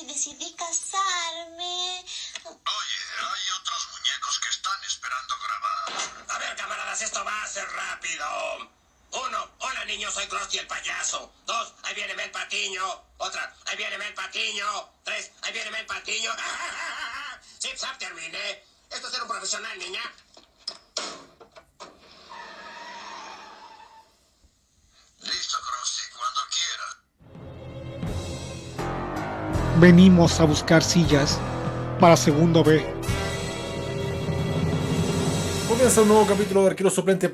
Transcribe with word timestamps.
y 0.00 0.06
decidí 0.06 0.54
casarme. 0.54 2.04
Oye, 2.44 2.98
hay 3.18 3.50
otros 3.60 3.88
muñecos 3.92 4.40
que 4.40 4.48
están 4.48 4.84
esperando 4.84 5.34
grabar. 5.38 6.26
A 6.28 6.38
ver, 6.38 6.56
camaradas, 6.56 7.02
esto 7.02 7.24
va 7.24 7.42
a 7.42 7.46
ser 7.46 7.68
rápido. 7.70 8.26
Uno, 9.12 9.50
hola 9.58 9.84
niños, 9.84 10.14
soy 10.14 10.26
Krusty 10.26 10.58
el 10.58 10.66
payaso. 10.66 11.32
Dos, 11.44 11.74
ahí 11.82 11.94
viene 11.94 12.14
Mel 12.14 12.30
Patiño. 12.30 13.04
Otra, 13.18 13.54
ahí 13.66 13.76
viene 13.76 13.98
Mel 13.98 14.14
Patiño. 14.14 14.90
Tres, 15.04 15.32
ahí 15.42 15.52
viene 15.52 15.70
Mel 15.70 15.86
Patiño. 15.86 16.32
Zip, 17.60 17.76
zap, 17.76 17.98
terminé. 17.98 18.64
Esto 18.90 19.06
es 19.06 19.12
ser 19.12 19.22
un 19.22 19.28
profesional, 19.28 19.78
niña. 19.78 20.02
Venimos 29.80 30.38
a 30.40 30.44
buscar 30.44 30.82
sillas 30.82 31.40
para 31.98 32.14
segundo 32.14 32.62
B. 32.62 32.84
Comienza 35.66 36.02
un 36.02 36.08
nuevo 36.08 36.26
capítulo 36.26 36.64
de 36.64 36.66
Arquero 36.68 36.90
Suplente 36.90 37.28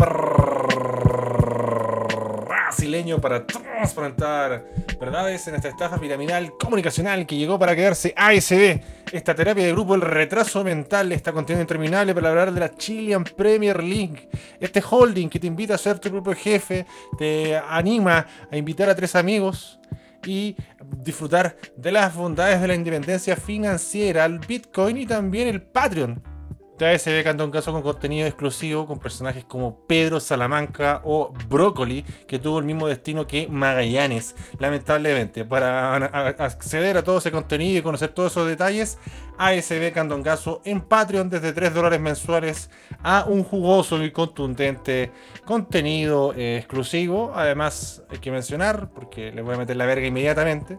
brasileño 2.45 3.21
para 3.21 3.45
transparentar 3.45 4.65
verdades 5.01 5.49
en 5.49 5.57
esta 5.57 5.71
estafa 5.71 5.99
piramidal 5.99 6.53
comunicacional 6.57 7.27
que 7.27 7.37
llegó 7.37 7.59
para 7.59 7.75
quedarse 7.75 8.15
ASB. 8.17 8.81
Esta 9.11 9.35
terapia 9.35 9.65
de 9.65 9.73
grupo, 9.73 9.97
el 9.97 10.03
retraso 10.03 10.63
mental, 10.63 11.11
esta 11.11 11.33
contenido 11.33 11.63
interminable 11.63 12.15
para 12.15 12.29
hablar 12.29 12.53
de 12.53 12.61
la 12.61 12.73
Chilean 12.73 13.25
Premier 13.25 13.83
League. 13.83 14.29
Este 14.61 14.81
holding 14.89 15.29
que 15.29 15.41
te 15.41 15.49
invita 15.49 15.75
a 15.75 15.79
ser 15.79 15.99
tu 15.99 16.11
propio 16.11 16.37
jefe, 16.37 16.87
te 17.19 17.57
anima 17.57 18.25
a 18.49 18.57
invitar 18.57 18.89
a 18.89 18.95
tres 18.95 19.17
amigos 19.17 19.81
y 20.27 20.57
disfrutar 20.99 21.57
de 21.77 21.93
las 21.93 22.15
bondades 22.15 22.61
de 22.61 22.69
la 22.69 22.75
independencia 22.75 23.37
financiera, 23.37 24.25
el 24.25 24.39
Bitcoin 24.39 24.99
y 24.99 25.07
también 25.07 25.49
el 25.49 25.63
Patreon. 25.63 26.36
TASB 26.77 27.25
canta 27.25 27.45
un 27.45 27.51
caso 27.51 27.73
con 27.73 27.83
contenido 27.83 28.27
exclusivo 28.27 28.87
con 28.87 28.99
personajes 28.99 29.45
como 29.45 29.87
Pedro 29.87 30.21
Salamanca 30.21 31.01
o 31.05 31.33
Brócoli, 31.49 32.03
que 32.27 32.39
tuvo 32.39 32.59
el 32.59 32.65
mismo 32.65 32.87
destino 32.87 33.27
que 33.27 33.49
Magallanes, 33.49 34.35
lamentablemente. 34.59 35.45
Para 35.45 35.97
acceder 35.97 36.97
a 36.97 37.03
todo 37.03 37.19
ese 37.19 37.31
contenido 37.33 37.79
y 37.79 37.83
conocer 37.83 38.11
todos 38.11 38.33
esos 38.33 38.47
detalles, 38.47 38.99
ASB 39.39 39.93
Candongazo 39.93 40.61
en 40.65 40.81
Patreon 40.81 41.31
desde 41.31 41.53
3 41.53 41.75
dólares 41.75 42.01
mensuales 42.01 42.71
a 43.03 43.25
un 43.27 43.45
jugoso 43.45 44.03
y 44.05 44.11
contundente 44.11 45.13
contenido 45.45 46.35
eh, 46.35 46.59
exclusivo. 46.59 47.33
Además, 47.35 48.03
hay 48.11 48.19
que 48.19 48.31
mencionar, 48.31 48.91
porque 48.91 49.33
le 49.33 49.43
voy 49.43 49.55
a 49.55 49.59
meter 49.59 49.77
la 49.77 49.87
verga 49.87 50.07
inmediatamente, 50.07 50.79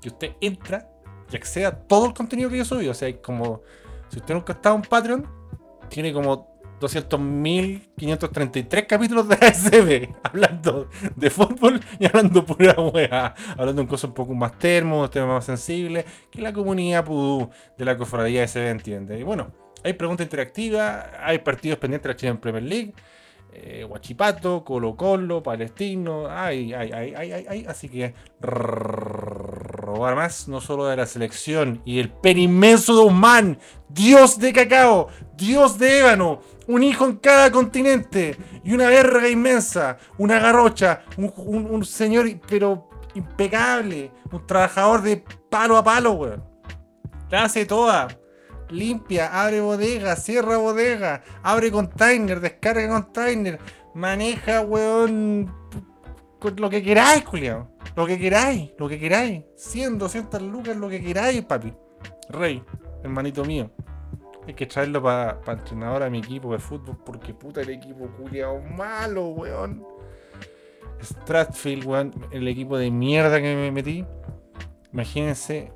que 0.00 0.08
usted 0.08 0.32
entra 0.40 0.90
y 1.30 1.36
accede 1.36 1.66
a 1.66 1.72
todo 1.72 2.06
el 2.06 2.14
contenido 2.14 2.50
que 2.50 2.58
yo 2.58 2.64
subí. 2.64 2.88
O 2.88 2.94
sea, 2.94 3.06
hay 3.06 3.14
como 3.14 3.62
si 4.08 4.18
usted 4.18 4.34
nunca 4.34 4.52
ha 4.52 4.56
estado 4.56 4.76
en 4.76 4.82
Patreon, 4.82 5.26
tiene 5.88 6.12
como 6.12 6.58
200.533 6.80 8.86
capítulos 8.86 9.28
de 9.28 9.34
ASB 9.34 10.14
hablando 10.22 10.88
de 11.16 11.30
fútbol 11.30 11.80
y 11.98 12.06
hablando 12.06 12.44
pura 12.44 12.80
hueá, 12.80 13.34
hablando 13.56 13.82
de 13.82 13.88
cosas 13.88 14.10
un 14.10 14.14
poco 14.14 14.32
más 14.34 14.56
termos, 14.58 15.10
temas 15.10 15.28
más 15.28 15.44
sensibles, 15.44 16.04
que 16.30 16.40
la 16.40 16.52
comunidad 16.52 17.04
pudú 17.04 17.50
de 17.76 17.84
la 17.84 17.96
cofradía 17.96 18.44
ASB 18.44 18.68
entiende. 18.68 19.18
Y 19.18 19.24
bueno, 19.24 19.50
hay 19.82 19.94
preguntas 19.94 20.24
interactivas, 20.24 21.06
hay 21.20 21.38
partidos 21.38 21.78
pendientes 21.78 22.04
de 22.04 22.08
la 22.08 22.16
Chile 22.16 22.30
en 22.30 22.38
Premier 22.38 22.62
League, 22.62 22.94
eh, 23.52 23.84
Colo 24.64 24.96
Colo, 24.96 25.42
Palestino, 25.42 26.28
ay, 26.28 26.72
ay, 26.72 26.92
ay, 26.92 27.14
ay, 27.16 27.46
ay, 27.48 27.66
así 27.68 27.88
que 27.88 28.14
robar 29.98 30.14
más, 30.14 30.46
no 30.46 30.60
solo 30.60 30.86
de 30.86 30.96
la 30.96 31.06
selección 31.06 31.82
y 31.84 31.98
el 31.98 32.08
perimenso 32.08 33.04
de 33.04 33.10
man, 33.10 33.58
dios 33.88 34.38
de 34.38 34.52
cacao, 34.52 35.08
dios 35.36 35.76
de 35.76 35.98
ébano, 35.98 36.40
un 36.68 36.84
hijo 36.84 37.04
en 37.04 37.16
cada 37.16 37.50
continente 37.50 38.36
y 38.62 38.74
una 38.74 38.88
verga 38.88 39.28
inmensa, 39.28 39.98
una 40.16 40.38
garrocha, 40.38 41.02
un, 41.16 41.84
señor, 41.84 42.28
pero 42.48 42.88
impecable, 43.14 44.12
un 44.30 44.46
trabajador 44.46 45.02
de 45.02 45.24
palo 45.50 45.76
a 45.76 45.82
palo, 45.82 46.12
weón. 46.12 46.44
La 47.28 47.42
hace 47.42 47.66
toda 47.66 48.06
limpia, 48.70 49.42
abre 49.42 49.60
bodega, 49.60 50.14
cierra 50.14 50.58
bodega, 50.58 51.24
abre 51.42 51.72
container, 51.72 52.38
descarga 52.40 52.88
container, 52.88 53.58
maneja, 53.94 54.60
weón, 54.60 55.52
lo 56.56 56.70
que 56.70 56.82
queráis, 56.82 57.24
culiao. 57.24 57.68
Lo 57.96 58.06
que 58.06 58.18
queráis, 58.18 58.72
lo 58.78 58.88
que 58.88 58.98
queráis. 58.98 59.42
100, 59.56 59.98
200 59.98 60.42
lucas, 60.42 60.76
lo 60.76 60.88
que 60.88 61.02
queráis, 61.02 61.42
papi. 61.42 61.72
Rey, 62.28 62.62
hermanito 63.02 63.44
mío. 63.44 63.70
Hay 64.46 64.54
que 64.54 64.66
traerlo 64.66 65.02
para 65.02 65.40
pa 65.40 65.52
entrenador 65.52 66.02
a 66.02 66.10
mi 66.10 66.20
equipo 66.20 66.52
de 66.52 66.58
fútbol 66.58 66.96
porque 67.04 67.34
puta 67.34 67.60
el 67.60 67.70
equipo 67.70 68.08
culiao 68.16 68.60
malo, 68.60 69.28
weón. 69.28 69.84
Stratfield, 71.02 71.84
weón, 71.84 72.14
el 72.30 72.48
equipo 72.48 72.78
de 72.78 72.90
mierda 72.90 73.40
que 73.40 73.54
me 73.54 73.70
metí. 73.70 74.06
Imagínense 74.92 75.72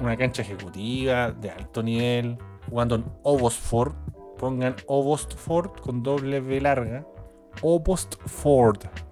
una 0.00 0.16
cancha 0.16 0.42
ejecutiva 0.42 1.32
de 1.32 1.50
alto 1.50 1.82
nivel, 1.82 2.38
jugando 2.70 2.94
en 2.94 3.04
Obosford. 3.22 3.92
Pongan 4.38 4.76
Obostford 4.86 5.80
con 5.80 6.02
doble 6.02 6.40
V 6.40 6.60
larga. 6.60 7.04
Obostford. 7.60 9.07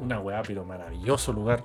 Una 0.00 0.20
weá, 0.20 0.42
pero 0.42 0.64
maravilloso 0.64 1.32
lugar. 1.32 1.64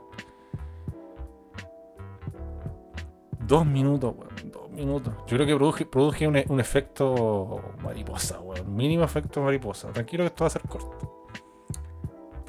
Dos 3.40 3.66
minutos, 3.66 4.16
weón. 4.18 4.52
Dos 4.52 4.70
minutos. 4.70 5.14
Yo 5.28 5.38
creo 5.38 5.46
que 5.46 5.56
produje, 5.56 5.86
produje 5.86 6.28
un, 6.28 6.60
efecto 6.60 7.62
mariposa, 7.84 8.40
weón. 8.40 8.76
Mínimo 8.76 9.04
efecto 9.04 9.42
mariposa. 9.42 9.92
Tranquilo 9.92 10.24
que 10.24 10.28
esto 10.28 10.44
va 10.44 10.48
a 10.48 10.52
ser 10.52 10.62
corto 10.64 11.22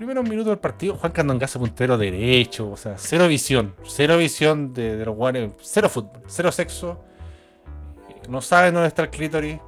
primeros 0.02 0.28
minutos 0.28 0.48
del 0.50 0.58
partido, 0.58 0.96
Juan 0.96 1.12
Candongazo 1.12 1.60
puntero 1.60 1.96
derecho, 1.96 2.72
o 2.72 2.76
sea, 2.76 2.98
cero 2.98 3.28
visión, 3.28 3.76
cero 3.84 4.18
visión 4.18 4.74
de, 4.74 5.04
los 5.04 5.14
guanes, 5.14 5.52
cero 5.60 5.88
fútbol, 5.88 6.22
cero 6.26 6.50
sexo, 6.50 7.04
no 8.28 8.40
saben 8.40 8.74
dónde 8.74 8.88
está 8.88 9.02
el 9.02 9.10
clítoris, 9.10 9.60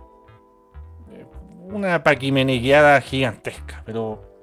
eh, 1.13 1.27
una 1.71 2.03
paquimenegueada 2.03 3.01
gigantesca, 3.01 3.85
pero 3.87 4.34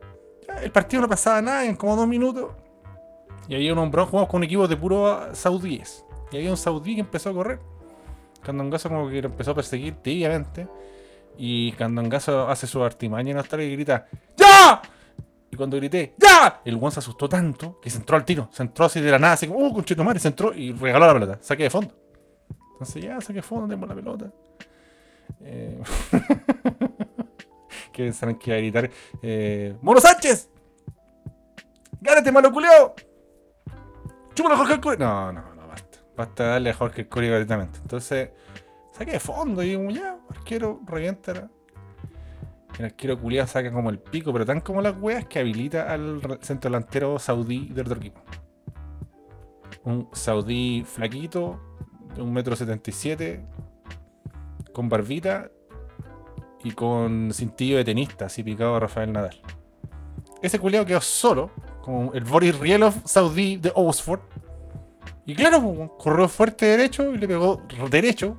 el 0.62 0.72
partido 0.72 1.01
no 1.01 1.09
pasaba 1.09 1.41
nada 1.41 1.66
en 1.66 1.75
como 1.75 1.95
dos 1.95 2.07
minutos, 2.07 2.51
y 3.47 3.56
había 3.56 3.73
un 3.73 3.79
hombrón, 3.79 4.07
jugamos 4.07 4.29
con 4.29 4.39
un 4.39 4.44
equipo 4.44 4.67
de 4.67 4.78
puro 4.78 5.34
saudíes, 5.34 6.06
y 6.31 6.38
había 6.38 6.51
un 6.51 6.57
saudí 6.57 6.95
que 6.95 7.01
empezó 7.01 7.29
a 7.29 7.34
correr, 7.34 7.59
Candongazo 8.41 8.89
como 8.89 9.09
que 9.09 9.22
lo 9.22 9.29
empezó 9.29 9.51
a 9.51 9.56
perseguir 9.56 9.95
tibiamente, 9.95 10.67
y 11.38 11.72
Candongazo 11.73 12.50
hace 12.50 12.67
su 12.67 12.84
artimaña 12.84 13.31
en 13.31 13.38
Australia 13.38 13.67
y 13.67 13.72
grita 13.72 14.07
¡Ya! 14.35 14.81
Y 15.50 15.56
cuando 15.56 15.78
grité, 15.78 16.13
¡Ya! 16.17 16.62
El 16.63 16.75
one 16.75 16.91
se 16.91 17.00
asustó 17.00 17.28
tanto 17.28 17.79
que 17.81 17.89
se 17.89 17.97
entró 17.97 18.16
al 18.16 18.23
tiro. 18.23 18.50
Se 18.51 18.63
entró 18.63 18.85
así 18.85 19.01
de 19.01 19.12
la 19.12 19.19
nada, 19.19 19.33
así 19.33 19.47
como, 19.47 19.59
¡uh, 19.59 19.73
conchito 19.73 20.03
madre! 20.03 20.19
Se 20.19 20.29
entró 20.29 20.53
y 20.53 20.72
regaló 20.72 21.07
la 21.07 21.13
pelota. 21.13 21.39
Saqué 21.41 21.63
de 21.63 21.69
fondo. 21.69 21.94
Entonces, 22.73 23.03
ya, 23.03 23.19
saqué 23.19 23.35
de 23.35 23.41
fondo, 23.41 23.68
tengo 23.68 23.85
la 23.85 23.95
pelota. 23.95 24.31
Eh... 25.41 25.81
que 27.91 28.12
saben 28.13 28.38
que 28.38 28.50
iba 28.50 28.57
a 28.57 28.59
gritar, 28.59 28.90
eh... 29.22 29.75
¡Mono 29.81 30.00
Sánchez! 30.00 30.50
¡Gánate, 32.00 32.31
malo 32.31 32.52
culeo! 32.52 32.96
¡Chúpalo, 34.34 34.57
Jorge 34.57 34.79
Curi! 34.79 34.97
No, 34.97 35.31
no, 35.31 35.56
no, 35.56 35.68
basta. 35.68 36.00
Basta 36.16 36.44
darle 36.46 36.69
a 36.72 36.74
Jorge 36.74 37.07
Curi 37.07 37.28
directamente. 37.28 37.80
Entonces, 37.81 38.30
saqué 38.91 39.12
de 39.12 39.19
fondo 39.19 39.62
y 39.63 39.94
ya, 39.94 40.18
arquero, 40.30 40.81
revienta 40.88 41.50
el 42.80 42.85
arquero 42.85 43.19
culiado 43.19 43.47
saca 43.47 43.72
como 43.72 43.90
el 43.90 44.00
pico, 44.00 44.31
pero 44.31 44.46
tan 44.46 44.62
como 44.62 44.81
las 44.81 44.96
weas 45.00 45.25
que 45.25 45.40
habilita 45.40 45.91
al 45.91 46.22
centro 46.41 46.71
delantero 46.71 47.19
saudí 47.19 47.68
del 47.68 47.86
otro 47.86 48.00
equipo. 48.00 48.21
Un 49.83 50.10
saudí 50.13 50.83
flaquito, 50.86 51.60
de 52.15 52.21
un 52.21 52.33
metro 52.33 52.56
setenta 52.56 52.92
con 54.74 54.89
barbita 54.89 55.51
y 56.63 56.72
con 56.72 57.31
cintillo 57.34 57.78
de 57.78 57.84
tenista, 57.84 58.25
así 58.25 58.44
picado 58.44 58.75
a 58.75 58.80
Rafael 58.80 59.12
Nadal. 59.12 59.40
Ese 60.42 60.60
culiado 60.60 60.86
quedó 60.86 61.02
solo, 61.02 61.52
como 61.81 62.13
el 62.13 62.24
Boris 62.24 62.58
Rielov 62.58 62.94
saudí 63.06 63.58
de 63.58 63.72
Oxford. 63.75 64.22
Y 65.25 65.36
claro, 65.36 65.96
corrió 65.98 66.28
fuerte 66.28 66.66
derecho 66.66 67.13
y 67.13 67.18
le 67.18 67.28
pegó 67.28 67.62
derecho 67.90 68.38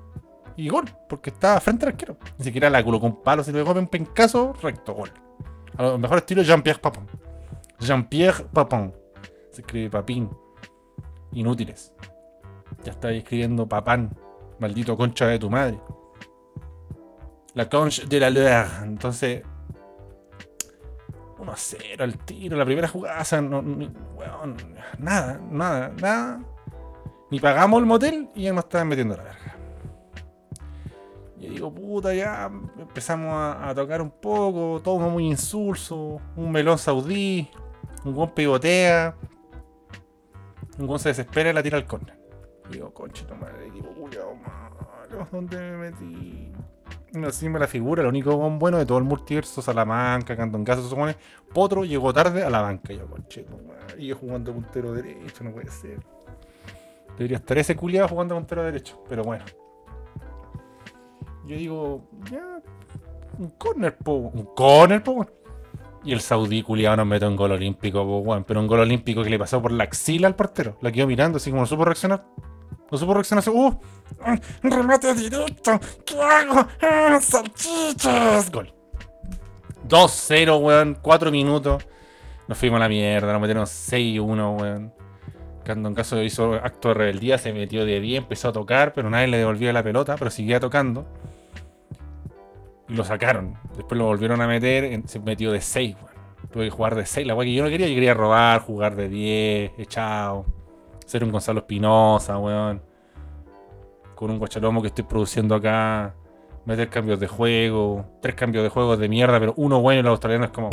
y 0.56 0.68
gol, 0.68 0.84
porque 1.08 1.30
estaba 1.30 1.60
frente 1.60 1.86
al 1.86 1.92
arquero. 1.92 2.16
Ni 2.38 2.44
siquiera 2.44 2.68
la 2.68 2.84
culo 2.84 3.00
con 3.00 3.22
palos, 3.22 3.48
y 3.48 3.52
luego 3.52 3.78
en 3.78 3.86
pencaso, 3.86 4.52
recto, 4.60 4.94
gol. 4.94 5.10
A 5.76 5.82
lo 5.84 5.98
mejor 5.98 6.18
estilo 6.18 6.42
Jean-Pierre 6.42 6.80
Papin. 6.80 7.06
Jean-Pierre 7.78 8.44
Papin. 8.52 8.92
Se 9.50 9.60
escribe 9.62 9.90
Papín. 9.90 10.30
Inútiles. 11.32 11.92
Ya 12.84 12.92
está 12.92 13.10
escribiendo 13.12 13.68
Papán. 13.68 14.16
Maldito 14.58 14.96
concha 14.96 15.26
de 15.26 15.38
tu 15.38 15.48
madre. 15.48 15.78
La 17.54 17.68
concha 17.68 18.04
de 18.06 18.20
la 18.20 18.30
leur. 18.30 18.66
Entonces. 18.84 19.42
1 21.38 21.52
a 21.52 21.56
0 21.56 22.04
al 22.04 22.18
tiro. 22.18 22.56
La 22.56 22.64
primera 22.64 22.88
jugada. 22.88 23.40
no, 23.42 23.62
nada, 24.98 25.40
nada, 25.50 25.92
nada. 26.00 26.40
Ni 27.30 27.40
pagamos 27.40 27.80
el 27.80 27.86
motel 27.86 28.28
y 28.34 28.42
ya 28.42 28.52
nos 28.52 28.64
estaban 28.64 28.88
metiendo 28.88 29.16
la 29.16 29.22
verga. 29.22 29.56
Y 31.38 31.48
digo, 31.48 31.74
puta, 31.74 32.14
ya 32.14 32.48
empezamos 32.78 33.32
a, 33.34 33.74
tocar 33.74 34.00
un 34.00 34.10
poco, 34.10 34.80
todo 34.84 34.98
muy 34.98 35.26
insulso, 35.26 36.20
un 36.36 36.52
melón 36.52 36.78
saudí, 36.78 37.50
un 38.04 38.14
buen 38.14 38.30
pivotea, 38.30 39.16
un 40.78 40.86
buen 40.86 41.00
se 41.00 41.08
desespera 41.08 41.50
y 41.50 41.52
la 41.52 41.62
tira 41.64 41.78
al 41.78 41.86
córner. 41.86 42.16
Digo, 42.70 42.94
conche, 42.94 43.24
tu 43.24 43.34
madre, 43.34 43.72
culiao 43.96 44.36
malo, 44.36 45.26
¿dónde 45.32 45.56
me 45.56 45.90
metí? 45.90 46.52
Si 47.30 47.48
me 47.48 47.58
la 47.58 47.66
figura, 47.66 48.00
el 48.00 48.08
único 48.08 48.34
buen 48.36 48.58
bueno 48.58 48.78
de 48.78 48.86
todo 48.86 48.96
el 48.96 49.04
multiverso, 49.04 49.60
Salamanca, 49.60 50.34
Candongazo, 50.34 50.82
se 50.82 50.88
supone. 50.88 51.16
Potro 51.52 51.84
llegó 51.84 52.10
tarde 52.12 52.42
a 52.42 52.48
la 52.48 52.62
banca. 52.62 52.94
Yo, 52.94 53.06
madre, 53.06 54.02
y 54.02 54.06
yo 54.06 54.16
jugando 54.16 54.54
puntero 54.54 54.94
derecho, 54.94 55.44
no 55.44 55.52
puede 55.52 55.68
ser. 55.68 55.98
Debería 57.18 57.36
estar 57.36 57.58
ese 57.58 57.76
culiado 57.76 58.08
jugando 58.08 58.34
puntero 58.34 58.62
derecho, 58.62 59.02
pero 59.08 59.24
bueno. 59.24 59.44
Yo 61.46 61.56
digo, 61.56 62.08
ya, 62.30 62.62
un 63.38 63.50
corner, 63.50 63.94
po, 63.98 64.12
un 64.14 64.46
corner, 64.54 65.02
po. 65.02 65.26
Y 66.04 66.12
el 66.12 66.20
saudí 66.20 66.62
culiado 66.62 66.96
nos 66.96 67.06
mete 67.06 67.26
un 67.26 67.36
gol 67.36 67.52
olímpico, 67.52 68.04
po, 68.06 68.18
weón. 68.20 68.44
Pero 68.44 68.60
un 68.60 68.66
gol 68.66 68.80
olímpico 68.80 69.22
que 69.22 69.28
le 69.28 69.38
pasó 69.38 69.60
por 69.60 69.72
la 69.72 69.84
axila 69.84 70.28
al 70.28 70.34
portero. 70.34 70.78
La 70.80 70.90
quedó 70.90 71.06
mirando, 71.06 71.36
así 71.36 71.50
como 71.50 71.60
no 71.62 71.66
supo 71.66 71.84
reaccionar. 71.84 72.24
No 72.92 72.98
supo 72.98 73.14
reaccionar, 73.14 73.42
¡uh! 73.48 73.80
¡Un 74.62 74.70
remate 74.70 75.14
directo! 75.14 75.80
¿Qué 76.04 76.20
hago? 76.20 76.68
¡Ah, 76.82 77.18
¡Salchichas! 77.22 78.52
Gol. 78.52 78.70
2-0, 79.88 80.60
weón. 80.60 80.98
4 81.00 81.30
minutos. 81.30 81.86
Nos 82.46 82.58
fuimos 82.58 82.76
a 82.76 82.80
la 82.80 82.90
mierda, 82.90 83.32
nos 83.32 83.40
metieron 83.40 83.64
6-1, 83.64 84.60
weón. 84.60 84.92
Cuando 85.64 85.88
en 85.88 85.94
caso 85.94 86.20
hizo 86.22 86.52
acto 86.52 86.88
de 86.88 86.94
rebeldía, 86.94 87.38
se 87.38 87.54
metió 87.54 87.86
de 87.86 87.98
10, 87.98 88.24
empezó 88.24 88.48
a 88.48 88.52
tocar, 88.52 88.92
pero 88.92 89.08
nadie 89.08 89.28
le 89.28 89.38
devolvía 89.38 89.72
la 89.72 89.82
pelota, 89.82 90.16
pero 90.18 90.30
seguía 90.30 90.60
tocando. 90.60 91.06
Y 92.90 92.94
lo 92.94 93.04
sacaron. 93.04 93.56
Después 93.74 93.96
lo 93.96 94.04
volvieron 94.04 94.42
a 94.42 94.46
meter, 94.46 95.00
se 95.06 95.18
metió 95.18 95.50
de 95.50 95.62
6, 95.62 95.96
weón. 95.96 96.12
Tuve 96.52 96.64
que 96.64 96.70
jugar 96.70 96.94
de 96.94 97.06
6, 97.06 97.26
la 97.26 97.34
weá 97.34 97.46
que 97.46 97.54
yo 97.54 97.64
no 97.64 97.70
quería, 97.70 97.88
yo 97.88 97.94
quería 97.94 98.12
robar, 98.12 98.60
jugar 98.60 98.96
de 98.96 99.08
10, 99.08 99.72
echado. 99.78 100.44
Ser 101.06 101.24
un 101.24 101.32
Gonzalo 101.32 101.60
Espinosa, 101.60 102.38
weón. 102.38 102.82
Con 104.14 104.30
un 104.30 104.38
guachalomo 104.38 104.80
que 104.80 104.88
estoy 104.88 105.04
produciendo 105.04 105.54
acá. 105.54 106.14
Meter 106.64 106.88
cambios 106.88 107.18
de 107.20 107.26
juego. 107.26 108.04
Tres 108.20 108.34
cambios 108.34 108.62
de 108.64 108.70
juego 108.70 108.96
de 108.96 109.08
mierda, 109.08 109.38
pero 109.40 109.54
uno 109.56 109.80
bueno 109.80 110.00
y 110.00 110.02
los 110.02 110.10
australianos 110.10 110.48
es 110.48 110.54
como. 110.54 110.70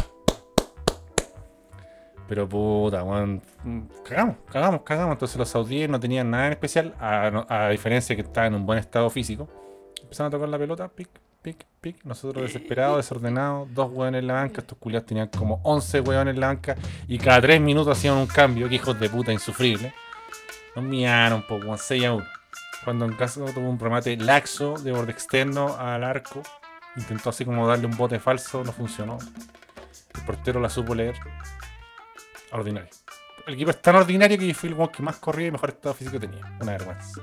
Pero 2.27 2.47
puta, 2.47 3.03
weón. 3.03 3.41
Cagamos, 4.03 4.35
cagamos, 4.51 4.81
cagamos. 4.81 5.13
Entonces 5.13 5.37
los 5.37 5.49
saudíes 5.49 5.89
no 5.89 5.99
tenían 5.99 6.29
nada 6.29 6.47
en 6.47 6.53
especial, 6.53 6.93
a, 6.99 7.45
a 7.47 7.69
diferencia 7.69 8.15
que 8.15 8.21
estaban 8.21 8.53
en 8.53 8.59
un 8.59 8.65
buen 8.65 8.77
estado 8.77 9.09
físico. 9.09 9.49
Empezaron 10.01 10.27
a 10.27 10.31
tocar 10.31 10.49
la 10.49 10.59
pelota, 10.59 10.87
pic, 10.87 11.09
pic, 11.41 11.65
pic. 11.81 12.05
Nosotros 12.05 12.43
desesperados, 12.43 12.97
desordenados, 12.97 13.67
dos 13.73 13.91
weones 13.91 14.19
en 14.19 14.27
la 14.27 14.33
banca. 14.35 14.61
Estos 14.61 14.77
culiados 14.77 15.07
tenían 15.07 15.27
como 15.27 15.59
11 15.63 16.01
weones 16.01 16.35
en 16.35 16.39
la 16.39 16.47
banca 16.47 16.75
y 17.07 17.17
cada 17.17 17.41
3 17.41 17.59
minutos 17.61 17.97
hacían 17.97 18.15
un 18.15 18.27
cambio. 18.27 18.69
Que 18.69 18.75
hijos 18.75 18.99
de 18.99 19.09
puta 19.09 19.33
insufribles. 19.33 19.91
Nos 20.75 20.85
miaron, 20.85 21.43
po, 21.43 21.55
weón, 21.55 21.77
6 21.77 22.05
a 22.05 22.13
1. 22.13 22.25
Cuando 22.83 23.05
en 23.05 23.13
caso 23.13 23.45
tuvo 23.53 23.69
un 23.69 23.79
remate 23.79 24.15
laxo 24.17 24.75
de 24.75 24.91
borde 24.91 25.11
externo 25.11 25.75
al 25.77 26.03
arco. 26.03 26.41
Intentó 26.95 27.29
así 27.29 27.45
como 27.45 27.67
darle 27.67 27.87
un 27.87 27.97
bote 27.97 28.19
falso, 28.19 28.63
no 28.63 28.71
funcionó. 28.71 29.17
El 30.15 30.21
portero 30.21 30.59
la 30.59 30.69
supo 30.69 30.95
leer. 30.95 31.15
Ordinario. 32.51 32.89
El 33.45 33.55
equipo 33.55 33.71
es 33.71 33.81
tan 33.81 33.95
ordinario 33.95 34.37
que 34.37 34.47
yo 34.47 34.53
fui 34.53 34.69
el 34.69 34.89
que 34.91 35.03
más 35.03 35.17
corría 35.17 35.47
y 35.47 35.51
mejor 35.51 35.69
estado 35.69 35.93
físico 35.93 36.19
tenía. 36.19 36.45
Una 36.59 36.73
vergüenza. 36.73 37.21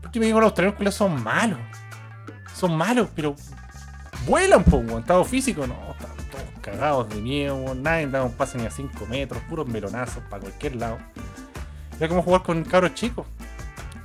Porque 0.00 0.20
me 0.20 0.26
digo, 0.26 0.40
los 0.40 0.52
culiados 0.52 0.94
son 0.94 1.22
malos. 1.22 1.58
Son 2.54 2.76
malos, 2.76 3.08
pero 3.14 3.34
vuelan, 4.26 4.62
po, 4.62 4.78
weón. 4.78 5.00
Estado 5.00 5.24
físico, 5.24 5.66
no. 5.66 5.74
Estaban 5.92 6.16
todos 6.30 6.44
cagados 6.60 7.08
de 7.08 7.20
miedo. 7.20 7.74
Nadie 7.74 8.06
daba 8.06 8.26
un 8.26 8.34
pase 8.34 8.58
ni 8.58 8.66
a 8.66 8.70
5 8.70 9.06
metros, 9.06 9.42
puros 9.48 9.66
melonazos 9.66 10.22
para 10.24 10.42
cualquier 10.42 10.76
lado. 10.76 10.98
Era 11.98 12.08
como 12.08 12.22
jugar 12.22 12.42
con 12.42 12.64
cabros 12.64 12.94
chicos. 12.94 13.26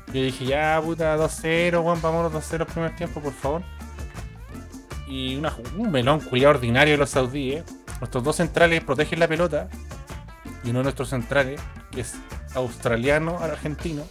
Yo 0.07 0.21
dije, 0.23 0.45
ya, 0.45 0.81
puta, 0.83 1.15
2-0, 1.17 1.81
weón, 1.83 2.01
vámonos 2.01 2.31
2-0 2.33 2.65
primer 2.65 2.95
tiempo, 2.95 3.21
por 3.21 3.33
favor. 3.33 3.61
Y 5.07 5.35
una- 5.35 5.53
un 5.77 5.91
melón 5.91 6.19
culiado 6.19 6.55
ordinario 6.55 6.93
de 6.93 6.97
los 6.97 7.09
saudíes. 7.11 7.63
Nuestros 7.99 8.23
dos 8.23 8.35
centrales 8.35 8.83
protegen 8.83 9.19
la 9.19 9.27
pelota. 9.27 9.67
Y 10.63 10.69
uno 10.69 10.79
de 10.79 10.83
nuestros 10.83 11.09
centrales, 11.09 11.59
que 11.91 12.01
es 12.01 12.15
australiano 12.55 13.37
argentino, 13.39 14.03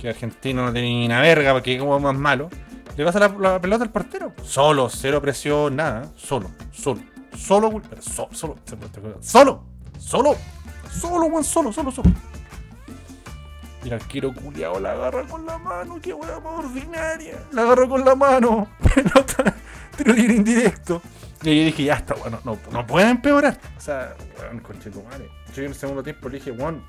que 0.00 0.08
argentino 0.08 0.64
no 0.66 0.72
tiene 0.72 0.88
ni 0.88 1.06
una 1.06 1.20
verga 1.20 1.52
porque 1.52 1.74
es 1.74 1.80
como 1.80 1.98
más 1.98 2.14
malo, 2.14 2.50
le 2.96 3.04
pasa 3.04 3.18
la, 3.20 3.28
la 3.28 3.60
pelota 3.60 3.84
al 3.84 3.90
portero. 3.90 4.32
Solo, 4.42 4.88
cero 4.90 5.20
presión, 5.20 5.76
nada. 5.76 6.10
Solo, 6.16 6.50
solo, 6.72 7.00
solo, 7.36 7.80
pero 7.88 8.02
solo, 8.02 8.28
solo, 8.34 8.56
solo, 9.20 9.64
solo, 9.98 10.36
solo, 10.90 11.26
weón, 11.26 11.44
solo, 11.44 11.72
solo, 11.72 11.90
solo. 11.90 12.10
Y 13.84 13.88
el 13.88 13.94
arquero 13.94 14.32
culiao 14.32 14.80
la 14.80 14.92
agarra 14.92 15.24
con 15.24 15.44
la 15.44 15.58
mano, 15.58 15.98
qué 16.00 16.14
weá 16.14 16.40
más 16.40 16.64
ordinaria. 16.64 17.38
La 17.52 17.62
agarra 17.62 17.86
con 17.86 18.04
la 18.04 18.14
mano, 18.14 18.68
pelota, 18.94 19.54
tiro 19.96 20.12
libre 20.14 20.34
indirecto. 20.34 21.02
Y 21.42 21.58
yo 21.58 21.64
dije, 21.66 21.84
ya 21.84 21.94
está, 21.94 22.14
bueno, 22.14 22.40
no, 22.44 22.58
no 22.72 22.86
puede 22.86 23.10
empeorar. 23.10 23.58
O 23.76 23.80
sea, 23.80 24.16
weón, 24.40 24.60
conchetumare. 24.60 25.28
Yo 25.54 25.62
en 25.62 25.68
el 25.68 25.74
segundo 25.74 26.02
tiempo 26.02 26.28
le 26.30 26.38
dije, 26.38 26.50
weón, 26.50 26.82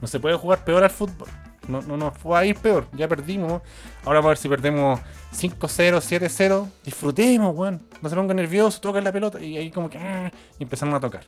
no 0.00 0.06
se 0.06 0.20
puede 0.20 0.36
jugar 0.36 0.64
peor 0.64 0.84
al 0.84 0.90
fútbol. 0.90 1.28
No, 1.66 1.82
no 1.82 1.96
nos 1.96 2.16
fue 2.16 2.38
a 2.38 2.44
ir 2.44 2.56
peor. 2.56 2.86
Ya 2.92 3.08
perdimos. 3.08 3.62
Ahora 4.04 4.20
vamos 4.20 4.26
a 4.26 4.28
ver 4.28 4.38
si 4.38 4.48
perdemos 4.48 5.00
5-0, 5.34 6.00
7-0. 6.00 6.66
Disfrutemos, 6.84 7.54
weón. 7.54 7.82
No 8.00 8.08
se 8.08 8.16
pongan 8.16 8.36
nerviosos, 8.36 8.80
tocan 8.80 9.04
la 9.04 9.12
pelota. 9.12 9.40
Y 9.40 9.56
ahí 9.56 9.70
como 9.70 9.88
que 9.90 9.98
ah, 9.98 10.30
empezaron 10.58 10.94
a 10.94 11.00
tocar. 11.00 11.24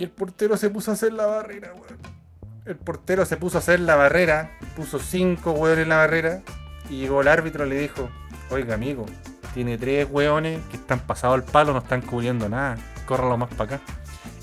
Y 0.00 0.04
el 0.04 0.10
portero 0.10 0.56
se 0.56 0.70
puso 0.70 0.90
a 0.90 0.94
hacer 0.94 1.12
la 1.12 1.26
barrera, 1.26 1.74
weón. 1.74 1.98
El 2.64 2.76
portero 2.76 3.26
se 3.26 3.36
puso 3.36 3.58
a 3.58 3.60
hacer 3.60 3.80
la 3.80 3.96
barrera. 3.96 4.56
Puso 4.74 4.98
5 4.98 5.52
weones 5.52 5.82
en 5.82 5.90
la 5.90 5.98
barrera. 5.98 6.40
Y 6.88 7.00
llegó 7.00 7.20
el 7.20 7.28
árbitro 7.28 7.66
y 7.66 7.68
le 7.68 7.78
dijo, 7.78 8.08
oiga 8.48 8.76
amigo, 8.76 9.04
tiene 9.52 9.76
tres 9.76 10.08
weones 10.10 10.58
que 10.70 10.78
están 10.78 11.00
pasados 11.00 11.34
al 11.34 11.44
palo, 11.44 11.74
no 11.74 11.80
están 11.80 12.00
cubriendo 12.00 12.48
nada. 12.48 12.78
Córralo 13.04 13.36
más 13.36 13.50
para 13.50 13.76
acá. 13.76 13.84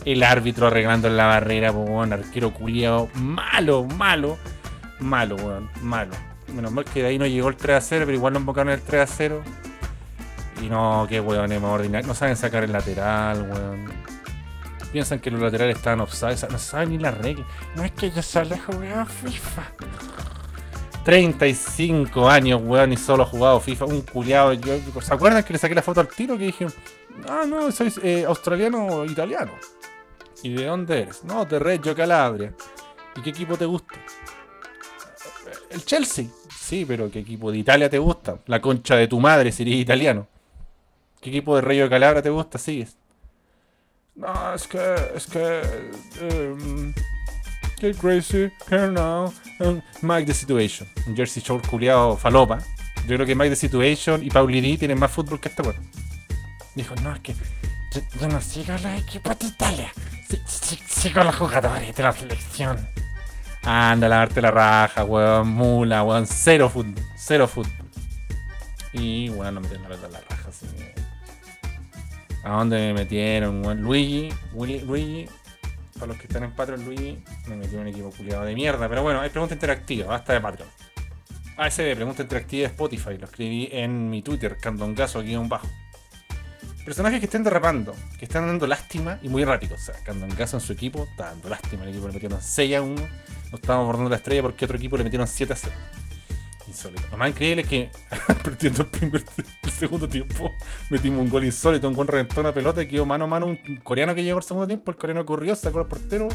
El 0.06 0.22
árbitro 0.22 0.68
arreglando 0.68 1.08
en 1.08 1.18
la 1.18 1.26
barrera, 1.26 1.72
weón, 1.72 2.14
arquero 2.14 2.54
culiado. 2.54 3.10
Malo, 3.16 3.84
malo, 3.84 4.38
malo, 5.00 5.38
weón, 5.38 5.72
malo. 5.82 6.14
Menos 6.54 6.72
mal 6.72 6.86
que 6.86 7.02
de 7.02 7.08
ahí 7.08 7.18
no 7.18 7.26
llegó 7.26 7.50
el 7.50 7.56
3 7.56 7.78
a 7.78 7.82
0, 7.82 8.04
pero 8.06 8.16
igual 8.16 8.34
no 8.34 8.40
invocaron 8.42 8.72
el 8.72 8.82
3 8.82 9.02
a 9.02 9.08
0. 9.12 9.42
Y 10.62 10.70
no, 10.70 11.08
qué 11.10 11.20
weón, 11.20 11.50
más 11.50 11.72
ordinario. 11.72 12.08
No 12.08 12.14
saben 12.14 12.36
sacar 12.36 12.64
el 12.64 12.72
lateral, 12.72 13.42
weón. 13.42 14.07
Piensan 14.98 15.20
que 15.20 15.30
los 15.30 15.40
laterales 15.40 15.78
están 15.78 16.02
offside, 16.02 16.50
no 16.50 16.58
saben 16.58 16.90
ni 16.90 16.98
la 16.98 17.12
regla. 17.12 17.46
No 17.76 17.84
es 17.84 17.92
que 17.92 18.10
yo 18.10 18.24
solo 18.24 18.56
he 18.56 18.58
jugado 18.58 19.06
FIFA. 19.06 19.62
35 21.06 22.28
años, 22.28 22.60
weón, 22.64 22.94
y 22.94 22.98
solo 22.98 23.22
he 23.22 23.26
jugado 23.28 23.60
FIFA. 23.60 23.86
Un 23.86 24.02
culiado. 24.02 24.54
Yo, 24.54 24.80
¿Se 25.00 25.14
acuerdan 25.14 25.44
que 25.44 25.54
le 25.54 25.60
saqué 25.60 25.76
la 25.76 25.84
foto 25.84 26.02
al 26.02 26.08
tiro? 26.08 26.36
Que 26.36 26.46
dije, 26.46 26.66
ah, 27.30 27.44
no, 27.48 27.72
soy 27.72 27.94
eh, 28.02 28.26
australiano 28.28 29.06
italiano. 29.06 29.52
¿Y 30.42 30.56
de 30.56 30.66
dónde 30.66 31.04
eres? 31.04 31.24
No, 31.24 31.46
de 31.46 31.60
Reggio 31.60 31.94
Calabria. 31.94 32.56
¿Y 33.18 33.22
qué 33.22 33.30
equipo 33.30 33.56
te 33.56 33.66
gusta? 33.66 33.94
El 35.70 35.86
Chelsea. 35.86 36.26
Sí, 36.60 36.86
pero 36.88 37.12
¿qué 37.12 37.20
equipo 37.20 37.52
de 37.52 37.60
Italia 37.60 37.88
te 37.88 38.00
gusta? 38.00 38.40
La 38.48 38.60
concha 38.60 38.96
de 38.96 39.08
tu 39.08 39.20
madre 39.20 39.52
si 39.52 39.62
eres 39.62 39.76
italiano. 39.76 40.28
¿Qué 41.22 41.30
equipo 41.30 41.56
de 41.56 41.62
Reggio 41.62 41.88
Calabria 41.88 42.24
te 42.24 42.32
gusta? 42.32 42.58
Sigues. 42.58 42.98
No, 44.18 44.54
es 44.54 44.68
que. 44.68 44.96
Es 45.16 45.28
que. 45.28 45.62
Um, 46.22 46.94
get 47.80 47.96
crazy, 47.98 48.52
here 48.70 48.92
now. 48.92 49.32
um, 49.60 49.82
Mike 50.02 50.26
the 50.26 50.34
Situation. 50.34 50.88
Un 51.06 51.16
Jersey 51.16 51.42
Shore 51.42 51.62
culiado 51.68 52.18
falopa. 52.18 52.58
Yo 53.08 53.16
creo 53.16 53.26
que 53.26 53.36
Mike 53.36 53.52
the 53.52 53.56
Situation 53.56 54.24
y 54.24 54.30
Pauli 54.30 54.60
D 54.60 54.78
tienen 54.78 55.00
más 55.00 55.12
fútbol 55.12 55.40
que 55.40 55.50
esta 55.50 55.62
weón. 55.64 55.90
Dijo, 56.76 56.96
no, 57.04 57.14
es 57.14 57.20
que. 57.22 57.36
Yo, 58.20 58.28
no 58.28 58.42
sigo 58.42 58.74
los 58.74 58.86
equipos 59.02 59.38
de 59.40 59.48
Italia. 59.48 59.94
Si- 60.30 60.42
si- 60.46 60.76
sigo 60.88 61.22
a 61.22 61.24
los 61.24 61.36
jugadores 61.36 61.96
de 61.96 62.04
la 62.04 62.12
selección. 62.12 62.88
Anda 63.64 64.08
a 64.08 64.10
lavarte 64.10 64.42
la 64.42 64.52
raja, 64.52 65.04
weón. 65.06 65.48
Mula, 65.50 66.04
weón. 66.04 66.26
Cero 66.28 66.70
fútbol. 66.70 66.96
Cero 67.16 67.48
fútbol. 67.48 67.72
Y, 68.94 69.30
weón, 69.30 69.54
no 69.56 69.62
me 69.62 69.68
tienen 69.68 69.90
la 69.90 70.22
raja, 70.30 70.50
así. 70.50 70.66
¿A 72.48 72.52
dónde 72.52 72.78
me 72.78 72.94
metieron? 72.94 73.62
Luigi, 73.82 74.30
Luigi, 74.56 75.28
para 75.96 76.08
los 76.08 76.18
que 76.18 76.28
están 76.28 76.46
en 76.46 76.56
Patreon, 76.56 76.86
Luigi 76.86 77.22
me 77.48 77.58
metió 77.58 77.78
un 77.82 77.88
equipo 77.88 78.10
culiado 78.12 78.46
de 78.46 78.56
mierda. 78.56 78.88
Pero 78.88 79.04
bueno, 79.04 79.20
hay 79.20 79.30
pregunta 79.30 79.54
interactiva, 79.54 80.08
basta 80.08 80.32
de 80.32 80.40
Patreon. 80.40 80.70
ASB, 81.58 81.96
pregunta 81.96 82.22
interactiva 82.22 82.62
de 82.62 82.68
Spotify, 82.68 83.18
lo 83.18 83.26
escribí 83.26 83.68
en 83.70 84.10
mi 84.10 84.22
Twitter, 84.22 84.56
candongazo 84.62 85.20
aquí 85.20 85.36
un 85.36 85.50
bajo. 85.50 85.68
Personajes 86.86 87.20
que 87.20 87.26
estén 87.26 87.44
derrapando, 87.44 87.94
que 88.18 88.24
están 88.24 88.48
dando 88.48 88.66
lástima 88.66 89.20
y 89.22 89.28
muy 89.28 89.44
rápido. 89.44 89.76
O 89.76 89.80
sea, 89.80 89.96
cuando 90.06 90.26
en 90.26 90.62
su 90.62 90.72
equipo, 90.72 91.04
está 91.04 91.32
dando 91.32 91.50
lástima. 91.50 91.84
El 91.84 91.90
equipo 91.90 92.08
le 92.08 92.14
metieron 92.14 92.42
6 92.42 92.76
a 92.78 92.82
1. 92.82 92.96
No 92.96 93.56
estábamos 93.56 93.84
abordando 93.84 94.10
la 94.10 94.16
estrella 94.16 94.44
porque 94.44 94.64
otro 94.64 94.78
equipo 94.78 94.96
le 94.96 95.04
metieron 95.04 95.28
7 95.28 95.52
a 95.52 95.56
0. 95.58 95.76
Insólito. 96.68 97.04
Lo 97.12 97.18
más 97.18 97.30
increíble 97.30 97.62
es 97.62 97.68
que, 97.68 97.92
perdiendo 98.44 98.82
el, 98.82 98.88
primer, 98.90 99.24
el 99.64 99.72
segundo 99.72 100.08
tiempo, 100.08 100.52
metimos 100.90 101.22
un 101.22 101.30
gol 101.30 101.46
insólito, 101.46 101.88
un 101.88 101.94
gol 101.94 102.08
reventó 102.08 102.42
una 102.42 102.54
pelota 102.54 102.82
y 102.82 102.88
quedó 102.88 103.06
mano 103.06 103.24
a 103.24 103.28
mano 103.28 103.46
un 103.46 103.58
coreano 103.84 104.14
que 104.14 104.24
llegó 104.24 104.38
al 104.38 104.44
segundo 104.44 104.68
tiempo. 104.68 104.92
El 104.92 104.98
coreano 104.98 105.26
corrió, 105.26 105.56
sacó 105.56 105.80
al 105.80 105.88
portero, 105.88 106.28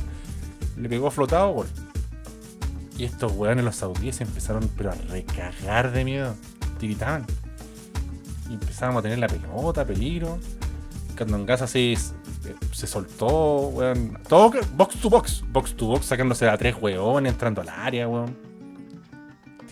le 0.76 0.88
pegó 0.88 1.10
flotado, 1.10 1.52
gol. 1.52 1.66
Y 2.96 3.04
estos 3.04 3.32
weones, 3.32 3.64
los 3.64 3.76
saudíes, 3.76 4.20
empezaron 4.20 4.64
a 4.64 5.12
recagar 5.12 5.92
de 5.92 6.04
miedo. 6.04 6.34
Tiritaban. 6.78 7.26
Y 8.48 8.54
empezábamos 8.54 9.00
a 9.00 9.02
tener 9.02 9.18
la 9.18 9.28
pelota, 9.28 9.84
peligro. 9.84 10.38
Cuando 11.16 11.36
en 11.36 11.46
casa 11.46 11.66
se, 11.66 11.96
se 12.72 12.86
soltó, 12.86 13.68
weón. 13.68 14.18
Todo 14.28 14.52
box 14.74 14.96
to 15.00 15.10
box. 15.10 15.44
Box 15.48 15.74
to 15.74 15.86
box, 15.86 16.06
sacándose 16.06 16.48
a 16.48 16.56
tres 16.56 16.76
weones, 16.80 17.32
entrando 17.32 17.60
al 17.60 17.68
área, 17.68 18.08
weón. 18.08 18.51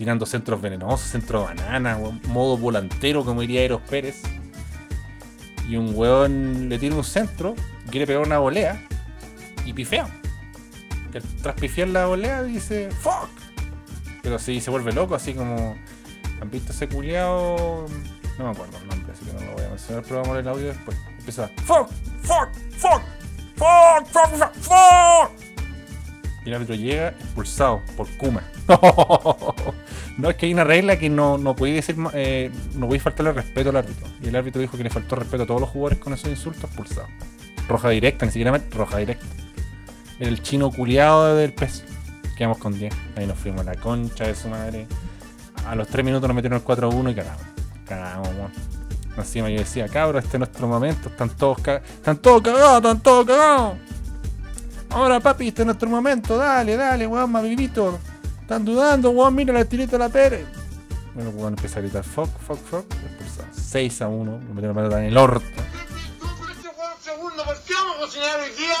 Tirando 0.01 0.25
centros 0.25 0.59
venenosos, 0.59 1.11
centro 1.11 1.43
banana. 1.43 1.95
Modo 2.27 2.57
volantero, 2.57 3.23
como 3.23 3.41
diría 3.41 3.61
Eros 3.61 3.81
Pérez. 3.81 4.23
Y 5.69 5.75
un 5.75 5.93
weón 5.93 6.69
le 6.69 6.79
tira 6.79 6.95
un 6.95 7.03
centro, 7.03 7.53
quiere 7.91 8.07
pegar 8.07 8.23
una 8.23 8.39
volea 8.39 8.81
y 9.63 9.73
pifea. 9.73 10.07
Tras 11.43 11.53
pifiar 11.53 11.89
la 11.89 12.07
volea 12.07 12.41
dice 12.41 12.89
¡Fuck! 12.89 13.29
Pero 14.23 14.39
sí 14.39 14.59
se 14.59 14.71
vuelve 14.71 14.91
loco, 14.91 15.13
así 15.13 15.35
como. 15.35 15.75
¿Han 16.41 16.49
visto 16.49 16.71
ese 16.71 16.89
culiao? 16.89 17.85
No 18.39 18.45
me 18.45 18.49
acuerdo 18.49 18.79
el 18.79 18.87
nombre, 18.87 19.13
así 19.13 19.23
que 19.23 19.33
no 19.33 19.39
lo 19.41 19.51
voy 19.51 19.65
a 19.65 19.69
mencionar, 19.69 20.01
pero 20.01 20.15
vamos 20.15 20.29
a 20.29 20.33
ver 20.33 20.41
el 20.41 20.47
audio 20.47 20.67
después. 20.69 20.97
Empieza 21.19 21.47
¡Fuck! 21.63 21.89
¡Fuck! 22.23 22.49
¡Fuck! 22.75 23.01
¡Fuck! 23.55 24.07
¡Fuck! 24.07 24.31
¡Fuck! 24.35 24.55
¡Fuck! 24.55 25.50
Y 26.43 26.49
el 26.49 26.55
árbitro 26.55 26.75
llega 26.75 27.09
expulsado 27.09 27.81
por 27.95 28.09
Kuma. 28.17 28.41
no, 30.17 30.29
es 30.29 30.35
que 30.35 30.47
hay 30.47 30.53
una 30.53 30.63
regla 30.63 30.97
que 30.97 31.09
no, 31.09 31.37
no 31.37 31.55
podéis 31.55 31.85
decir, 31.85 32.03
eh, 32.13 32.51
no 32.73 32.87
podéis 32.87 33.03
faltarle 33.03 33.31
respeto 33.33 33.69
al 33.69 33.75
árbitro. 33.75 34.07
Y 34.21 34.27
el 34.27 34.35
árbitro 34.35 34.59
dijo 34.59 34.75
que 34.75 34.83
le 34.83 34.89
faltó 34.89 35.15
respeto 35.15 35.43
a 35.43 35.45
todos 35.45 35.61
los 35.61 35.69
jugadores 35.69 35.99
con 35.99 36.13
esos 36.13 36.29
insultos 36.29 36.63
expulsado. 36.63 37.07
Roja 37.67 37.89
directa, 37.89 38.25
ni 38.25 38.31
siquiera 38.31 38.59
roja 38.71 38.97
directa. 38.97 39.25
El 40.19 40.41
chino 40.41 40.71
culiado 40.71 41.35
del 41.35 41.53
pez. 41.53 41.83
Quedamos 42.35 42.57
con 42.57 42.77
10. 42.77 42.93
Ahí 43.17 43.27
nos 43.27 43.37
fuimos 43.37 43.61
a 43.61 43.63
la 43.63 43.75
concha 43.75 44.25
de 44.25 44.33
su 44.33 44.47
madre. 44.49 44.87
A 45.67 45.75
los 45.75 45.87
3 45.87 46.03
minutos 46.03 46.27
nos 46.27 46.35
metieron 46.35 46.59
el 46.59 46.65
4-1 46.65 47.11
y 47.11 47.15
cagamos. 47.15 47.43
Cagamos. 47.85 48.51
Encima 49.15 49.49
yo 49.49 49.59
decía, 49.59 49.87
cabros, 49.87 50.23
este 50.23 50.37
es 50.37 50.39
nuestro 50.39 50.67
momento. 50.67 51.09
Están 51.09 51.29
todos 51.29 51.59
cagados. 51.59 51.89
Están 51.89 52.17
todos 52.17 52.41
cagados, 52.41 52.77
están 52.77 52.99
todos 53.01 53.25
cagados. 53.27 53.90
Ahora, 54.91 55.21
papi, 55.21 55.47
este 55.47 55.61
es 55.61 55.65
nuestro 55.65 55.89
momento. 55.89 56.37
Dale, 56.37 56.75
dale, 56.75 57.07
weón, 57.07 57.31
mamivito. 57.31 57.99
Están 58.41 58.65
dudando, 58.65 59.11
weón, 59.11 59.33
mira 59.33 59.53
la 59.53 59.63
tirita 59.63 59.93
de 59.93 59.99
la 59.99 60.09
Pérez. 60.09 60.45
Bueno, 61.13 61.29
weón, 61.31 61.53
empieza 61.53 61.79
a 61.79 61.81
gritar, 61.81 62.03
fuck, 62.03 62.29
fuck, 62.45 62.59
fuck. 62.69 62.85
Expulsado. 62.93 63.47
6 63.53 64.01
a 64.01 64.07
1. 64.09 64.31
Me 64.31 64.53
metieron 64.53 64.75
la 64.75 64.81
pelota 64.81 64.99
en 64.99 65.05
el 65.05 65.17
orto. 65.17 65.45
segundo, 67.01 67.43
¿por 67.45 67.57
qué 67.61 67.73
vamos 67.73 67.95
a 67.95 67.99
cocinar 68.01 68.39
hoy 68.41 68.49
día? 68.51 68.75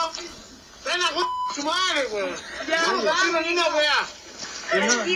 Ven 0.85 1.01
a 1.01 1.07
su 1.55 1.63
madre, 1.63 2.07
weón. 2.13 2.29
Ya, 2.67 2.85
no 2.87 3.41
ni 3.41 3.53
una 3.53 3.67
weá. 3.69 4.07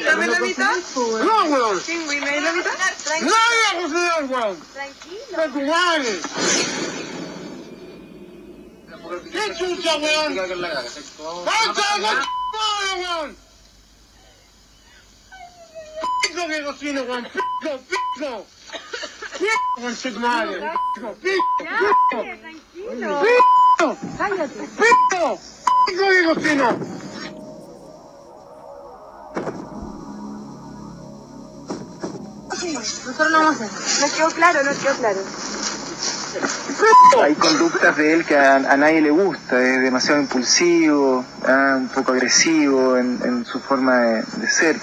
Dame 0.06 0.28
la 0.28 0.40
mitad. 0.40 0.76
No, 0.96 1.44
weón. 1.46 1.80
Pingüino, 1.82 2.26
¿y 2.26 2.40
la 2.40 2.54
mitad? 2.54 2.72
No 3.22 3.28
voy 3.28 3.64
a 3.70 3.82
cocinar, 3.82 4.24
weón. 4.30 4.58
Tranquilo. 4.74 5.66
¿Qué 9.32 9.56
chucha, 9.56 9.98
weón? 9.98 10.36
¡Pancha, 11.46 11.98
madre, 11.98 12.26
weón! 12.98 13.38
Pico 16.24 16.48
que 16.48 16.64
cocino, 16.64 17.02
weón. 17.04 17.24
Pico, 17.24 17.80
pico. 17.88 18.46
Pico, 19.38 19.58
con 19.76 19.96
tu 19.96 20.20
madre. 20.20 20.72
Pico, 20.96 21.14
pico, 21.22 21.42
pico. 21.60 22.20
Pico, 22.74 23.22
pico. 25.10 25.40
Pico 25.86 26.06
que 26.10 26.22
cocino. 26.34 26.68
Nosotros 32.64 33.32
no 33.32 33.40
vamos 33.40 33.62
a 33.62 33.66
hacer. 33.66 34.10
No 34.10 34.16
quedó 34.16 34.30
claro, 34.30 34.64
no 34.64 34.72
quedó 34.72 34.94
claro. 34.96 35.20
Hay 37.22 37.36
conductas 37.36 37.96
de 37.98 38.14
él 38.14 38.26
que 38.26 38.36
a, 38.36 38.56
a 38.56 38.78
nadie 38.78 39.02
le 39.02 39.12
gusta, 39.12 39.62
es 39.62 39.82
demasiado 39.82 40.20
impulsivo, 40.20 41.24
ah, 41.48 41.76
un 41.78 41.88
poco 41.90 42.12
agresivo 42.12 42.98
en, 42.98 43.20
en 43.24 43.46
su 43.46 43.60
forma 43.60 44.02
de, 44.02 44.24
de 44.38 44.50
ser. 44.50 44.78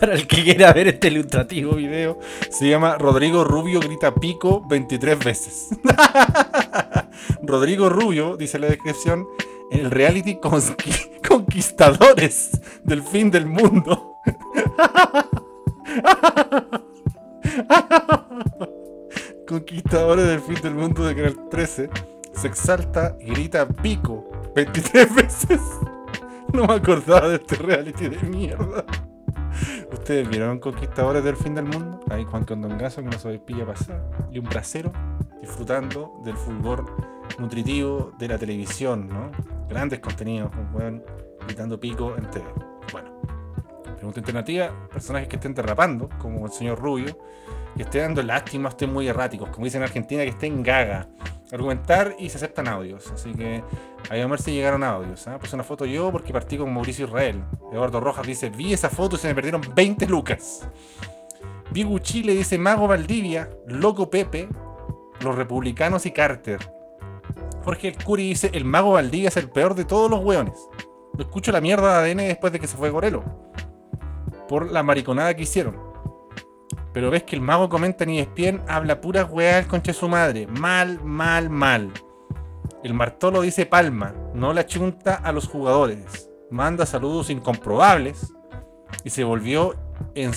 Para 0.00 0.14
el 0.14 0.26
que 0.26 0.42
quiera 0.42 0.72
ver 0.72 0.88
este 0.88 1.08
ilustrativo 1.08 1.74
video, 1.74 2.18
se 2.50 2.68
llama 2.68 2.96
Rodrigo 2.98 3.44
Rubio 3.44 3.80
grita 3.80 4.14
pico 4.14 4.62
23 4.66 5.18
veces. 5.18 5.68
Rodrigo 7.42 7.88
Rubio, 7.88 8.36
dice 8.36 8.58
la 8.58 8.66
descripción, 8.68 9.26
el 9.70 9.90
reality 9.90 10.36
conqui- 10.36 11.20
Conquistadores 11.28 12.60
del 12.84 13.02
fin 13.02 13.30
del 13.30 13.46
mundo. 13.46 14.14
Conquistadores 19.46 20.26
del 20.26 20.40
fin 20.40 20.56
del 20.62 20.74
mundo 20.74 21.04
de 21.04 21.14
Canal 21.14 21.48
13 21.50 21.90
se 22.32 22.48
exalta 22.48 23.16
y 23.20 23.26
grita 23.30 23.66
pico 23.68 24.24
23 24.54 25.14
veces. 25.14 25.60
No 26.52 26.64
me 26.64 26.74
acordaba 26.74 27.28
de 27.28 27.34
este 27.36 27.56
reality 27.56 28.08
de 28.08 28.18
mierda. 28.28 28.84
¿Ustedes 29.92 30.28
vieron 30.28 30.60
Conquistadores 30.60 31.22
del 31.24 31.36
Fin 31.36 31.56
del 31.56 31.64
Mundo? 31.66 32.00
Ahí 32.08 32.24
Juan 32.24 32.44
Condongazo 32.44 33.02
que 33.02 33.08
no 33.08 33.18
se 33.18 33.38
pilla 33.40 33.66
pasar. 33.66 34.00
Y 34.30 34.38
un 34.38 34.44
bracero 34.46 34.92
disfrutando 35.42 36.14
del 36.24 36.36
fulgor 36.36 36.86
nutritivo 37.38 38.12
de 38.18 38.28
la 38.28 38.38
televisión, 38.38 39.08
¿no? 39.08 39.30
Grandes 39.68 40.00
contenidos, 40.00 40.50
un 40.56 40.74
weón 40.74 41.04
gritando 41.46 41.78
pico 41.78 42.14
en 42.16 42.30
TV. 42.30 42.44
Bueno, 42.92 43.10
pregunta 43.96 44.20
alternativa: 44.20 44.88
personajes 44.92 45.28
que 45.28 45.36
estén 45.36 45.54
derrapando, 45.54 46.08
como 46.18 46.46
el 46.46 46.52
señor 46.52 46.78
Rubio, 46.78 47.18
que 47.76 47.82
estén 47.82 48.02
dando 48.02 48.22
lástima, 48.22 48.70
estén 48.70 48.92
muy 48.92 49.08
erráticos, 49.08 49.48
como 49.50 49.64
dicen 49.64 49.82
en 49.82 49.88
Argentina, 49.88 50.22
que 50.22 50.30
estén 50.30 50.62
gaga. 50.62 51.08
Argumentar 51.52 52.16
y 52.18 52.28
se 52.28 52.38
aceptan 52.38 52.66
audios. 52.66 53.08
Así 53.12 53.32
que 53.32 53.62
a 54.10 54.14
ver 54.14 54.40
si 54.40 54.50
llegaron 54.50 54.82
audios. 54.82 55.28
¿ah? 55.28 55.38
Puse 55.38 55.54
una 55.54 55.62
foto 55.62 55.84
yo 55.86 56.10
porque 56.10 56.32
partí 56.32 56.58
con 56.58 56.74
Mauricio 56.74 57.06
Israel. 57.06 57.44
Eduardo 57.72 58.00
Rojas 58.00 58.26
dice: 58.26 58.50
Vi 58.50 58.72
esa 58.72 58.90
foto 58.90 59.14
y 59.14 59.18
se 59.20 59.28
me 59.28 59.34
perdieron 59.34 59.62
20 59.74 60.06
lucas. 60.06 60.68
Vigu 61.70 62.00
Chile 62.00 62.34
dice: 62.34 62.58
Mago 62.58 62.88
Valdivia, 62.88 63.48
Loco 63.66 64.10
Pepe, 64.10 64.48
los 65.20 65.36
republicanos 65.36 66.04
y 66.04 66.10
Carter. 66.10 66.75
Jorge 67.66 67.88
El 67.88 68.02
Curi 68.02 68.28
dice: 68.28 68.48
El 68.54 68.64
Mago 68.64 68.92
Valdivia 68.92 69.28
es 69.28 69.36
el 69.36 69.50
peor 69.50 69.74
de 69.74 69.84
todos 69.84 70.08
los 70.08 70.20
hueones. 70.20 70.68
No 71.14 71.24
escucho 71.24 71.50
la 71.50 71.60
mierda 71.60 72.00
de 72.00 72.12
ADN 72.12 72.28
después 72.28 72.52
de 72.52 72.60
que 72.60 72.68
se 72.68 72.76
fue 72.76 72.90
Gorelo. 72.90 73.24
Por 74.48 74.70
la 74.70 74.84
mariconada 74.84 75.34
que 75.34 75.42
hicieron. 75.42 75.76
Pero 76.92 77.10
ves 77.10 77.24
que 77.24 77.34
el 77.34 77.42
mago 77.42 77.68
comenta 77.68 78.04
en 78.04 78.10
ESPN, 78.10 78.62
habla 78.68 79.00
pura 79.00 79.24
weá 79.24 79.58
el 79.58 79.66
concha 79.66 79.90
de 79.90 79.98
su 79.98 80.08
madre. 80.08 80.46
Mal, 80.46 81.00
mal, 81.02 81.50
mal. 81.50 81.90
El 82.84 82.94
Martolo 82.94 83.40
dice 83.40 83.66
palma, 83.66 84.14
no 84.32 84.52
la 84.52 84.64
chunta 84.64 85.16
a 85.16 85.32
los 85.32 85.48
jugadores. 85.48 86.30
Manda 86.52 86.86
saludos 86.86 87.30
incomprobables. 87.30 88.32
Y 89.02 89.10
se 89.10 89.24
volvió 89.24 89.74
en, 90.14 90.30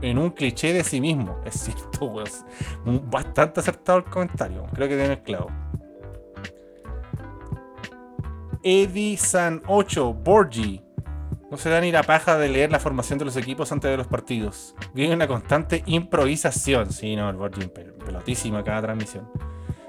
en 0.00 0.16
un 0.16 0.30
cliché 0.30 0.72
de 0.72 0.82
sí 0.82 0.98
mismo. 0.98 1.38
Es 1.44 1.60
cierto, 1.60 2.06
weón. 2.06 3.10
Bastante 3.10 3.60
acertado 3.60 3.98
el 3.98 4.04
comentario. 4.04 4.64
Creo 4.72 4.88
que 4.88 4.96
tiene 4.96 5.12
el 5.12 5.22
clavo. 5.22 5.50
Eddie 8.62 9.16
San 9.16 9.62
8, 9.66 10.12
Borgi. 10.14 10.82
No 11.50 11.56
se 11.56 11.68
da 11.68 11.80
ni 11.80 11.90
la 11.90 12.02
paja 12.04 12.38
de 12.38 12.48
leer 12.48 12.70
la 12.70 12.78
formación 12.78 13.18
de 13.18 13.24
los 13.24 13.36
equipos 13.36 13.72
antes 13.72 13.90
de 13.90 13.96
los 13.96 14.06
partidos. 14.06 14.74
Viene 14.94 15.14
una 15.14 15.26
constante 15.26 15.82
improvisación. 15.86 16.92
Sí, 16.92 17.16
no, 17.16 17.28
el 17.28 17.36
Borgi 17.36 17.62
pel- 17.62 17.94
pelotísima 18.04 18.62
cada 18.62 18.82
transmisión. 18.82 19.28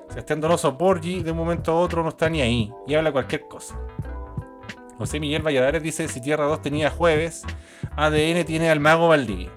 Sebastián 0.09 0.41
Donoso 0.41 0.71
Borgi, 0.73 1.21
de 1.21 1.31
un 1.31 1.37
momento 1.37 1.71
a 1.71 1.75
otro 1.75 2.01
no 2.03 2.09
está 2.09 2.29
ni 2.29 2.41
ahí 2.41 2.71
y 2.87 2.95
habla 2.95 3.11
cualquier 3.11 3.47
cosa. 3.47 3.79
José 4.97 5.19
Miguel 5.19 5.41
Valladares 5.45 5.83
dice: 5.83 6.07
Si 6.07 6.19
Tierra 6.21 6.45
2 6.45 6.61
tenía 6.61 6.89
jueves, 6.89 7.43
ADN 7.95 8.43
tiene 8.45 8.69
al 8.69 8.79
mago 8.79 9.07
Valdivia. 9.07 9.51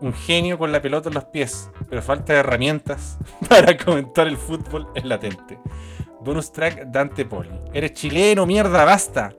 Un 0.00 0.12
genio 0.12 0.58
con 0.58 0.72
la 0.72 0.82
pelota 0.82 1.08
en 1.08 1.14
los 1.14 1.24
pies, 1.26 1.70
pero 1.88 2.02
falta 2.02 2.32
de 2.34 2.40
herramientas 2.40 3.16
para 3.48 3.76
comentar 3.76 4.26
el 4.26 4.36
fútbol 4.36 4.88
es 4.94 5.04
latente. 5.04 5.58
Bonus 6.26 6.52
track 6.52 6.88
Dante 6.88 7.24
Poli. 7.24 7.48
Eres 7.72 7.92
chileno, 7.94 8.44
mierda, 8.44 8.84
basta. 8.84 9.32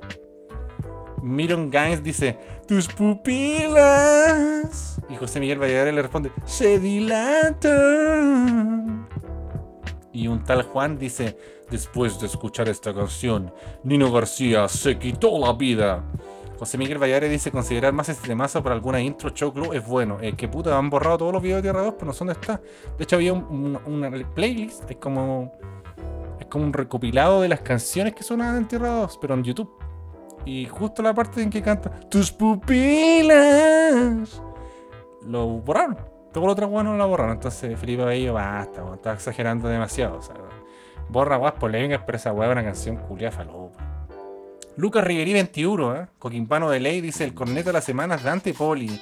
Miron 1.22 1.70
Gaines 1.70 2.02
dice: 2.02 2.36
tus 2.68 2.88
pupilas. 2.88 5.00
Y 5.10 5.16
José 5.18 5.40
Miguel 5.40 5.60
Valladares 5.60 5.94
le 5.94 6.02
responde, 6.02 6.32
se 6.46 6.80
dilatan. 6.80 7.78
Y 10.12 10.28
un 10.28 10.44
tal 10.44 10.64
Juan 10.64 10.98
dice, 10.98 11.38
después 11.70 12.20
de 12.20 12.26
escuchar 12.28 12.68
esta 12.70 12.94
canción, 12.94 13.54
Nino 13.84 14.12
García 14.12 14.68
se 14.68 14.98
quitó 14.98 15.38
la 15.38 15.54
vida. 15.54 16.04
José 16.58 16.78
Miguel 16.80 16.98
Valladares 16.98 17.30
dice, 17.30 17.52
considerar 17.52 17.94
más 17.94 18.10
este 18.10 18.28
temazo 18.28 18.64
para 18.64 18.74
alguna 18.74 19.00
intro 19.00 19.30
choclo 19.30 19.74
es 19.74 19.86
bueno. 19.86 20.18
Eh, 20.22 20.34
que 20.36 20.48
puta, 20.48 20.76
han 20.76 20.90
borrado 20.90 21.20
todos 21.20 21.34
los 21.34 21.42
videos 21.44 21.58
de 21.58 21.64
Tierra 21.70 21.84
2, 21.84 21.94
pero 21.94 22.08
no 22.08 22.14
sé 22.14 22.20
dónde 22.20 22.34
está. 22.34 22.60
De 22.98 23.04
hecho, 23.04 23.18
había 23.18 23.34
un- 23.34 23.46
un- 23.46 23.80
una 23.94 24.10
playlist, 24.34 24.90
es 24.90 24.98
como, 24.98 25.54
es 26.40 26.46
como 26.48 26.66
un 26.66 26.74
recopilado 26.74 27.42
de 27.42 27.50
las 27.50 27.62
canciones 27.62 28.14
que 28.14 28.24
sonaban 28.24 28.58
en 28.58 28.68
Tierra 28.68 28.90
2, 28.90 29.18
pero 29.20 29.34
en 29.34 29.44
YouTube. 29.44 29.72
Y 30.46 30.66
justo 30.66 31.02
la 31.02 31.14
parte 31.14 31.42
en 31.42 31.50
que 31.50 31.62
canta 31.62 31.90
Tus 32.10 32.32
pupilas 32.32 33.38
Lo 35.26 35.48
borraron. 35.48 35.98
Todo 36.32 36.46
lo 36.46 36.52
otro 36.54 36.70
bueno 36.70 36.96
lo 36.96 37.08
borraron. 37.08 37.34
Entonces 37.34 37.78
Felipe 37.78 38.06
Bello 38.06 38.34
basta, 38.34 38.84
weón, 38.84 38.96
está 38.96 39.14
exagerando 39.14 39.68
demasiado 39.68 40.20
o 40.20 40.22
sea, 40.22 40.36
Borra 41.10 41.38
guas 41.38 41.54
polémicas 41.54 42.02
Pero 42.06 42.18
esa 42.18 42.32
weá 42.34 42.50
una 42.50 42.64
canción 42.64 42.98
culia 42.98 43.32
falopa. 43.32 43.84
Lucas 44.78 45.04
Riverí 45.04 45.34
21 45.34 45.96
¿eh? 45.96 46.08
Coquimpano 46.20 46.70
de 46.70 46.80
Ley 46.80 47.02
dice 47.02 47.24
El 47.24 47.34
corneto 47.34 47.70
de 47.70 47.74
la 47.74 47.82
semana 47.82 48.16
es 48.16 48.24
Dante 48.24 48.54
Poli 48.54 49.02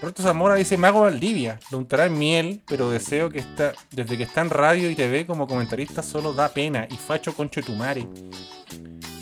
Roberto 0.00 0.22
Zamora 0.22 0.54
dice 0.54 0.76
Mago 0.76 1.02
Valdivia 1.02 1.58
Lo 1.70 1.78
untará 1.78 2.06
en 2.06 2.18
miel 2.18 2.62
Pero 2.66 2.90
deseo 2.90 3.30
que 3.30 3.38
está 3.38 3.72
Desde 3.90 4.16
que 4.16 4.24
está 4.24 4.40
en 4.40 4.50
radio 4.50 4.90
y 4.90 4.94
TV 4.94 5.26
como 5.26 5.46
comentarista 5.46 6.02
Solo 6.02 6.32
da 6.32 6.48
pena 6.48 6.86
Y 6.90 6.96
facho 6.96 7.34
concho 7.34 7.60
de 7.60 7.66
tu 7.66 7.72
madre 7.74 8.06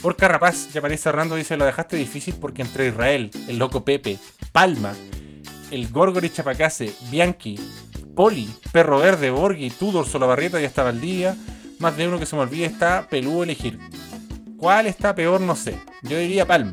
por 0.02 0.16
Carrapaz, 0.16 0.72
ya 0.72 0.80
para 0.80 0.94
ir 0.94 0.98
cerrando, 0.98 1.36
dice: 1.36 1.56
Lo 1.56 1.64
dejaste 1.64 1.96
difícil 1.96 2.34
porque 2.40 2.62
entre 2.62 2.88
Israel, 2.88 3.30
el 3.46 3.56
loco 3.56 3.84
Pepe, 3.84 4.18
Palma, 4.50 4.92
el 5.70 5.88
Gorgori 5.90 6.28
Chapacase, 6.28 6.92
Bianchi, 7.08 7.56
Poli, 8.16 8.52
Perro 8.72 8.98
Verde, 8.98 9.30
Borghi, 9.30 9.70
Tudor, 9.70 10.06
Solabarrieta 10.06 10.60
y 10.60 10.64
hasta 10.64 10.82
Valdivia, 10.82 11.36
más 11.78 11.96
de 11.96 12.08
uno 12.08 12.18
que 12.18 12.26
se 12.26 12.34
me 12.34 12.42
olvide, 12.42 12.66
está 12.66 13.06
peludo 13.08 13.44
elegir. 13.44 13.78
¿Cuál 14.56 14.88
está 14.88 15.14
peor? 15.14 15.40
No 15.40 15.54
sé. 15.54 15.78
Yo 16.02 16.18
diría 16.18 16.46
Palma. 16.46 16.72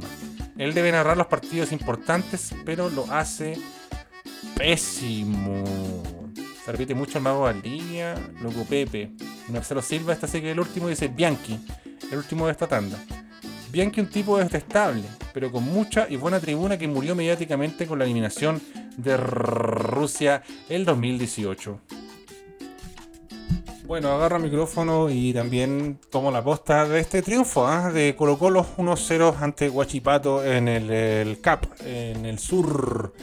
Él 0.58 0.74
debe 0.74 0.92
narrar 0.92 1.16
los 1.16 1.28
partidos 1.28 1.72
importantes, 1.72 2.54
pero 2.66 2.90
lo 2.90 3.06
hace 3.12 3.58
pésimo. 4.58 5.64
Se 6.64 6.72
repite 6.72 6.94
mucho 6.94 7.18
el 7.18 7.24
mago 7.24 7.42
Valdivia, 7.42 8.16
loco 8.42 8.64
Pepe. 8.70 9.12
Marcelo 9.50 9.82
Silva, 9.82 10.14
esta 10.14 10.28
sí 10.28 10.42
que 10.42 10.52
el 10.52 10.60
último, 10.60 10.88
dice 10.88 11.08
Bianchi, 11.08 11.60
el 12.12 12.18
último 12.18 12.46
de 12.46 12.52
esta 12.52 12.68
tanda. 12.68 12.98
Bianchi 13.72 14.02
un 14.02 14.10
tipo 14.10 14.38
detestable, 14.38 15.04
pero 15.34 15.52
con 15.52 15.64
mucha 15.64 16.08
y 16.10 16.16
buena 16.16 16.40
tribuna 16.40 16.78
que 16.78 16.88
murió 16.88 17.16
mediáticamente 17.16 17.86
con 17.88 18.00
la 18.00 18.06
eliminación 18.06 18.62
de 18.98 19.16
Rusia 19.18 20.44
el 20.70 20.86
2018. 20.86 21.80
Bueno, 23.90 24.12
agarro 24.12 24.38
el 24.38 24.44
micrófono 24.44 25.10
y 25.10 25.34
también 25.34 26.00
tomo 26.12 26.30
la 26.30 26.44
posta 26.44 26.88
de 26.88 27.00
este 27.00 27.24
triunfo 27.24 27.66
¿ah? 27.66 27.92
de 27.92 28.16
Colo 28.16 28.38
Colo 28.38 28.64
1-0 28.78 29.38
ante 29.40 29.68
Huachipato 29.68 30.46
en 30.46 30.68
el, 30.68 30.92
el 30.92 31.42
CAP, 31.42 31.66
en 31.84 32.24
el 32.24 32.38
sur. 32.38 33.16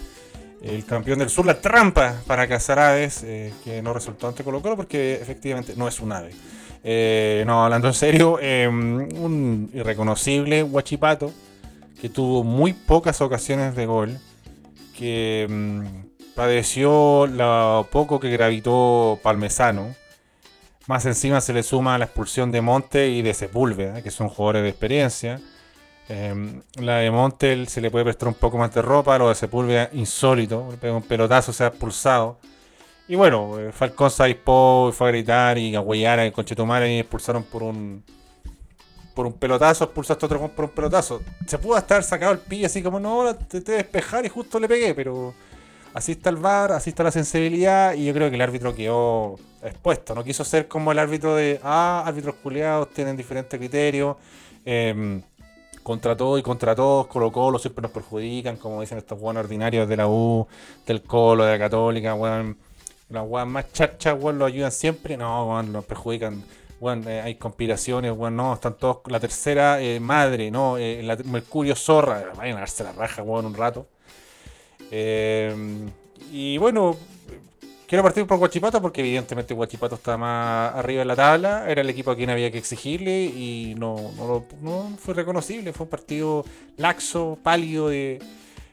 El 0.63 0.85
campeón 0.85 1.19
del 1.19 1.31
sur, 1.31 1.47
la 1.47 1.61
trampa 1.61 2.23
para 2.27 2.49
Casaraves, 2.49 3.23
eh, 3.25 3.53
que 3.63 3.83
no 3.83 3.93
resultó 3.93 4.29
ante 4.29 4.43
Colo 4.43 4.61
porque 4.61 5.15
efectivamente 5.15 5.75
no 5.77 5.87
es 5.87 6.01
un 6.01 6.13
ave. 6.13 6.31
Eh, 6.83 7.45
no, 7.47 7.65
hablando 7.65 7.89
en 7.89 7.95
serio, 7.95 8.39
eh, 8.41 8.67
un 8.69 9.71
irreconocible 9.75 10.63
Huachipato 10.63 11.33
que 12.01 12.09
tuvo 12.09 12.45
muy 12.45 12.73
pocas 12.73 13.21
ocasiones 13.21 13.75
de 13.75 13.87
gol, 13.87 14.19
que 14.97 15.47
mm, 15.49 16.35
padeció 16.35 17.27
lo 17.27 17.89
poco 17.91 18.21
que 18.21 18.31
gravitó 18.31 19.19
Palmesano. 19.23 19.95
Más 20.87 21.05
encima 21.07 21.41
se 21.41 21.53
le 21.53 21.63
suma 21.63 21.99
la 21.99 22.05
expulsión 22.05 22.53
de 22.53 22.61
Monte 22.61 23.09
y 23.09 23.23
de 23.23 23.35
Sepúlveda, 23.35 24.03
que 24.03 24.11
son 24.11 24.29
jugadores 24.29 24.62
de 24.62 24.69
experiencia. 24.69 25.40
Eh, 26.09 26.61
la 26.77 26.99
de 26.99 27.11
Monte 27.11 27.66
se 27.66 27.81
le 27.81 27.90
puede 27.90 28.05
prestar 28.05 28.29
un 28.29 28.35
poco 28.35 28.59
más 28.59 28.73
de 28.73 28.83
ropa, 28.83 29.19
lo 29.19 29.29
de 29.29 29.35
Sepúlveda 29.35 29.90
insólito, 29.92 30.69
le 30.71 30.77
pega 30.77 30.95
un 30.95 31.03
pelotazo, 31.03 31.53
se 31.53 31.64
ha 31.64 31.69
expulsado. 31.69 32.38
Y 33.09 33.14
bueno, 33.14 33.59
eh, 33.59 33.73
Falcón 33.73 34.11
se 34.11 34.25
dispó, 34.25 34.90
fue 34.92 35.09
a 35.09 35.11
gritar 35.11 35.59
y 35.59 35.75
a 35.75 35.81
huellar 35.81 36.21
a 36.21 36.31
Conchetumare 36.33 36.92
y 36.92 37.01
expulsaron 37.01 37.45
por 37.45 37.62
un 37.62 38.05
por 39.14 39.27
un 39.27 39.33
pelotazo, 39.33 39.85
expulsaste 39.85 40.27
otro 40.27 40.47
por 40.49 40.66
un 40.66 40.71
pelotazo. 40.73 41.23
Se 41.47 41.57
pudo 41.59 41.77
haber 41.77 42.03
sacado 42.03 42.33
el 42.33 42.38
pillo 42.38 42.66
así 42.66 42.83
como 42.83 43.01
no, 43.01 43.35
te, 43.35 43.62
te 43.62 43.73
despejar 43.73 44.27
y 44.27 44.29
justo 44.29 44.61
le 44.61 44.69
pegué, 44.69 44.95
pero 44.95 45.33
así 45.95 46.12
está 46.12 46.29
el 46.29 46.37
VAR, 46.37 46.73
así 46.73 46.90
está 46.90 47.03
la 47.03 47.11
sensibilidad 47.11 47.95
y 47.95 48.05
yo 48.05 48.12
creo 48.12 48.29
que 48.29 48.37
el 48.37 48.42
árbitro 48.42 48.75
quedó 48.75 49.37
expuesto. 49.62 50.14
No 50.14 50.23
quiso 50.23 50.45
ser 50.45 50.69
como 50.69 50.92
el 50.92 50.99
árbitro 50.99 51.35
de, 51.35 51.59
ah, 51.62 52.03
árbitros 52.05 52.35
culiados 52.42 52.90
tienen 52.90 53.16
diferentes 53.16 53.59
criterios. 53.59 54.16
Eh, 54.66 55.23
contra 55.87 56.16
todo 56.16 56.37
y 56.37 56.42
contra 56.42 56.75
todos, 56.75 57.07
Colo 57.07 57.31
Colo 57.31 57.61
siempre 57.61 57.81
nos 57.81 57.92
perjudican, 57.92 58.57
como 58.57 58.81
dicen 58.81 58.99
estos 58.99 59.20
buenos 59.20 59.44
ordinarios 59.44 59.88
de 59.88 59.96
la 59.96 60.09
U, 60.09 60.49
del 60.85 61.01
Colo, 61.01 61.44
de 61.44 61.53
la 61.53 61.59
Católica, 61.61 62.12
weón. 62.16 62.59
Las 63.09 63.25
weas 63.25 63.46
más 63.46 63.72
charchas, 63.72 64.16
weón, 64.20 64.37
lo 64.40 64.46
ayudan 64.46 64.72
siempre. 64.72 65.16
No, 65.16 65.46
weón, 65.46 65.70
nos 65.70 65.85
perjudican. 65.85 66.42
Weón, 66.81 67.07
eh, 67.07 67.20
hay 67.20 67.37
conspiraciones, 67.37 68.11
weón, 68.11 68.35
no, 68.35 68.55
están 68.55 68.75
todos. 68.75 68.99
La 69.07 69.20
tercera 69.20 69.81
eh, 69.81 70.01
madre, 70.01 70.51
no, 70.51 70.77
eh, 70.77 71.05
la, 71.05 71.14
Mercurio 71.18 71.77
Zorra, 71.77 72.33
vayan 72.37 72.57
a 72.57 72.61
darse 72.61 72.83
la 72.83 72.90
raja, 72.90 73.22
weón, 73.22 73.46
un 73.46 73.55
rato. 73.55 73.87
Eh, 74.90 75.55
y 76.33 76.59
bueno, 76.59 76.96
quiero 77.87 78.03
partir 78.03 78.27
por 78.27 78.38
Guachipato 78.38 78.81
porque 78.83 79.01
evidentemente 79.01 79.55
Guachipato 79.55 79.94
está 79.96 80.16
más 80.16 80.75
arriba 80.75 81.03
en 81.03 81.09
la 81.09 81.16
tabla, 81.16 81.64
era 81.68 81.81
el 81.81 81.90
equipo 81.90 82.11
a 82.11 82.16
quien 82.16 82.31
había 82.31 82.51
que 82.51 82.59
exigirle 82.59 83.25
y 83.25 83.75
no, 83.79 83.96
no, 84.16 84.44
no 84.61 84.96
fue 84.99 85.14
reconocible, 85.14 85.72
fue 85.72 85.85
un 85.85 85.90
partido 85.90 86.44
laxo, 86.77 87.38
pálido 87.42 87.88
de, 87.88 88.20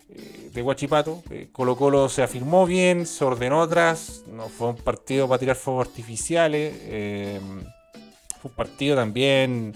eh, 0.10 0.50
de 0.54 0.62
Guachipato. 0.62 1.24
Eh, 1.30 1.50
Colo 1.52 1.76
Colo 1.76 2.10
se 2.10 2.24
afirmó 2.24 2.66
bien, 2.66 3.06
se 3.06 3.24
ordenó 3.24 3.62
atrás, 3.62 4.24
no 4.28 4.50
fue 4.50 4.70
un 4.70 4.78
partido 4.78 5.28
para 5.28 5.40
tirar 5.40 5.56
fuegos 5.56 5.88
artificiales, 5.88 6.76
eh, 6.84 7.40
fue 8.42 8.50
un 8.50 8.56
partido 8.56 8.96
también 8.96 9.74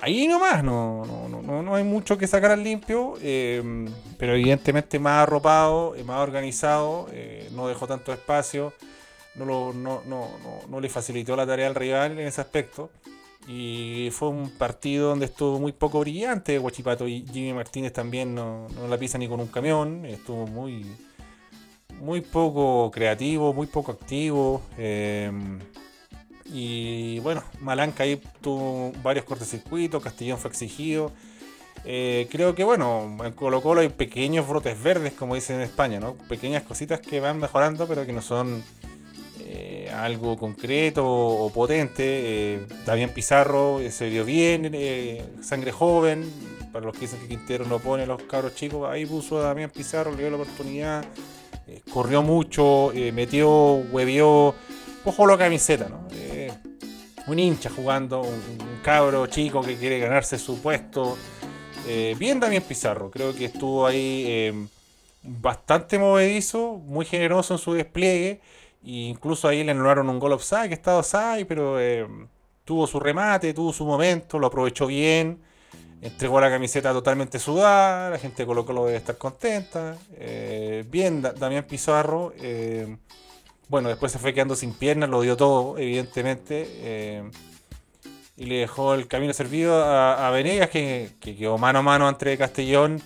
ahí 0.00 0.26
nomás, 0.28 0.62
no, 0.64 1.04
no, 1.04 1.42
no, 1.42 1.62
no, 1.62 1.74
hay 1.74 1.84
mucho 1.84 2.16
que 2.18 2.26
sacar 2.26 2.50
al 2.50 2.62
limpio, 2.62 3.14
eh, 3.22 3.62
pero 4.18 4.34
evidentemente 4.34 4.98
más 4.98 5.22
arropado, 5.22 5.94
más 6.04 6.18
organizado, 6.20 7.08
eh, 7.12 7.48
no 7.52 7.68
dejó 7.68 7.86
tanto 7.86 8.12
espacio, 8.12 8.72
no, 9.34 9.44
lo- 9.44 9.72
no, 9.72 10.02
no, 10.06 10.28
no, 10.68 10.80
le 10.80 10.88
facilitó 10.88 11.36
la 11.36 11.46
tarea 11.46 11.66
al 11.68 11.74
rival 11.74 12.12
en 12.18 12.26
ese 12.26 12.40
aspecto. 12.40 12.90
Y 13.48 14.10
fue 14.12 14.28
un 14.28 14.50
partido 14.50 15.08
donde 15.08 15.24
estuvo 15.26 15.58
muy 15.58 15.72
poco 15.72 16.00
brillante 16.00 16.58
Guachipato 16.58 17.08
y 17.08 17.24
Jimmy 17.32 17.52
Martínez 17.54 17.92
también 17.92 18.34
no, 18.34 18.66
la 18.88 18.98
pisa 18.98 19.18
ni 19.18 19.28
con 19.28 19.40
un 19.40 19.48
camión, 19.48 20.04
estuvo 20.04 20.46
muy, 20.46 20.84
muy 22.00 22.20
poco 22.20 22.90
creativo, 22.90 23.52
muy 23.52 23.66
poco 23.66 23.92
activo. 23.92 24.62
eh, 24.78 25.32
y 26.52 27.18
bueno, 27.20 27.42
Malanca 27.60 28.04
ahí 28.04 28.20
tuvo 28.40 28.92
varios 29.02 29.24
cortocircuitos, 29.24 30.02
Castellón 30.02 30.38
fue 30.38 30.50
exigido. 30.50 31.12
Eh, 31.84 32.28
creo 32.30 32.54
que 32.54 32.64
bueno, 32.64 33.16
en 33.24 33.32
Colo 33.32 33.62
Colo 33.62 33.80
hay 33.80 33.88
pequeños 33.88 34.46
brotes 34.46 34.80
verdes, 34.82 35.14
como 35.14 35.34
dicen 35.34 35.56
en 35.56 35.62
España, 35.62 35.98
¿no? 35.98 36.14
Pequeñas 36.28 36.62
cositas 36.64 37.00
que 37.00 37.20
van 37.20 37.38
mejorando, 37.38 37.86
pero 37.86 38.04
que 38.04 38.12
no 38.12 38.20
son 38.20 38.62
eh, 39.52 39.90
algo 39.92 40.36
concreto 40.36 41.04
o 41.04 41.50
potente. 41.50 42.04
Eh, 42.04 42.66
Damián 42.86 43.10
Pizarro 43.10 43.80
eh, 43.80 43.90
se 43.90 44.08
vio 44.08 44.24
bien, 44.24 44.70
sangre 45.42 45.72
joven. 45.72 46.24
Para 46.72 46.86
los 46.86 46.94
que 46.94 47.00
dicen 47.00 47.18
que 47.18 47.26
Quintero 47.26 47.64
no 47.64 47.80
pone 47.80 48.04
a 48.04 48.06
los 48.06 48.22
cabros 48.22 48.54
chicos, 48.54 48.88
ahí 48.88 49.04
puso 49.04 49.40
a 49.40 49.42
Damián 49.42 49.70
Pizarro, 49.70 50.12
le 50.12 50.18
dio 50.18 50.30
la 50.30 50.36
oportunidad. 50.36 51.04
corrió 51.92 52.22
mucho, 52.22 52.92
metió, 53.12 53.50
huevió. 53.90 54.54
Ojo 55.04 55.26
la 55.26 55.36
camiseta, 55.36 55.88
¿no? 55.88 56.06
Un 57.30 57.38
hincha 57.38 57.70
jugando, 57.70 58.22
un, 58.22 58.80
cabro 58.82 59.24
chico 59.28 59.62
que 59.62 59.76
quiere 59.76 60.00
ganarse 60.00 60.36
su 60.36 60.60
puesto. 60.60 61.16
Eh, 61.86 62.16
bien 62.18 62.40
Damián 62.40 62.64
Pizarro, 62.66 63.08
creo 63.08 63.32
que 63.32 63.44
estuvo 63.44 63.86
ahí 63.86 64.24
eh, 64.26 64.66
bastante 65.22 65.96
movedizo, 65.96 66.78
muy 66.84 67.04
generoso 67.04 67.54
en 67.54 67.58
su 67.58 67.72
despliegue. 67.74 68.40
E 68.84 68.90
incluso 68.90 69.46
ahí 69.46 69.62
le 69.62 69.70
anularon 69.70 70.08
un 70.08 70.18
gol 70.18 70.32
offside, 70.32 70.66
que 70.66 70.74
estaba 70.74 70.98
offside, 70.98 71.46
pero 71.46 71.78
eh, 71.78 72.04
tuvo 72.64 72.88
su 72.88 72.98
remate, 72.98 73.54
tuvo 73.54 73.72
su 73.72 73.84
momento, 73.84 74.36
lo 74.36 74.48
aprovechó 74.48 74.88
bien. 74.88 75.40
Entregó 76.02 76.40
la 76.40 76.50
camiseta 76.50 76.92
totalmente 76.92 77.38
sudada, 77.38 78.10
la 78.10 78.18
gente 78.18 78.42
de 78.42 78.46
Colo 78.46 78.66
Colo 78.66 78.86
debe 78.86 78.98
estar 78.98 79.16
contenta. 79.16 79.96
Bien, 80.90 81.22
Da- 81.22 81.32
Damián 81.32 81.62
Pizarro. 81.62 82.32
Bueno, 83.70 83.88
después 83.88 84.10
se 84.10 84.18
fue 84.18 84.34
quedando 84.34 84.56
sin 84.56 84.74
piernas, 84.74 85.08
lo 85.08 85.22
dio 85.22 85.36
todo, 85.36 85.78
evidentemente. 85.78 86.66
eh, 86.68 87.30
y 88.36 88.46
le 88.46 88.56
dejó 88.56 88.94
el 88.94 89.06
camino 89.06 89.34
servido 89.34 89.84
a, 89.84 90.30
Venegas, 90.30 90.70
que, 90.70 91.10
que 91.20 91.36
quedó 91.36 91.58
mano 91.58 91.80
a 91.80 91.82
mano 91.82 92.08
entre 92.08 92.38
Castellón 92.38 93.00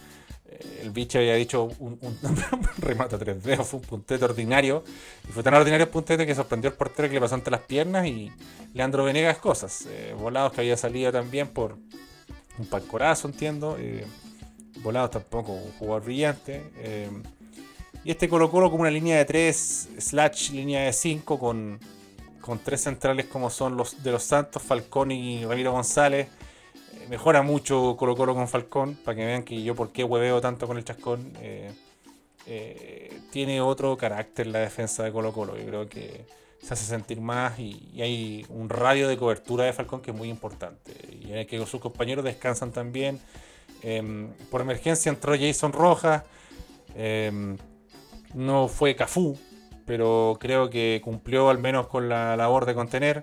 Eh, 0.48 0.82
El 0.84 0.90
bicho 0.90 1.18
había 1.18 1.34
dicho 1.34 1.64
un, 1.80 1.98
un, 2.02 2.18
remate 2.78 3.16
a 3.16 3.18
tres 3.18 3.42
dedos, 3.42 3.66
fue 3.66 3.80
un 3.80 3.86
puntete 3.86 4.24
ordinario. 4.24 4.84
Y 5.28 5.32
fue 5.32 5.42
tan 5.42 5.54
ordinario 5.54 5.84
el 5.86 5.90
puntete 5.90 6.24
que 6.24 6.34
sorprendió 6.34 6.70
al 6.70 6.76
portero 6.76 7.08
que 7.08 7.14
le 7.14 7.20
pasó 7.20 7.34
ante 7.34 7.50
las 7.50 7.62
piernas 7.62 8.06
y 8.06 8.30
Leandro 8.74 9.04
Venegas 9.04 9.38
cosas. 9.38 9.86
Eh, 9.88 10.14
volados 10.16 10.52
que 10.52 10.60
había 10.60 10.76
salido 10.76 11.10
también 11.12 11.48
por 11.48 11.76
un 12.58 12.66
palcorazo, 12.66 13.28
entiendo. 13.28 13.76
volados 14.82 15.10
tampoco, 15.10 15.52
un 15.52 15.72
jugador 15.72 16.04
brillante. 16.04 16.70
Y 18.04 18.10
este 18.10 18.28
Colo 18.28 18.50
Colo 18.50 18.70
como 18.70 18.82
una 18.82 18.90
línea 18.90 19.16
de 19.16 19.24
3 19.24 19.88
slash 19.98 20.50
línea 20.50 20.82
de 20.82 20.92
5 20.92 21.38
con, 21.38 21.80
con 22.40 22.58
tres 22.58 22.82
centrales 22.82 23.26
como 23.26 23.48
son 23.48 23.76
los 23.76 24.02
de 24.02 24.12
los 24.12 24.22
Santos, 24.22 24.62
Falcón 24.62 25.10
y 25.10 25.44
Ramiro 25.44 25.72
González. 25.72 26.28
Eh, 26.92 27.06
mejora 27.08 27.40
mucho 27.40 27.96
Colo 27.98 28.14
Colo 28.14 28.34
con 28.34 28.46
Falcón, 28.46 28.94
para 28.96 29.16
que 29.16 29.24
vean 29.24 29.42
que 29.42 29.62
yo 29.62 29.74
por 29.74 29.90
qué 29.90 30.04
hueveo 30.04 30.40
tanto 30.40 30.66
con 30.66 30.76
el 30.76 30.84
chascón. 30.84 31.32
eh, 31.40 31.72
eh, 32.46 33.20
tiene 33.30 33.62
otro 33.62 33.96
carácter 33.96 34.48
la 34.48 34.58
defensa 34.58 35.02
de 35.02 35.10
Colo 35.10 35.32
Colo. 35.32 35.56
Yo 35.56 35.64
creo 35.64 35.88
que 35.88 36.26
se 36.60 36.74
hace 36.74 36.84
sentir 36.84 37.20
más 37.20 37.58
y, 37.58 37.90
hay 38.02 38.44
un 38.50 38.68
radio 38.68 39.08
de 39.08 39.16
cobertura 39.16 39.64
de 39.64 39.72
Falcón 39.72 40.02
que 40.02 40.10
es 40.10 40.16
muy 40.16 40.28
importante. 40.28 40.92
Y 41.22 41.32
hay 41.32 41.46
que 41.46 41.64
sus 41.64 41.80
compañeros 41.80 42.22
descansan 42.22 42.70
también. 42.70 43.18
Em, 43.82 44.28
por 44.50 44.60
emergencia 44.60 45.08
entró 45.10 45.34
Jason 45.38 45.72
Rojas. 45.72 46.22
em, 46.96 47.56
no 48.34 48.68
fue 48.68 48.96
Cafú, 48.96 49.38
pero 49.86 50.36
creo 50.40 50.70
que 50.70 51.00
cumplió 51.02 51.50
al 51.50 51.58
menos 51.58 51.86
con 51.86 52.08
la 52.08 52.36
labor 52.36 52.66
de 52.66 52.74
contener. 52.74 53.22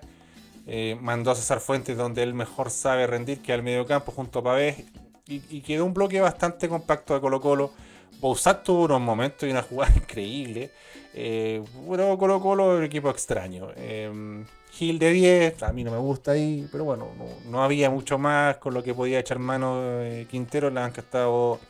Eh, 0.66 0.96
mandó 1.00 1.30
a 1.32 1.34
César 1.34 1.60
Fuentes 1.60 1.96
donde 1.96 2.22
él 2.22 2.34
mejor 2.34 2.70
sabe 2.70 3.06
rendir, 3.06 3.42
que 3.42 3.52
al 3.52 3.62
medio 3.62 3.86
campo 3.86 4.12
junto 4.12 4.40
a 4.40 4.42
Pavés. 4.42 4.84
Y, 5.26 5.60
quedó 5.62 5.86
un 5.86 5.94
bloque 5.94 6.20
bastante 6.20 6.68
compacto 6.68 7.14
de 7.14 7.20
Colo 7.20 7.40
Colo. 7.40 7.72
Bouzat 8.20 8.64
tuvo 8.64 8.84
unos 8.84 9.00
momentos 9.00 9.48
y 9.48 9.52
una 9.52 9.62
jugada 9.62 9.92
increíble. 9.96 10.70
Eh, 11.14 11.62
pero 11.88 12.18
Colo 12.18 12.40
Colo 12.40 12.76
un 12.76 12.84
equipo 12.84 13.08
extraño. 13.08 13.68
Eh, 13.76 14.44
Gil 14.72 14.98
de 14.98 15.10
10, 15.12 15.62
a 15.64 15.72
mí 15.72 15.84
no 15.84 15.90
me 15.90 15.98
gusta 15.98 16.30
ahí, 16.32 16.66
pero 16.72 16.84
bueno, 16.84 17.08
no, 17.18 17.50
no 17.50 17.62
había 17.62 17.90
mucho 17.90 18.16
más 18.16 18.56
con 18.56 18.72
lo 18.72 18.82
que 18.82 18.94
podía 18.94 19.18
echar 19.18 19.38
mano 19.38 20.00
eh, 20.00 20.26
Quintero. 20.30 20.70
La 20.70 20.86
han 20.86 20.92
estado 20.96 21.60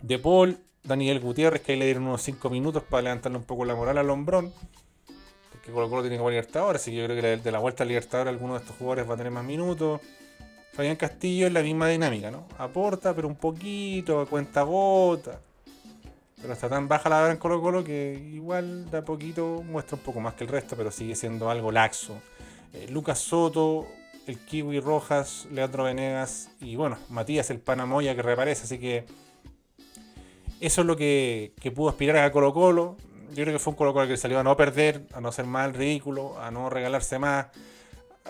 De 0.00 0.18
Paul, 0.18 0.58
Daniel 0.84 1.20
Gutiérrez, 1.20 1.62
que 1.62 1.72
ahí 1.72 1.78
le 1.78 1.84
dieron 1.84 2.04
unos 2.04 2.22
5 2.22 2.50
minutos 2.50 2.82
para 2.82 3.02
levantarle 3.02 3.38
un 3.38 3.44
poco 3.44 3.64
la 3.64 3.74
moral 3.74 3.98
al 3.98 4.10
hombrón. 4.10 4.52
Porque 5.52 5.70
Colo 5.70 5.88
Colo 5.88 6.02
tiene 6.02 6.16
que 6.16 6.20
jugar 6.20 6.32
Libertadores, 6.32 6.82
así 6.82 6.90
que 6.90 6.96
yo 6.96 7.04
creo 7.06 7.20
que 7.20 7.36
de 7.36 7.52
la 7.52 7.58
vuelta 7.60 7.84
al 7.84 7.88
Libertadores 7.88 8.32
alguno 8.32 8.54
de 8.54 8.60
estos 8.60 8.76
jugadores 8.76 9.08
va 9.08 9.14
a 9.14 9.16
tener 9.16 9.32
más 9.32 9.44
minutos. 9.44 10.00
Fabián 10.72 10.96
Castillo 10.96 11.46
es 11.46 11.52
la 11.52 11.62
misma 11.62 11.88
dinámica, 11.88 12.30
¿no? 12.30 12.46
Aporta, 12.58 13.14
pero 13.14 13.28
un 13.28 13.36
poquito, 13.36 14.26
cuenta 14.26 14.62
gota. 14.62 15.40
Pero 16.40 16.52
está 16.54 16.68
tan 16.68 16.88
baja 16.88 17.08
la 17.08 17.20
vara 17.20 17.32
en 17.32 17.38
Colo 17.38 17.62
Colo 17.62 17.84
que 17.84 18.20
igual 18.32 18.90
de 18.90 18.98
a 18.98 19.04
poquito 19.04 19.62
muestra 19.62 19.96
un 19.96 20.02
poco 20.02 20.18
más 20.18 20.34
que 20.34 20.42
el 20.44 20.50
resto, 20.50 20.74
pero 20.76 20.90
sigue 20.90 21.14
siendo 21.14 21.48
algo 21.48 21.70
laxo. 21.70 22.16
Eh, 22.72 22.88
Lucas 22.90 23.20
Soto, 23.20 23.86
el 24.26 24.38
Kiwi 24.38 24.80
Rojas, 24.80 25.46
Leandro 25.52 25.84
Venegas 25.84 26.50
y 26.60 26.74
bueno, 26.74 26.98
Matías 27.08 27.50
el 27.50 27.60
Panamoya 27.60 28.16
que 28.16 28.22
reaparece, 28.22 28.64
así 28.64 28.78
que 28.78 29.04
eso 30.66 30.82
es 30.82 30.86
lo 30.86 30.96
que, 30.96 31.52
que 31.60 31.70
pudo 31.70 31.88
aspirar 31.88 32.16
a 32.18 32.30
Colo 32.32 32.52
Colo. 32.52 32.96
Yo 33.34 33.44
creo 33.44 33.52
que 33.52 33.58
fue 33.58 33.72
un 33.72 33.76
Colo 33.76 33.92
Colo 33.92 34.06
que 34.06 34.16
salió 34.16 34.38
a 34.38 34.42
no 34.44 34.56
perder, 34.56 35.02
a 35.12 35.20
no 35.20 35.32
ser 35.32 35.46
mal 35.46 35.74
ridículo, 35.74 36.38
a 36.40 36.50
no 36.50 36.70
regalarse 36.70 37.18
más. 37.18 37.46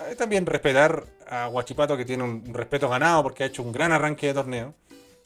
Eh, 0.09 0.15
También 0.17 0.47
respetar 0.47 1.05
a 1.29 1.47
Guachipato 1.47 1.97
que 1.97 2.05
tiene 2.05 2.23
un 2.25 2.55
respeto 2.55 2.89
ganado 2.89 3.23
porque 3.23 3.45
ha 3.45 3.47
hecho 3.47 3.63
un 3.63 3.73
gran 3.73 3.93
arranque 3.93 4.29
de 4.29 4.35
torneo. 4.35 4.75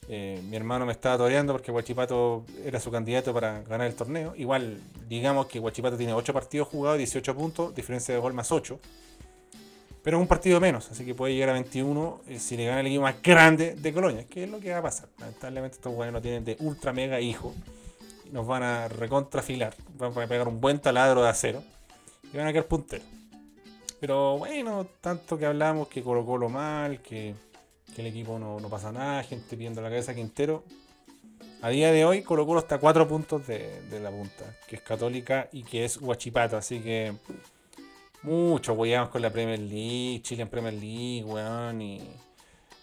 Eh, 0.09 0.41
mi 0.49 0.55
hermano 0.55 0.85
me 0.85 0.93
estaba 0.93 1.17
toreando 1.17 1.53
porque 1.53 1.71
Guachipato 1.71 2.45
era 2.65 2.79
su 2.79 2.89
candidato 2.91 3.33
para 3.33 3.61
ganar 3.61 3.87
el 3.87 3.95
torneo. 3.95 4.33
Igual, 4.35 4.79
digamos 5.07 5.47
que 5.47 5.59
Guachipato 5.59 5.97
tiene 5.97 6.13
8 6.13 6.33
partidos 6.33 6.67
jugados, 6.67 6.97
18 6.97 7.35
puntos, 7.35 7.75
diferencia 7.75 8.13
de 8.13 8.19
gol 8.19 8.33
más 8.33 8.51
8. 8.51 8.79
Pero 10.07 10.19
un 10.19 10.27
partido 10.27 10.61
menos, 10.61 10.89
así 10.89 11.03
que 11.03 11.13
puede 11.13 11.33
llegar 11.33 11.49
a 11.49 11.51
21 11.51 12.21
eh, 12.29 12.39
si 12.39 12.55
le 12.55 12.65
gana 12.65 12.79
el 12.79 12.87
equipo 12.87 13.01
más 13.01 13.21
grande 13.21 13.75
de 13.75 13.91
Colonia, 13.91 14.25
que 14.25 14.45
es 14.45 14.49
lo 14.49 14.61
que 14.61 14.71
va 14.71 14.77
a 14.77 14.81
pasar. 14.81 15.09
Lamentablemente 15.19 15.75
estos 15.75 15.91
jugadores 15.91 16.13
no 16.13 16.21
tienen 16.21 16.45
de 16.45 16.55
ultra 16.61 16.93
mega 16.93 17.19
hijo. 17.19 17.53
Nos 18.31 18.47
van 18.47 18.63
a 18.63 18.87
recontrafilar. 18.87 19.75
Van 19.97 20.17
a 20.17 20.27
pegar 20.27 20.47
un 20.47 20.61
buen 20.61 20.79
taladro 20.79 21.23
de 21.23 21.27
acero. 21.27 21.61
Y 22.31 22.37
van 22.37 22.47
a 22.47 22.53
quedar 22.53 22.67
punteros. 22.67 23.05
Pero 23.99 24.37
bueno, 24.37 24.87
tanto 25.01 25.37
que 25.37 25.45
hablamos 25.45 25.89
que 25.89 26.01
Colo 26.01 26.25
Colo 26.25 26.47
mal, 26.47 27.01
que, 27.01 27.35
que 27.93 27.99
el 27.99 28.07
equipo 28.07 28.39
no, 28.39 28.61
no 28.61 28.69
pasa 28.69 28.93
nada, 28.93 29.23
gente 29.23 29.57
pidiendo 29.57 29.81
la 29.81 29.89
cabeza 29.89 30.15
Quintero. 30.15 30.63
A 31.61 31.67
día 31.67 31.91
de 31.91 32.05
hoy 32.05 32.21
Colo 32.21 32.45
Colo 32.45 32.61
está 32.61 32.75
a 32.75 32.79
4 32.79 33.09
puntos 33.09 33.45
de, 33.45 33.81
de 33.89 33.99
la 33.99 34.09
punta, 34.09 34.45
que 34.69 34.77
es 34.77 34.81
Católica 34.81 35.49
y 35.51 35.63
que 35.63 35.83
es 35.83 35.97
Huachipato, 35.97 36.55
así 36.55 36.79
que 36.79 37.13
mucho 38.27 38.73
weamos 38.73 39.09
con 39.09 39.21
la 39.21 39.29
Premier 39.29 39.59
League, 39.59 40.21
Chile 40.21 40.43
en 40.43 40.49
Premier 40.49 40.73
League, 40.73 41.23
weón, 41.23 41.81
y 41.81 42.01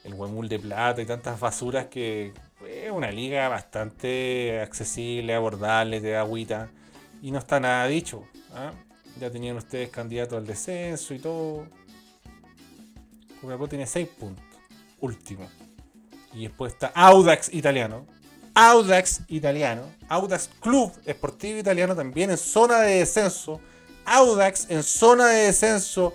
el 0.03 0.15
Huemul 0.15 0.49
de 0.49 0.59
Plata 0.59 1.03
y 1.03 1.07
tantas 1.07 1.39
basuras 1.39 1.87
que 1.87 2.33
es 2.67 2.91
una 2.91 3.11
liga 3.11 3.49
bastante 3.49 4.61
accesible, 4.61 5.35
abordable, 5.35 6.01
de 6.01 6.17
agüita, 6.17 6.71
y 7.21 7.31
no 7.31 7.39
está 7.39 7.61
nada 7.61 7.87
dicho. 7.87 8.25
¿ah? 8.55 8.73
Ya 9.21 9.31
tenían 9.31 9.57
ustedes 9.57 9.91
candidatos 9.91 10.39
al 10.39 10.47
descenso 10.47 11.13
y 11.13 11.19
todo. 11.19 11.67
Copiapó 13.41 13.69
tiene 13.69 13.87
6 13.87 14.09
puntos. 14.19 14.45
Último. 15.01 15.47
Y 16.33 16.45
después 16.45 16.73
está 16.73 16.91
Audax 16.95 17.53
Italiano. 17.53 18.07
Audax 18.55 19.23
Italiano. 19.29 19.83
Audax 20.09 20.49
Club 20.61 20.93
Esportivo 21.05 21.59
Italiano 21.59 21.95
también 21.95 22.31
en 22.31 22.39
zona 22.39 22.81
de 22.81 23.01
descenso. 23.01 23.61
Audax 24.05 24.71
en 24.71 24.83
zona 24.83 25.29
de 25.29 25.47
descenso. 25.47 26.15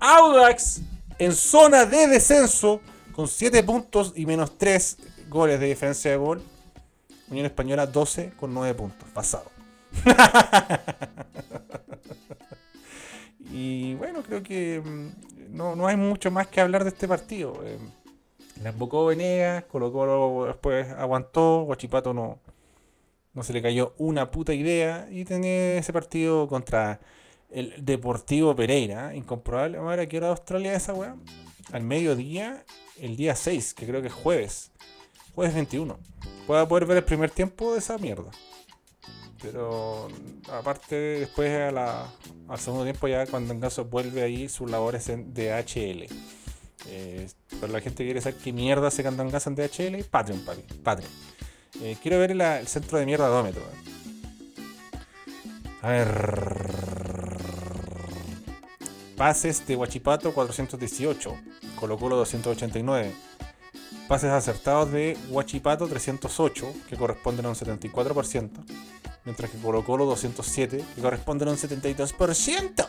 Audax 0.00 0.80
en 1.18 1.32
zona 1.32 1.84
de 1.84 2.06
descenso. 2.06 2.80
Con 3.12 3.26
7 3.26 3.64
puntos 3.64 4.12
y 4.14 4.26
menos 4.26 4.56
3 4.58 4.96
goles 5.28 5.58
de 5.58 5.66
diferencia 5.66 6.10
de 6.10 6.16
gol. 6.16 6.42
Unión 7.30 7.46
Española 7.46 7.86
12 7.86 8.32
con 8.38 8.54
9 8.54 8.74
puntos. 8.74 9.08
Pasado. 9.10 9.50
y 13.50 13.94
bueno, 13.94 14.22
creo 14.22 14.42
que 14.42 14.82
mm, 14.84 15.56
no, 15.56 15.74
no 15.74 15.86
hay 15.86 15.96
mucho 15.96 16.30
más 16.30 16.46
que 16.46 16.60
hablar 16.60 16.84
de 16.84 16.90
este 16.90 17.08
partido. 17.08 17.60
Eh, 17.64 17.78
la 18.62 18.70
embocó 18.70 19.06
Venegas, 19.06 19.64
Colo 19.64 19.92
Colo 19.92 20.46
después 20.46 20.88
aguantó, 20.90 21.62
Guachipato 21.62 22.12
no, 22.12 22.38
no 23.34 23.42
se 23.42 23.52
le 23.52 23.62
cayó 23.62 23.94
una 23.98 24.30
puta 24.30 24.52
idea 24.52 25.08
y 25.10 25.24
tenía 25.24 25.78
ese 25.78 25.92
partido 25.92 26.48
contra 26.48 27.00
el 27.50 27.74
Deportivo 27.84 28.54
Pereira, 28.54 29.14
incomprobable. 29.14 29.78
Vamos 29.78 29.92
a 29.92 29.96
ver 29.96 30.06
a 30.06 30.08
qué 30.08 30.18
hora 30.18 30.26
de 30.26 30.32
Australia 30.32 30.72
es 30.72 30.82
esa 30.82 30.94
weá. 30.94 31.16
Al 31.72 31.82
mediodía, 31.82 32.64
el 32.98 33.16
día 33.16 33.34
6, 33.34 33.74
que 33.74 33.86
creo 33.86 34.00
que 34.00 34.08
es 34.08 34.14
jueves. 34.14 34.70
Jueves 35.34 35.54
21. 35.54 35.98
Pueda 36.46 36.66
poder 36.66 36.86
ver 36.86 36.96
el 36.98 37.04
primer 37.04 37.30
tiempo 37.30 37.72
de 37.72 37.78
esa 37.78 37.98
mierda. 37.98 38.30
Pero 39.40 40.08
aparte, 40.52 40.96
después 40.96 41.50
a 41.50 42.08
al 42.48 42.58
segundo 42.58 42.84
tiempo, 42.84 43.06
ya 43.06 43.26
cuando 43.26 43.54
vuelve 43.84 44.22
ahí 44.22 44.48
sus 44.48 44.70
labores 44.70 45.08
en 45.08 45.32
DHL. 45.32 46.06
Eh, 46.86 47.28
para 47.60 47.72
la 47.72 47.80
gente 47.80 48.04
quiere 48.04 48.20
saber 48.20 48.40
qué 48.40 48.52
mierda 48.52 48.90
se 48.90 49.02
cantan 49.02 49.30
gas 49.30 49.46
en 49.46 49.54
DHL, 49.54 50.02
Patreon, 50.10 50.40
papi, 50.40 50.62
Patreon. 50.82 51.10
Eh, 51.82 51.96
quiero 52.02 52.18
ver 52.18 52.32
el 52.32 52.66
centro 52.66 52.98
de 52.98 53.06
mierda 53.06 53.28
dómetro. 53.28 53.62
A 55.82 55.90
ver. 55.90 56.87
Pases 59.18 59.66
de 59.66 59.74
Huachipato 59.74 60.32
418, 60.32 61.36
Colo 61.74 61.98
Colo 61.98 62.14
289. 62.18 63.12
Pases 64.06 64.30
acertados 64.30 64.92
de 64.92 65.18
Huachipato 65.28 65.88
308, 65.88 66.72
que 66.88 66.96
corresponden 66.96 67.46
a 67.46 67.48
un 67.48 67.56
74%, 67.56 68.48
mientras 69.24 69.50
que 69.50 69.58
Colo 69.58 69.84
Colo 69.84 70.06
207, 70.06 70.84
que 70.94 71.02
corresponden 71.02 71.48
a 71.48 71.50
un 71.50 71.56
72%. 71.56 72.88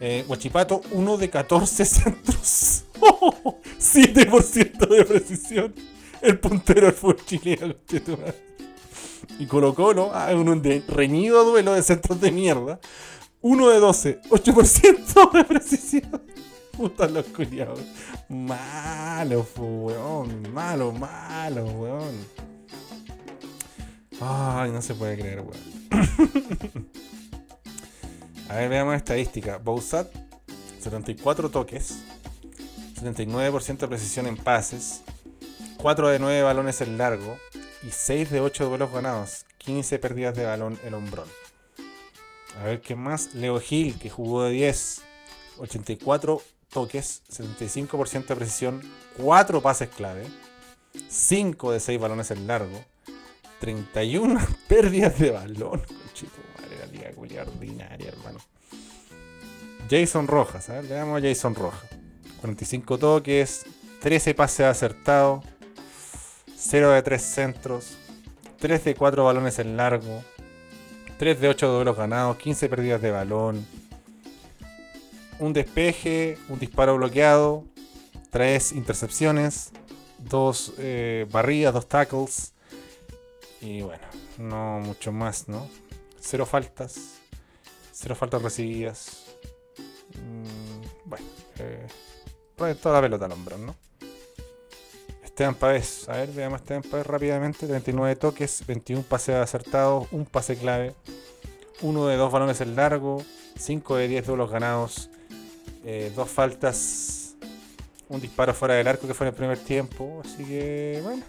Eh, 0.00 0.24
Huachipato 0.26 0.80
1 0.90 1.16
de 1.18 1.28
14 1.28 1.84
centros, 1.84 2.84
7% 3.78 4.88
de 4.88 5.04
precisión. 5.04 5.74
El 6.22 6.40
puntero 6.40 6.90
fútbol 6.92 7.22
chileno. 7.26 7.74
Y 9.38 9.44
Colo 9.44 9.74
Colo, 9.74 10.12
ah, 10.14 10.34
un 10.34 10.62
reñido 10.88 11.44
duelo 11.44 11.74
de 11.74 11.82
centros 11.82 12.22
de 12.22 12.30
mierda. 12.30 12.80
1 13.40 13.68
de 13.68 13.78
12, 13.78 14.20
8% 14.30 15.32
de 15.32 15.44
precisión. 15.44 16.22
Puta 16.76 17.08
los 17.08 17.26
culiados. 17.26 17.80
Malo, 18.28 19.46
weón. 19.56 20.52
Malo, 20.52 20.92
malo, 20.92 21.64
weón. 21.64 22.14
Ay, 24.20 24.70
no 24.70 24.82
se 24.82 24.94
puede 24.94 25.18
creer, 25.18 25.40
weón. 25.40 26.88
A 28.48 28.54
ver, 28.56 28.68
veamos 28.70 28.96
estadística. 28.96 29.58
Bouzat, 29.58 30.08
74 30.80 31.50
toques. 31.50 31.98
79% 33.00 33.78
de 33.78 33.88
precisión 33.88 34.26
en 34.26 34.36
pases. 34.36 35.02
4 35.78 36.08
de 36.08 36.18
9 36.18 36.42
balones 36.42 36.80
en 36.80 36.98
largo. 36.98 37.36
y 37.82 37.90
6 37.90 38.30
de 38.30 38.40
8 38.40 38.68
duelos 38.68 38.90
ganados. 38.92 39.44
15 39.58 39.98
pérdidas 39.98 40.34
de 40.34 40.44
balón 40.44 40.78
el 40.84 40.94
hombrón. 40.94 41.28
A 42.58 42.64
ver 42.64 42.80
qué 42.80 42.96
más. 42.96 43.34
Leo 43.34 43.60
Gil, 43.60 43.98
que 43.98 44.10
jugó 44.10 44.44
de 44.44 44.50
10. 44.50 45.02
84 45.58 46.42
toques, 46.70 47.22
75% 47.30 48.26
de 48.26 48.36
precisión, 48.36 48.82
4 49.16 49.60
pases 49.60 49.88
clave, 49.88 50.26
5 51.08 51.72
de 51.72 51.80
6 51.80 52.00
balones 52.00 52.30
en 52.30 52.46
largo, 52.46 52.84
31 53.60 54.40
pérdidas 54.68 55.18
de 55.18 55.30
balón. 55.30 55.80
Conchito, 55.80 56.38
madre, 56.56 56.78
la 56.78 56.86
liga 56.86 57.10
culia 57.12 57.42
ordinaria, 57.42 58.08
hermano. 58.08 58.38
Jason 59.90 60.26
Rojas, 60.26 60.68
ver, 60.68 60.84
le 60.84 60.94
damos 60.94 61.18
a 61.18 61.26
Jason 61.26 61.54
Rojas. 61.54 61.88
45 62.40 62.98
toques, 62.98 63.66
13 64.00 64.34
pases 64.34 64.66
acertados, 64.66 65.44
0 66.56 66.92
de 66.92 67.02
3 67.02 67.22
centros, 67.22 67.96
3 68.58 68.84
de 68.84 68.94
4 68.94 69.24
balones 69.24 69.58
en 69.58 69.76
largo, 69.76 70.22
3 71.18 71.40
de 71.40 71.48
8 71.48 71.68
duelos 71.68 71.96
ganados, 71.96 72.36
15 72.36 72.68
pérdidas 72.68 73.02
de 73.02 73.10
balón, 73.10 73.66
un 75.38 75.52
despeje, 75.52 76.38
un 76.48 76.58
disparo 76.58 76.96
bloqueado, 76.96 77.64
3 78.30 78.72
intercepciones, 78.72 79.72
2 80.18 80.74
barridas, 81.30 81.74
2 81.74 81.88
tackles 81.88 82.52
y 83.60 83.82
bueno, 83.82 84.04
no 84.38 84.80
mucho 84.80 85.12
más, 85.12 85.48
¿no? 85.48 85.68
Cero 86.20 86.46
faltas, 86.46 87.18
cero 87.92 88.14
faltas 88.14 88.42
recibidas. 88.42 89.24
Mm, 90.14 91.08
bueno, 91.08 91.26
eh, 91.58 91.86
toda 92.56 92.94
la 92.94 93.00
pelota 93.02 93.26
al 93.26 93.32
hombro, 93.32 93.58
¿no? 93.58 93.74
Esteban 95.38 95.54
Pavés, 95.54 96.08
a 96.08 96.16
ver, 96.16 96.32
veamos 96.32 96.60
Esteban 96.62 96.82
Pavés 96.82 97.06
rápidamente. 97.06 97.68
39 97.68 98.16
toques, 98.16 98.64
21 98.66 99.04
pases 99.04 99.36
acertados, 99.36 100.08
un 100.10 100.26
pase 100.26 100.56
clave, 100.56 100.96
uno 101.80 102.08
de 102.08 102.16
dos 102.16 102.32
balones 102.32 102.60
en 102.60 102.74
largo, 102.74 103.22
5 103.56 103.96
de 103.98 104.08
10 104.08 104.26
duelos 104.26 104.50
ganados, 104.50 105.10
eh, 105.84 106.10
dos 106.16 106.28
faltas, 106.28 107.36
un 108.08 108.20
disparo 108.20 108.52
fuera 108.52 108.74
del 108.74 108.88
arco 108.88 109.06
que 109.06 109.14
fue 109.14 109.28
en 109.28 109.32
el 109.32 109.36
primer 109.36 109.58
tiempo. 109.60 110.22
Así 110.24 110.42
que, 110.42 110.98
bueno, 111.04 111.22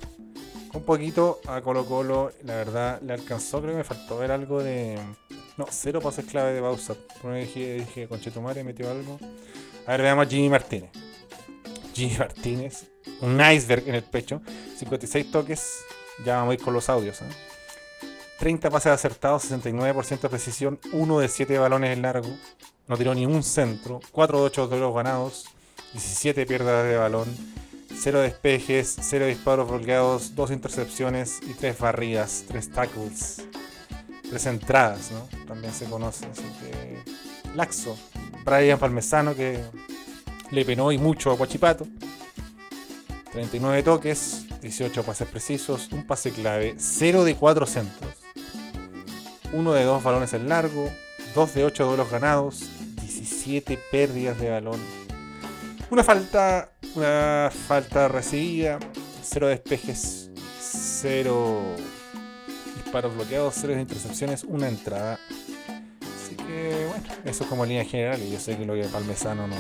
un 0.74 0.82
poquito 0.82 1.40
a 1.46 1.62
Colo 1.62 1.86
Colo, 1.86 2.32
la 2.46 2.56
verdad, 2.56 3.00
le 3.04 3.14
alcanzó. 3.14 3.62
Creo 3.62 3.74
que 3.74 3.78
me 3.78 3.84
faltó 3.84 4.18
ver 4.18 4.32
algo 4.32 4.64
de. 4.64 4.98
No, 5.56 5.68
cero 5.70 6.02
pases 6.02 6.26
clave 6.26 6.54
de 6.54 6.62
Bausa. 6.62 6.96
Primero 7.22 7.42
dije, 7.42 7.76
dije 7.76 8.08
Conchetumare 8.08 8.64
metió 8.64 8.90
algo. 8.90 9.20
A 9.86 9.92
ver, 9.92 10.02
veamos 10.02 10.26
a 10.26 10.30
Jimmy 10.32 10.50
Martínez. 10.50 11.09
Jimmy 12.00 12.18
Martínez, 12.18 12.86
un 13.20 13.42
iceberg 13.42 13.90
en 13.90 13.96
el 13.96 14.04
pecho, 14.04 14.42
56 14.78 15.32
toques. 15.32 15.84
Ya 16.24 16.38
vamos 16.38 16.52
a 16.52 16.54
ir 16.54 16.62
con 16.62 16.74
los 16.74 16.88
audios. 16.88 17.22
¿eh? 17.22 17.26
30 18.40 18.70
pases 18.70 18.94
acertados, 18.94 19.52
69% 19.52 20.22
de 20.22 20.30
precisión, 20.30 20.80
1 20.94 21.20
de 21.20 21.28
7 21.28 21.58
balones 21.58 21.92
en 21.92 22.02
largo. 22.02 22.30
No 22.88 22.96
tiró 22.96 23.14
ni 23.14 23.26
un 23.26 23.44
centro, 23.44 24.00
4 24.14 24.40
de 24.40 24.44
8 24.46 24.68
duelos 24.68 24.96
ganados, 24.96 25.46
17 25.92 26.46
pierdas 26.46 26.86
de 26.86 26.96
balón, 26.96 27.28
0 27.94 28.22
despejes, 28.22 28.96
0 29.02 29.26
disparos 29.26 29.70
bloqueados, 29.70 30.36
2 30.36 30.52
intercepciones 30.52 31.42
y 31.50 31.54
3 31.54 31.78
barridas, 31.80 32.46
3 32.48 32.72
tackles, 32.72 33.44
3 34.30 34.46
entradas, 34.46 35.12
¿no? 35.12 35.28
También 35.46 35.74
se 35.74 35.84
conoce, 35.86 36.26
así 36.28 36.44
que 36.62 37.04
laxo. 37.56 37.98
Brian 38.46 38.80
Palmesano 38.80 39.36
que 39.36 39.62
le 40.52 40.66
penó 40.66 40.92
y 40.92 40.98
mucho 40.98 41.32
a 41.32 41.36
Guachipato. 41.36 41.88
39 43.32 43.84
toques, 43.84 44.46
18 44.62 45.04
pases 45.04 45.28
precisos, 45.28 45.90
un 45.92 46.06
pase 46.06 46.32
clave, 46.32 46.76
0 46.78 47.24
de 47.24 47.36
4 47.36 47.66
centros, 47.68 48.14
1 49.54 49.74
de 49.74 49.84
2 49.84 50.04
balones 50.04 50.34
en 50.34 50.50
largo, 50.50 50.90
2 51.36 51.54
de 51.54 51.64
8 51.64 51.86
duelos 51.86 52.10
ganados, 52.10 52.64
17 53.02 53.80
pérdidas 53.92 54.40
de 54.40 54.50
balón. 54.50 54.80
Una 55.92 56.04
falta, 56.04 56.72
una 56.96 57.52
falta 57.68 58.08
recibida, 58.08 58.80
0 59.22 59.48
despejes, 59.48 60.32
0 60.60 61.76
disparos 62.84 63.14
bloqueados, 63.16 63.56
0 63.62 63.80
intercepciones, 63.80 64.44
una 64.44 64.68
entrada. 64.68 65.20
Así 66.02 66.36
que 66.36 66.88
bueno, 66.90 67.08
eso 67.26 67.44
es 67.44 67.50
como 67.50 67.66
línea 67.66 67.86
general 67.86 68.22
y 68.24 68.32
yo 68.32 68.40
sé 68.40 68.58
que 68.58 68.66
lo 68.66 68.74
que 68.74 68.84
Palmesano 68.84 69.48
no. 69.48 69.56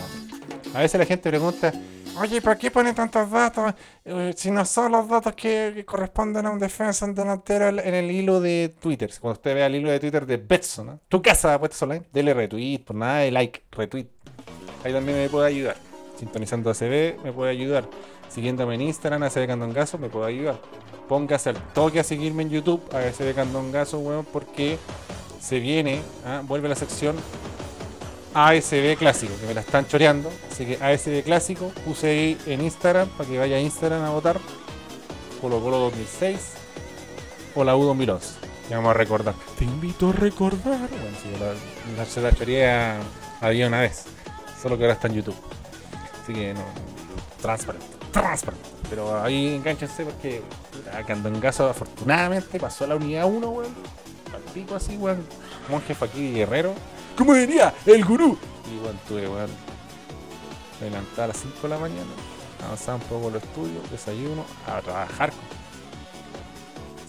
A 0.74 0.80
veces 0.80 1.00
la 1.00 1.06
gente 1.06 1.30
pregunta, 1.30 1.74
oye, 2.20 2.42
¿por 2.42 2.58
qué 2.58 2.70
pone 2.70 2.94
tantos 2.94 3.30
datos? 3.30 3.74
Eh, 4.06 4.34
si 4.36 4.52
no 4.52 4.66
son 4.66 4.92
los 4.92 5.08
datos 5.08 5.34
que, 5.34 5.84
corresponden 5.86 6.46
a 6.46 6.52
un 6.52 6.60
defensa 6.60 7.06
en 7.06 7.16
delantero 7.16 7.70
en 7.70 7.94
el 7.94 8.12
hilo 8.12 8.40
de 8.40 8.76
Twitter. 8.80 9.12
Cuando 9.20 9.40
usted 9.40 9.56
vea 9.56 9.68
el 9.68 9.76
hilo 9.76 9.90
de 9.90 10.00
Twitter 10.00 10.26
de 10.26 10.38
Betson. 10.38 11.00
Tu 11.08 11.22
casa 11.22 11.54
apuestas 11.54 11.82
online, 11.82 12.06
dele 12.14 12.34
retweet, 12.34 12.80
por 12.80 12.96
nada 12.96 13.20
de 13.20 13.32
like, 13.32 13.64
retweet. 13.72 14.08
Ahí 14.84 14.94
también 14.94 15.18
me 15.18 15.30
puede 15.30 15.48
ayudar. 15.48 15.78
Sintonizando 16.18 16.70
ACB 16.70 17.24
me 17.24 17.34
puede 17.34 17.52
ayudar. 17.52 17.86
Siguiéndome 18.30 18.76
en 18.76 18.82
Instagram, 18.82 19.24
ACB 19.24 19.48
Candongazo, 19.48 19.98
me 19.98 20.10
puede 20.10 20.28
ayudar. 20.28 20.60
Póngase 21.08 21.50
al 21.50 21.58
toque 21.74 22.00
a 22.00 22.04
seguirme 22.04 22.44
en 22.44 22.52
YouTube, 22.52 22.82
a 22.94 23.00
ACB 23.00 23.34
Candongazo, 23.34 24.00
weón, 24.00 24.26
porque 24.26 24.78
se 25.42 25.60
viene, 25.60 26.02
¿ah? 26.26 26.44
vuelve 26.46 26.70
la 26.70 26.76
sección 26.76 27.16
ASB 28.34 28.98
Clásico, 28.98 29.34
que 29.40 29.48
me 29.48 29.54
la 29.54 29.62
están 29.62 29.88
choreando. 29.88 30.32
Así 30.52 30.66
que 30.66 30.84
ASB 30.84 31.24
Clásico, 31.24 31.72
puse 31.86 32.08
ahí 32.08 32.38
en 32.46 32.62
Instagram 32.62 33.08
para 33.10 33.30
que 33.30 33.38
vaya 33.38 33.58
a 33.58 33.60
Instagram 33.60 34.04
a 34.04 34.10
votar. 34.10 34.40
Colo 35.42 35.60
Colo 35.62 35.80
2006 35.80 36.54
o 37.56 37.64
la 37.64 37.76
U 37.76 37.84
2011. 37.84 38.36
Ya 38.70 38.78
vamos 38.78 38.92
a 38.92 38.94
recordar. 38.94 39.34
Te 39.58 39.66
invito 39.66 40.10
a 40.10 40.14
recordar. 40.14 40.78
Bueno, 40.90 41.18
sí, 41.22 41.30
la, 41.40 41.98
la, 41.98 42.06
se 42.06 42.22
la 42.22 42.32
choreé 42.32 43.00
había 43.42 43.68
una 43.68 43.82
vez. 43.82 44.06
Solo 44.62 44.78
que 44.78 44.84
ahora 44.84 44.94
está 44.94 45.08
en 45.08 45.16
YouTube. 45.16 45.36
Así 46.22 46.34
que 46.34 46.54
no. 46.54 46.64
Transparente. 47.42 47.88
Transparente. 48.12 48.70
Pero 48.90 49.22
ahí 49.24 49.56
enganchense 49.56 50.04
porque 50.04 50.42
Candongazo 51.08 51.70
afortunadamente 51.70 52.60
pasó 52.60 52.84
a 52.84 52.88
la 52.88 52.96
unidad 52.96 53.26
1, 53.26 53.50
weón. 53.50 53.74
Al 54.34 54.42
pico 54.54 54.76
así, 54.76 54.98
weón. 54.98 55.26
Monje 55.70 55.96
Fakir 55.96 56.34
Guerrero. 56.36 56.74
¿Cómo 57.20 57.34
diría? 57.34 57.74
El 57.86 58.06
gurú. 58.06 58.38
Bueno, 58.82 58.98
tuve, 59.06 59.28
weón. 59.28 59.50
Me 60.80 60.90
levantaba 60.90 61.26
a 61.26 61.28
las 61.28 61.38
5 61.38 61.54
de 61.64 61.68
la 61.68 61.78
mañana. 61.78 62.12
Avanzaba 62.64 62.96
un 62.96 63.04
poco 63.04 63.30
los 63.30 63.44
estudios, 63.44 63.92
desayuno, 63.92 64.46
a 64.66 64.80
trabajar. 64.80 65.34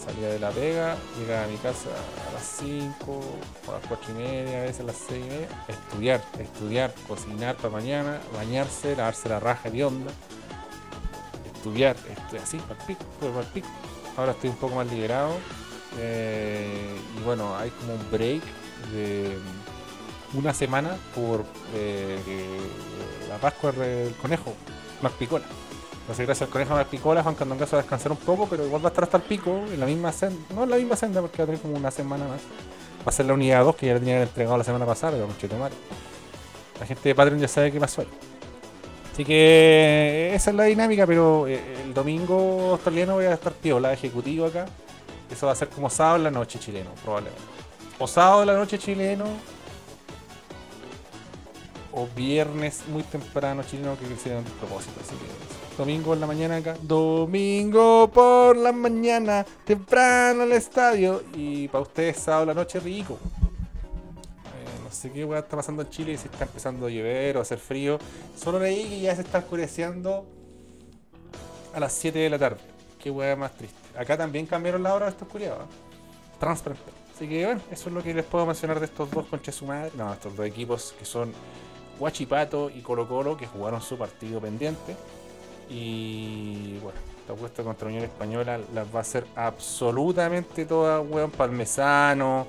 Salía 0.04 0.30
de 0.30 0.40
la 0.40 0.50
pega, 0.50 0.96
llegaba 1.16 1.44
a 1.44 1.46
mi 1.46 1.56
casa 1.58 1.90
a 2.28 2.32
las 2.32 2.42
5, 2.42 3.20
a 3.68 3.70
las 3.70 3.86
4 3.86 4.10
y 4.10 4.18
media, 4.18 4.58
a 4.58 4.62
veces 4.64 4.80
a 4.80 4.82
las 4.82 4.96
6 4.96 5.24
y 5.24 5.28
media. 5.28 5.48
Estudiar, 5.68 6.24
estudiar, 6.40 6.94
cocinar 7.06 7.54
para 7.54 7.70
mañana, 7.70 8.18
bañarse, 8.34 8.96
lavarse 8.96 9.28
la 9.28 9.38
raja 9.38 9.70
de 9.70 9.84
onda. 9.84 10.10
Estudiar, 11.54 11.94
estudiar 11.94 12.42
así, 12.42 12.56
para 12.56 12.80
el 12.80 12.86
pico, 12.86 13.04
para 13.20 13.40
el 13.42 13.52
pico. 13.52 13.68
Ahora 14.16 14.32
estoy 14.32 14.50
un 14.50 14.56
poco 14.56 14.74
más 14.74 14.90
liberado. 14.90 15.36
Eh, 16.00 16.98
y 17.16 17.22
bueno, 17.22 17.56
hay 17.56 17.70
como 17.70 17.94
un 17.94 18.10
break 18.10 18.42
de 18.92 19.38
una 20.34 20.54
semana 20.54 20.96
por 21.14 21.44
eh, 21.74 22.18
la 23.28 23.36
Pascua 23.38 23.72
del 23.72 24.14
conejo, 24.14 24.54
más 25.02 25.12
picola. 25.12 25.44
Entonces, 26.00 26.26
gracias 26.26 26.48
al 26.48 26.52
conejo 26.52 26.74
más 26.74 26.86
picola, 26.86 27.22
Juan 27.22 27.34
Candongazo 27.34 27.76
va 27.76 27.80
a 27.80 27.82
descansar 27.82 28.10
un 28.12 28.18
poco, 28.18 28.46
pero 28.48 28.64
igual 28.64 28.82
va 28.82 28.88
a 28.88 28.90
estar 28.90 29.04
hasta 29.04 29.18
el 29.18 29.22
pico, 29.22 29.50
en 29.50 29.78
la 29.78 29.86
misma 29.86 30.12
senda, 30.12 30.40
no 30.54 30.64
en 30.64 30.70
la 30.70 30.76
misma 30.76 30.96
senda, 30.96 31.20
porque 31.20 31.38
va 31.38 31.44
a 31.44 31.46
tener 31.46 31.60
como 31.60 31.76
una 31.76 31.90
semana 31.90 32.26
más. 32.26 32.40
Va 33.00 33.06
a 33.06 33.12
ser 33.12 33.26
la 33.26 33.34
unidad 33.34 33.64
2 33.64 33.76
que 33.76 33.86
ya 33.86 33.94
la 33.94 34.00
tenían 34.00 34.22
entregado 34.22 34.58
la 34.58 34.64
semana 34.64 34.86
pasada, 34.86 35.12
pero 35.12 35.26
mucho 35.26 35.48
tomar. 35.48 35.70
La 36.80 36.86
gente 36.86 37.08
de 37.08 37.14
Patreon 37.14 37.40
ya 37.40 37.48
sabe 37.48 37.70
qué 37.70 37.78
pasó 37.78 38.00
ahí. 38.00 38.08
Así 39.12 39.24
que 39.24 40.32
esa 40.34 40.50
es 40.50 40.56
la 40.56 40.64
dinámica, 40.64 41.06
pero 41.06 41.46
eh, 41.46 41.82
el 41.84 41.92
domingo 41.92 42.70
australiano 42.72 43.14
voy 43.14 43.26
a 43.26 43.34
estar 43.34 43.52
piola 43.52 43.92
ejecutivo 43.92 44.46
acá. 44.46 44.66
Eso 45.30 45.46
va 45.46 45.52
a 45.52 45.56
ser 45.56 45.68
como 45.68 45.90
sábado 45.90 46.16
en 46.16 46.24
la 46.24 46.30
noche 46.30 46.58
chileno, 46.58 46.90
probablemente. 47.04 47.40
O 47.98 48.06
sábado 48.06 48.40
en 48.42 48.48
la 48.48 48.54
noche 48.54 48.78
chileno, 48.78 49.26
o 51.92 52.06
viernes 52.14 52.82
muy 52.88 53.02
temprano 53.02 53.62
chileno 53.62 53.96
que 53.98 54.12
hicieron 54.12 54.44
de 54.44 54.50
propósito. 54.52 55.00
Así 55.00 55.14
que 55.16 55.76
domingo 55.76 56.14
en 56.14 56.20
la 56.20 56.26
mañana 56.26 56.56
acá. 56.56 56.76
Domingo 56.82 58.10
por 58.12 58.56
la 58.56 58.72
mañana, 58.72 59.44
temprano 59.64 60.42
al 60.42 60.52
estadio. 60.52 61.22
Y 61.34 61.68
para 61.68 61.82
ustedes 61.82 62.18
sábado 62.18 62.46
la 62.46 62.54
noche 62.54 62.80
rico. 62.80 63.14
Eh, 63.14 64.82
no 64.84 64.90
sé 64.90 65.10
qué 65.10 65.24
weá 65.24 65.40
está 65.40 65.56
pasando 65.56 65.82
en 65.82 65.90
Chile, 65.90 66.16
si 66.16 66.28
está 66.28 66.44
empezando 66.44 66.86
a 66.86 66.90
llover 66.90 67.36
o 67.36 67.40
a 67.40 67.42
hacer 67.42 67.58
frío. 67.58 67.98
Solo 68.36 68.58
leí 68.58 68.84
que 68.88 69.00
ya 69.00 69.16
se 69.16 69.22
está 69.22 69.38
oscureciendo 69.38 70.26
a 71.74 71.80
las 71.80 71.92
7 71.92 72.18
de 72.18 72.30
la 72.30 72.38
tarde. 72.38 72.60
Qué 72.98 73.10
weá 73.10 73.34
más 73.34 73.56
triste. 73.56 73.78
Acá 73.98 74.16
también 74.16 74.46
cambiaron 74.46 74.82
la 74.82 74.94
hora 74.94 75.06
de 75.06 75.12
esta 75.12 75.24
oscuridad. 75.24 75.54
¿eh? 75.54 76.38
Transparente. 76.38 76.92
Así 77.14 77.28
que 77.28 77.44
bueno, 77.44 77.60
eso 77.70 77.88
es 77.88 77.94
lo 77.94 78.02
que 78.02 78.14
les 78.14 78.24
puedo 78.24 78.46
mencionar 78.46 78.80
de 78.80 78.86
estos 78.86 79.10
dos 79.10 79.26
conches. 79.26 79.60
No, 79.62 80.12
estos 80.12 80.36
dos 80.36 80.46
equipos 80.46 80.94
que 80.98 81.04
son 81.04 81.32
Huachipato 82.00 82.70
y 82.70 82.80
Colo 82.80 83.06
Colo 83.06 83.36
que 83.36 83.46
jugaron 83.46 83.80
su 83.80 83.96
partido 83.96 84.40
pendiente. 84.40 84.96
Y 85.68 86.78
bueno, 86.78 86.98
esta 87.20 87.32
apuesta 87.34 87.62
contra 87.62 87.88
Unión 87.88 88.04
Española 88.04 88.58
las 88.74 88.86
va 88.92 88.98
a 88.98 89.02
hacer 89.02 89.24
absolutamente 89.36 90.64
todas, 90.64 91.04
weón. 91.08 91.30
Palmesano, 91.30 92.46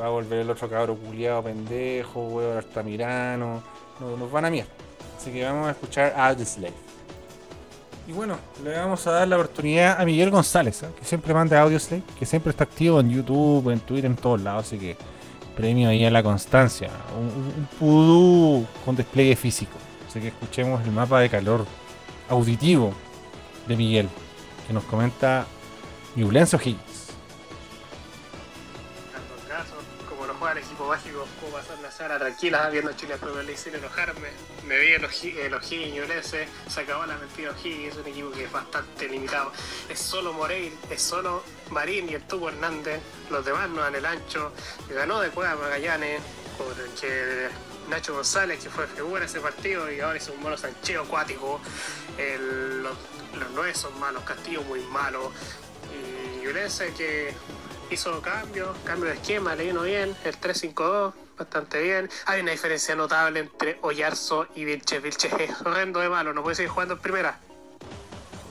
va 0.00 0.06
a 0.06 0.10
volver 0.10 0.40
el 0.40 0.50
otro 0.50 0.68
cabro 0.68 0.94
culiado 0.94 1.42
pendejo, 1.42 2.20
weón, 2.28 2.58
Altamirano. 2.58 3.62
No, 3.98 4.16
nos 4.16 4.30
van 4.30 4.44
a 4.44 4.50
mierda. 4.50 4.70
Así 5.18 5.32
que 5.32 5.44
vamos 5.44 5.68
a 5.68 5.70
escuchar 5.72 6.14
Audioslave. 6.16 6.74
Y 8.06 8.12
bueno, 8.12 8.38
le 8.64 8.76
vamos 8.76 9.06
a 9.06 9.12
dar 9.12 9.28
la 9.28 9.36
oportunidad 9.36 10.00
a 10.00 10.04
Miguel 10.04 10.30
González, 10.30 10.82
¿eh? 10.82 10.88
que 10.98 11.04
siempre 11.04 11.34
manda 11.34 11.60
Audioslave, 11.60 12.02
que 12.18 12.26
siempre 12.26 12.50
está 12.50 12.64
activo 12.64 13.00
en 13.00 13.10
YouTube, 13.10 13.70
en 13.70 13.80
Twitter, 13.80 14.06
en 14.10 14.16
todos 14.16 14.40
lados. 14.40 14.66
Así 14.66 14.78
que 14.78 14.96
premio 15.60 15.90
ahí 15.90 16.04
a 16.04 16.10
la 16.10 16.22
constancia. 16.22 16.90
Un, 17.18 17.26
un, 17.26 17.68
pudú 17.78 18.66
con 18.84 18.96
despliegue 18.96 19.36
físico. 19.36 19.76
Así 20.08 20.20
que 20.20 20.28
escuchemos 20.28 20.82
el 20.84 20.92
mapa 20.92 21.20
de 21.20 21.28
calor 21.28 21.66
auditivo 22.28 22.94
de 23.68 23.76
Miguel, 23.76 24.08
que 24.66 24.72
nos 24.72 24.84
comenta 24.84 25.46
Ñublenso 26.16 26.56
Higgins. 26.56 26.89
No 30.90 30.96
juega 30.96 31.10
el 31.10 31.10
equipo 31.10 31.24
mágico, 31.24 31.28
puedo 31.40 31.52
pasar 31.54 31.78
una 31.78 31.90
semana 31.90 32.18
tranquila 32.18 32.68
viendo 32.70 32.92
Chile 32.92 33.16
Premier 33.16 33.56
sin 33.56 33.74
enojarme. 33.74 34.28
Me 34.66 34.78
vi 34.78 34.92
en 34.94 35.02
los, 35.02 35.12
Hi- 35.24 35.40
en 35.40 35.50
los 35.52 35.70
Higgins, 35.72 36.26
se 36.68 36.80
acabó 36.80 37.06
la 37.06 37.16
mentira 37.16 37.52
Higgins, 37.62 37.94
es 37.94 38.00
un 38.00 38.06
equipo 38.06 38.30
que 38.32 38.44
es 38.44 38.52
bastante 38.52 39.08
limitado. 39.08 39.52
Es 39.88 39.98
solo 39.98 40.32
Moreira, 40.32 40.74
es 40.90 41.02
solo 41.02 41.42
Marín 41.70 42.08
y 42.08 42.14
el 42.14 42.22
Tubo 42.26 42.48
Hernández, 42.48 43.00
los 43.30 43.44
demás 43.44 43.68
no 43.70 43.82
dan 43.82 43.94
el 43.94 44.04
ancho. 44.06 44.52
Ganó 44.88 45.20
de 45.20 45.30
Cueva 45.30 45.54
Magallanes, 45.56 46.20
porque 46.58 47.48
Nacho 47.88 48.14
González, 48.14 48.62
que 48.62 48.70
fue 48.70 48.86
figura 48.86 49.24
ese 49.24 49.40
partido 49.40 49.90
y 49.90 50.00
ahora 50.00 50.18
es 50.18 50.28
un 50.28 50.40
mono 50.40 50.56
sancheo 50.56 51.02
acuático. 51.02 51.60
El- 52.18 52.82
los, 52.82 52.96
los 53.38 53.50
nueve 53.54 53.74
son 53.74 53.98
malos, 53.98 54.22
Castillo 54.24 54.62
muy 54.62 54.80
malo. 54.80 55.32
Y 55.92 56.46
que 56.96 57.34
hizo 57.90 58.20
cambios, 58.22 58.76
cambio 58.84 59.08
de 59.08 59.16
esquema, 59.16 59.54
le 59.54 59.64
vino 59.64 59.82
bien, 59.82 60.14
el 60.24 60.40
3-5-2, 60.40 61.12
bastante 61.38 61.82
bien. 61.82 62.08
Hay 62.26 62.40
una 62.40 62.52
diferencia 62.52 62.94
notable 62.94 63.40
entre 63.40 63.78
Oyarzo 63.82 64.46
y 64.54 64.64
Vilches. 64.64 65.02
Vilches 65.02 65.32
es 65.38 65.60
horrendo 65.64 66.00
de 66.00 66.08
malo, 66.08 66.32
no 66.32 66.42
puede 66.42 66.56
seguir 66.56 66.70
jugando 66.70 66.94
en 66.94 67.00
primera. 67.00 67.38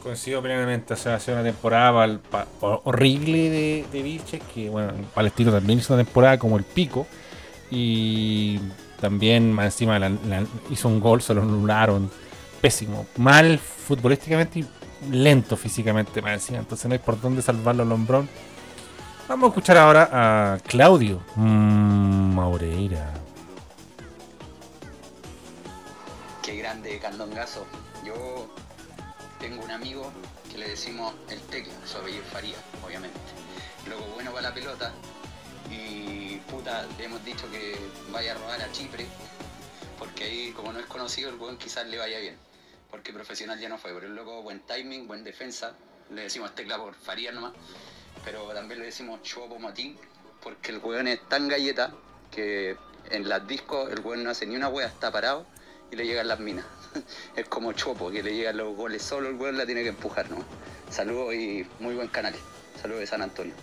Coincido 0.03 0.41
plenamente, 0.41 0.93
o 0.93 0.97
sea, 0.97 1.15
ha 1.15 1.31
una 1.31 1.43
temporada 1.43 2.19
horrible 2.61 3.49
de, 3.49 3.85
de 3.91 4.01
Vilches, 4.01 4.41
que 4.53 4.69
bueno, 4.69 4.91
en 4.91 5.05
Palestino 5.05 5.51
también 5.51 5.79
hizo 5.79 5.93
una 5.93 6.03
temporada 6.03 6.39
como 6.39 6.57
el 6.57 6.63
pico. 6.63 7.05
Y 7.71 8.59
también 8.99 9.53
más 9.53 9.65
encima 9.65 9.99
hizo 10.69 10.87
un 10.87 10.99
gol, 10.99 11.21
se 11.21 11.33
lo 11.33 11.41
anularon. 11.41 12.09
Pésimo. 12.61 13.05
Mal 13.17 13.57
futbolísticamente 13.57 14.59
y 14.59 14.67
lento 15.11 15.55
físicamente 15.55 16.21
más 16.21 16.33
encima. 16.33 16.59
Entonces 16.59 16.85
no 16.87 16.93
hay 16.93 16.99
por 16.99 17.19
dónde 17.21 17.41
salvarlo 17.41 17.83
al 17.83 17.91
hombrón. 17.91 18.27
Vamos 19.29 19.45
a 19.45 19.49
escuchar 19.49 19.77
ahora 19.77 20.09
a 20.11 20.57
Claudio 20.57 21.21
Maureira. 21.35 23.13
Qué 26.41 26.55
grande 26.55 26.97
candongazo. 26.97 27.67
Yo 28.03 28.49
tengo 29.39 29.63
un 29.63 29.69
amigo 29.69 30.11
que 30.51 30.57
le 30.57 30.69
decimos 30.69 31.13
el 31.29 31.39
tecla, 31.41 31.71
su 31.85 31.99
apellido 31.99 32.23
Faría, 32.23 32.55
obviamente. 32.83 33.19
Luego 33.87 34.03
bueno 34.15 34.31
para 34.31 34.49
la 34.49 34.53
pelota. 34.55 34.91
Y 35.69 36.37
puta, 36.49 36.87
le 36.97 37.05
hemos 37.05 37.23
dicho 37.23 37.47
que 37.51 37.77
vaya 38.11 38.31
a 38.31 38.35
robar 38.39 38.59
a 38.59 38.71
Chipre. 38.71 39.05
Porque 39.99 40.23
ahí, 40.23 40.51
como 40.53 40.73
no 40.73 40.79
es 40.79 40.87
conocido, 40.87 41.29
el 41.29 41.35
buen 41.35 41.55
quizás 41.57 41.85
le 41.85 41.99
vaya 41.99 42.17
bien. 42.17 42.35
Porque 42.89 43.13
profesional 43.13 43.59
ya 43.59 43.69
no 43.69 43.77
fue. 43.77 43.93
Pero 43.93 44.07
el 44.07 44.19
buen 44.41 44.61
timing, 44.61 45.07
buen 45.07 45.23
defensa. 45.23 45.73
Le 46.09 46.23
decimos 46.23 46.55
tecla 46.55 46.79
por 46.79 46.95
Faría 46.95 47.31
nomás. 47.31 47.53
Pero 48.25 48.47
también 48.53 48.79
le 48.79 48.87
decimos 48.87 49.21
Chopo 49.23 49.59
Matín. 49.59 49.97
Porque 50.41 50.71
el 50.71 50.79
weón 50.79 51.07
es 51.07 51.19
tan 51.27 51.47
galleta 51.47 51.91
que 52.31 52.77
en 53.11 53.27
las 53.27 53.45
discos 53.47 53.91
el 53.91 53.99
weón 53.99 54.23
no 54.23 54.29
hace 54.29 54.45
ni 54.45 54.55
una 54.55 54.69
wea, 54.69 54.87
está 54.87 55.11
parado 55.11 55.45
y 55.91 55.95
le 55.95 56.05
llegan 56.05 56.27
las 56.27 56.39
minas. 56.39 56.65
es 57.35 57.45
como 57.47 57.73
Chopo, 57.73 58.11
que 58.11 58.23
le 58.23 58.33
llegan 58.33 58.57
los 58.57 58.75
goles 58.75 59.01
solo, 59.01 59.29
el 59.29 59.35
weón 59.35 59.57
la 59.57 59.65
tiene 59.65 59.83
que 59.83 59.89
empujar, 59.89 60.29
¿no? 60.29 60.37
Saludos 60.89 61.33
y 61.35 61.65
muy 61.79 61.95
buen 61.95 62.07
canal. 62.07 62.33
Saludos 62.81 63.01
de 63.01 63.07
San 63.07 63.21
Antonio. 63.21 63.53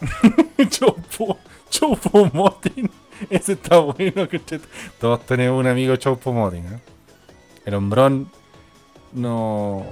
Chopo, 0.68 1.38
Chopo 1.70 2.30
Motin. 2.32 2.90
Ese 3.30 3.52
está 3.52 3.78
bueno. 3.78 4.28
que 4.28 4.40
Todos 5.00 5.26
tenemos 5.26 5.58
un 5.58 5.66
amigo 5.66 5.96
Chopo 5.96 6.32
Motin. 6.32 6.64
¿eh? 6.66 6.80
El 7.64 7.74
hombrón 7.74 8.30
no 9.12 9.84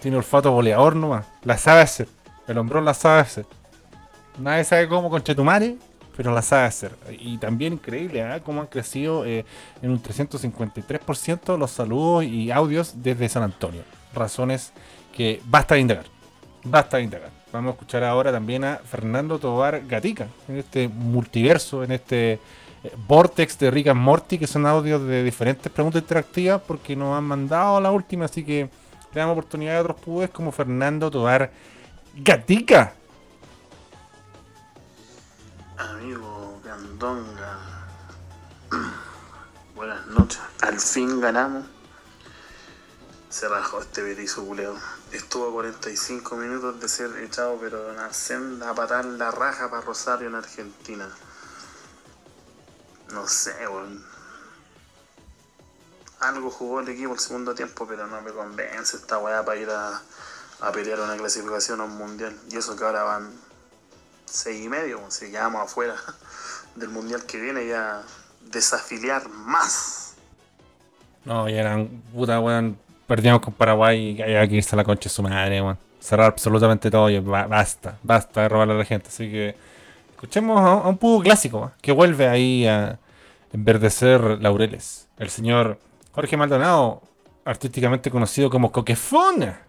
tiene 0.00 0.16
olfato 0.16 0.50
boleador 0.52 0.96
nomás. 0.96 1.26
La 1.44 1.58
sabe 1.58 1.82
hacer. 1.82 2.08
El 2.46 2.58
hombrón 2.58 2.84
la 2.84 2.94
sabe 2.94 3.20
hacer. 3.20 3.46
Nadie 4.38 4.64
sabe 4.64 4.88
cómo 4.88 5.10
con 5.10 5.22
Chetumare, 5.22 5.76
pero 6.16 6.32
la 6.32 6.42
sabe 6.42 6.64
hacer. 6.64 6.92
Y 7.10 7.38
también 7.38 7.74
increíble, 7.74 8.20
¿eh? 8.20 8.40
Cómo 8.44 8.60
han 8.60 8.66
crecido 8.66 9.24
eh, 9.24 9.44
en 9.80 9.90
un 9.90 10.02
353% 10.02 11.56
los 11.58 11.70
saludos 11.70 12.24
y 12.24 12.50
audios 12.50 12.94
desde 13.02 13.28
San 13.28 13.42
Antonio. 13.42 13.82
Razones 14.14 14.72
que 15.14 15.40
basta 15.44 15.74
de 15.74 15.80
indagar. 15.80 16.06
Basta 16.64 16.96
de 16.96 17.04
indagar. 17.04 17.30
Vamos 17.52 17.70
a 17.70 17.72
escuchar 17.72 18.02
ahora 18.04 18.32
también 18.32 18.64
a 18.64 18.76
Fernando 18.76 19.38
Tobar 19.38 19.86
Gatica, 19.86 20.26
en 20.48 20.56
este 20.56 20.88
multiverso, 20.88 21.84
en 21.84 21.92
este 21.92 22.32
eh, 22.32 22.38
vortex 23.06 23.58
de 23.58 23.70
Rick 23.70 23.88
and 23.88 24.00
Morty, 24.00 24.38
que 24.38 24.46
son 24.46 24.64
audios 24.64 25.06
de 25.06 25.22
diferentes 25.22 25.70
preguntas 25.70 26.00
interactivas, 26.00 26.62
porque 26.66 26.96
nos 26.96 27.16
han 27.16 27.24
mandado 27.24 27.78
la 27.80 27.90
última, 27.90 28.24
así 28.24 28.42
que 28.42 28.70
le 29.12 29.20
damos 29.20 29.34
oportunidad 29.34 29.76
a 29.76 29.80
otros 29.82 30.00
pubes 30.00 30.30
como 30.30 30.50
Fernando 30.50 31.10
Tobar 31.10 31.42
Gatica. 31.42 31.71
Amigo 35.78 36.60
Gandonga, 36.62 37.58
buenas 39.74 40.06
noches. 40.08 40.38
Al 40.60 40.78
fin 40.78 41.22
ganamos. 41.22 41.64
Se 43.30 43.48
rajó 43.48 43.80
este 43.80 44.02
berizo 44.02 44.44
culeo. 44.44 44.76
Estuvo 45.10 45.48
a 45.48 45.52
45 45.52 46.36
minutos 46.36 46.78
de 46.80 46.88
ser 46.88 47.16
echado, 47.16 47.56
pero 47.58 47.90
una 47.90 48.12
senda 48.12 48.68
a 48.68 48.74
patar 48.74 49.06
la 49.06 49.30
raja 49.30 49.70
para 49.70 49.80
Rosario 49.80 50.28
en 50.28 50.34
Argentina. 50.34 51.08
No 53.10 53.26
sé, 53.26 53.66
weón. 53.66 54.04
Algo 56.20 56.50
jugó 56.50 56.80
el 56.80 56.90
equipo 56.90 57.14
el 57.14 57.20
segundo 57.20 57.54
tiempo, 57.54 57.86
pero 57.86 58.06
no 58.06 58.20
me 58.20 58.32
convence 58.32 58.98
esta 58.98 59.16
weá 59.16 59.42
para 59.42 59.58
ir 59.58 59.70
a, 59.70 60.02
a 60.62 60.72
pelear 60.72 61.00
una 61.00 61.16
clasificación 61.16 61.80
a 61.80 61.84
un 61.84 61.96
mundial. 61.98 62.34
Y 62.50 62.56
eso 62.56 62.76
que 62.76 62.84
ahora 62.84 63.02
van 63.02 63.30
seis 64.24 64.64
y 64.64 64.68
medio, 64.68 65.00
si 65.10 65.30
quedamos 65.30 65.62
afuera 65.62 65.94
del 66.76 66.88
mundial 66.88 67.24
que 67.26 67.40
viene 67.40 67.66
ya 67.66 68.02
desafiliar 68.50 69.28
más. 69.28 70.14
No, 71.24 71.48
ya 71.48 71.60
eran 71.60 71.88
puta, 72.12 72.40
weón. 72.40 72.78
Perdíamos 73.06 73.42
con 73.42 73.52
Paraguay 73.54 74.16
y 74.18 74.22
había 74.22 74.46
que 74.48 74.54
irse 74.56 74.74
a 74.74 74.76
la 74.76 74.84
concha 74.84 75.04
de 75.08 75.14
su 75.14 75.22
madre, 75.22 75.60
weón. 75.60 75.78
Cerrar 76.00 76.26
absolutamente 76.32 76.90
todo 76.90 77.08
y 77.10 77.18
ba- 77.20 77.46
basta, 77.46 77.98
basta 78.02 78.42
de 78.42 78.48
robarle 78.48 78.74
a 78.74 78.78
la 78.78 78.84
gente. 78.84 79.08
Así 79.08 79.30
que 79.30 79.54
escuchemos 80.10 80.60
a, 80.60 80.88
un 80.88 80.96
pudo 80.98 81.20
clásico 81.22 81.70
que 81.80 81.92
vuelve 81.92 82.26
ahí 82.28 82.66
a 82.66 82.98
enverdecer 83.52 84.20
laureles. 84.40 85.06
El 85.18 85.30
señor 85.30 85.78
Jorge 86.12 86.36
Maldonado, 86.36 87.02
artísticamente 87.44 88.10
conocido 88.10 88.50
como 88.50 88.72
Coquefona. 88.72 89.60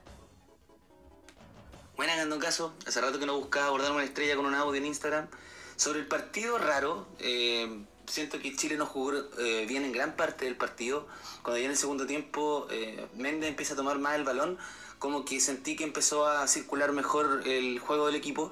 Buena, 1.95 2.15
Gandón 2.15 2.39
Caso. 2.39 2.73
Hace 2.87 3.01
rato 3.01 3.19
que 3.19 3.27
no 3.27 3.37
buscaba 3.37 3.67
abordar 3.67 3.91
una 3.91 4.03
estrella 4.03 4.35
con 4.35 4.47
un 4.47 4.55
audio 4.55 4.73
en 4.73 4.87
Instagram. 4.87 5.27
Sobre 5.75 5.99
el 5.99 6.07
partido 6.07 6.57
raro, 6.57 7.05
eh, 7.19 7.83
siento 8.07 8.39
que 8.39 8.55
Chile 8.55 8.77
no 8.77 8.87
jugó 8.87 9.13
eh, 9.37 9.65
bien 9.67 9.83
en 9.83 9.91
gran 9.91 10.15
parte 10.15 10.45
del 10.45 10.55
partido. 10.55 11.07
Cuando 11.43 11.59
ya 11.59 11.65
en 11.65 11.71
el 11.71 11.77
segundo 11.77 12.07
tiempo 12.07 12.65
eh, 12.71 13.05
Méndez 13.15 13.47
empieza 13.47 13.73
a 13.73 13.77
tomar 13.77 13.99
más 13.99 14.15
el 14.15 14.23
balón, 14.23 14.57
como 14.97 15.23
que 15.23 15.39
sentí 15.39 15.75
que 15.75 15.83
empezó 15.83 16.25
a 16.25 16.47
circular 16.47 16.93
mejor 16.93 17.43
el 17.45 17.77
juego 17.77 18.07
del 18.07 18.15
equipo. 18.15 18.51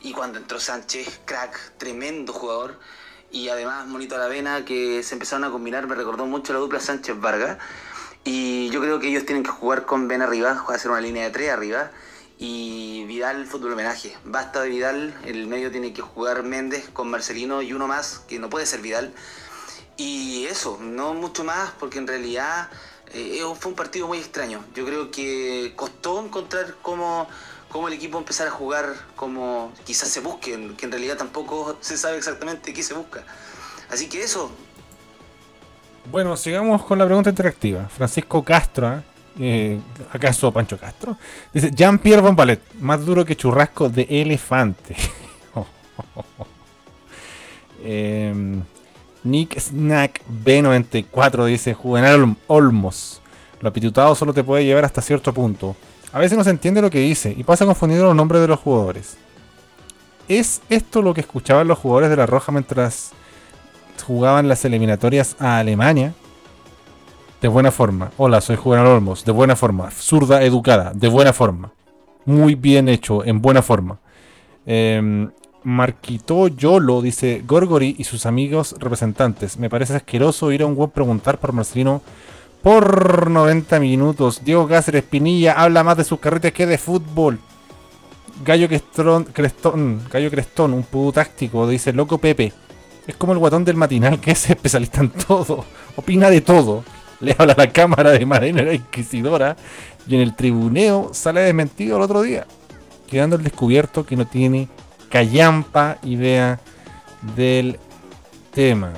Y 0.00 0.12
cuando 0.12 0.40
entró 0.40 0.58
Sánchez, 0.58 1.20
crack, 1.26 1.78
tremendo 1.78 2.32
jugador. 2.32 2.76
Y 3.30 3.50
además 3.50 3.86
Monito 3.86 4.16
Aravena, 4.16 4.64
que 4.64 5.04
se 5.04 5.14
empezaron 5.14 5.44
a 5.44 5.52
combinar, 5.52 5.86
me 5.86 5.94
recordó 5.94 6.26
mucho 6.26 6.52
la 6.52 6.58
dupla 6.58 6.80
Sánchez-Vargas. 6.80 7.58
Y 8.24 8.68
yo 8.70 8.80
creo 8.80 8.98
que 8.98 9.10
ellos 9.10 9.24
tienen 9.26 9.44
que 9.44 9.50
jugar 9.50 9.86
con 9.86 10.08
Ben 10.08 10.22
arriba, 10.22 10.64
hacer 10.68 10.90
una 10.90 11.00
línea 11.00 11.22
de 11.22 11.30
tres 11.30 11.50
arriba. 11.50 11.92
Y 12.42 13.04
Vidal, 13.04 13.44
fútbol 13.44 13.74
homenaje. 13.74 14.16
Basta 14.24 14.62
de 14.62 14.70
Vidal, 14.70 15.14
el 15.26 15.46
medio 15.46 15.70
tiene 15.70 15.92
que 15.92 16.00
jugar 16.00 16.42
Méndez 16.42 16.88
con 16.88 17.10
Marcelino 17.10 17.60
y 17.60 17.74
uno 17.74 17.86
más, 17.86 18.22
que 18.26 18.38
no 18.38 18.48
puede 18.48 18.64
ser 18.64 18.80
Vidal. 18.80 19.12
Y 19.98 20.46
eso, 20.46 20.78
no 20.80 21.12
mucho 21.12 21.44
más, 21.44 21.70
porque 21.78 21.98
en 21.98 22.06
realidad 22.06 22.70
eh, 23.12 23.42
fue 23.58 23.72
un 23.72 23.76
partido 23.76 24.08
muy 24.08 24.16
extraño. 24.16 24.64
Yo 24.74 24.86
creo 24.86 25.10
que 25.10 25.74
costó 25.76 26.24
encontrar 26.24 26.76
cómo, 26.80 27.28
cómo 27.68 27.88
el 27.88 27.94
equipo 27.94 28.16
empezar 28.16 28.48
a 28.48 28.50
jugar 28.50 28.94
como 29.16 29.70
quizás 29.84 30.08
se 30.08 30.20
busque, 30.20 30.74
que 30.78 30.86
en 30.86 30.92
realidad 30.92 31.18
tampoco 31.18 31.76
se 31.82 31.98
sabe 31.98 32.16
exactamente 32.16 32.72
qué 32.72 32.82
se 32.82 32.94
busca. 32.94 33.22
Así 33.90 34.08
que 34.08 34.22
eso, 34.22 34.50
Bueno, 36.10 36.38
sigamos 36.38 36.86
con 36.86 36.98
la 36.98 37.04
pregunta 37.04 37.28
interactiva. 37.28 37.86
Francisco 37.90 38.42
Castro, 38.42 38.94
¿eh? 38.94 39.09
Eh, 39.40 39.78
¿Acaso 40.12 40.52
Pancho 40.52 40.76
Castro? 40.78 41.16
Dice 41.52 41.70
Jean-Pierre 41.70 42.20
Bombalet, 42.20 42.60
más 42.80 43.04
duro 43.06 43.24
que 43.24 43.34
churrasco 43.36 43.88
de 43.88 44.06
elefante. 44.08 44.94
Em, 47.82 48.62
Nick 49.24 49.58
Snack 49.58 50.22
B94 50.44 51.46
dice 51.46 51.74
Juvenal 51.74 52.20
Olm- 52.20 52.36
Olmos. 52.46 53.20
Lo 53.60 53.68
apitutado 53.68 54.14
solo 54.14 54.32
te 54.32 54.44
puede 54.44 54.64
llevar 54.64 54.84
hasta 54.84 55.02
cierto 55.02 55.32
punto. 55.32 55.76
A 56.12 56.18
veces 56.18 56.36
no 56.36 56.44
se 56.44 56.50
entiende 56.50 56.82
lo 56.82 56.90
que 56.90 56.98
dice 57.00 57.34
y 57.36 57.44
pasa 57.44 57.64
confundiendo 57.66 58.06
los 58.06 58.16
nombres 58.16 58.40
de 58.42 58.48
los 58.48 58.58
jugadores. 58.58 59.16
¿Es 60.28 60.60
esto 60.68 61.02
lo 61.02 61.12
que 61.14 61.20
escuchaban 61.22 61.68
los 61.68 61.78
jugadores 61.78 62.10
de 62.10 62.16
la 62.16 62.26
Roja 62.26 62.52
mientras 62.52 63.12
jugaban 64.06 64.48
las 64.48 64.64
eliminatorias 64.64 65.36
a 65.38 65.58
Alemania? 65.58 66.14
De 67.40 67.48
buena 67.48 67.70
forma. 67.70 68.10
Hola, 68.18 68.42
soy 68.42 68.56
Juvenal 68.56 68.86
Olmos. 68.86 69.24
De 69.24 69.32
buena 69.32 69.56
forma. 69.56 69.90
Zurda 69.90 70.42
educada. 70.42 70.92
De 70.94 71.08
buena 71.08 71.32
forma. 71.32 71.72
Muy 72.26 72.54
bien 72.54 72.88
hecho. 72.88 73.24
En 73.24 73.40
buena 73.40 73.62
forma. 73.62 73.98
Em, 74.66 75.30
Marquito 75.64 76.48
Yolo 76.48 77.00
dice 77.00 77.42
Gorgori 77.46 77.96
y 77.98 78.04
sus 78.04 78.26
amigos 78.26 78.74
representantes. 78.78 79.58
Me 79.58 79.70
parece 79.70 79.96
asqueroso 79.96 80.52
ir 80.52 80.62
a 80.62 80.66
un 80.66 80.76
web 80.76 80.90
preguntar 80.90 81.38
por 81.38 81.54
Marcelino 81.54 82.02
por 82.62 83.30
90 83.30 83.80
minutos. 83.80 84.42
Diego 84.44 84.68
Cáceres 84.68 85.04
Pinilla 85.04 85.54
habla 85.54 85.82
más 85.82 85.96
de 85.96 86.04
sus 86.04 86.20
carretes 86.20 86.52
que 86.52 86.66
de 86.66 86.76
fútbol. 86.76 87.38
Gallo 88.44 88.68
Crestón, 88.68 89.24
Crestón, 89.24 90.02
Gallo 90.10 90.30
Crestón, 90.30 90.74
un 90.74 90.82
pudo 90.82 91.12
táctico, 91.12 91.66
dice 91.66 91.94
Loco 91.94 92.18
Pepe. 92.18 92.52
Es 93.06 93.16
como 93.16 93.32
el 93.32 93.38
guatón 93.38 93.64
del 93.64 93.76
matinal 93.76 94.20
que 94.20 94.32
es 94.32 94.50
especialista 94.50 95.00
en 95.00 95.08
todo. 95.08 95.64
Opina 95.96 96.28
de 96.28 96.42
todo. 96.42 96.84
Le 97.20 97.34
habla 97.38 97.52
a 97.52 97.56
la 97.56 97.72
cámara 97.72 98.10
de 98.10 98.24
manera 98.26 98.72
inquisidora. 98.72 99.56
Y 100.06 100.14
en 100.14 100.22
el 100.22 100.34
tribuneo 100.34 101.10
sale 101.12 101.40
desmentido 101.40 101.96
el 101.96 102.02
otro 102.02 102.22
día. 102.22 102.46
Quedando 103.08 103.36
el 103.36 103.42
descubierto 103.42 104.06
que 104.06 104.16
no 104.16 104.26
tiene 104.26 104.68
callampa 105.10 105.98
idea 106.02 106.60
del 107.36 107.78
tema. 108.52 108.92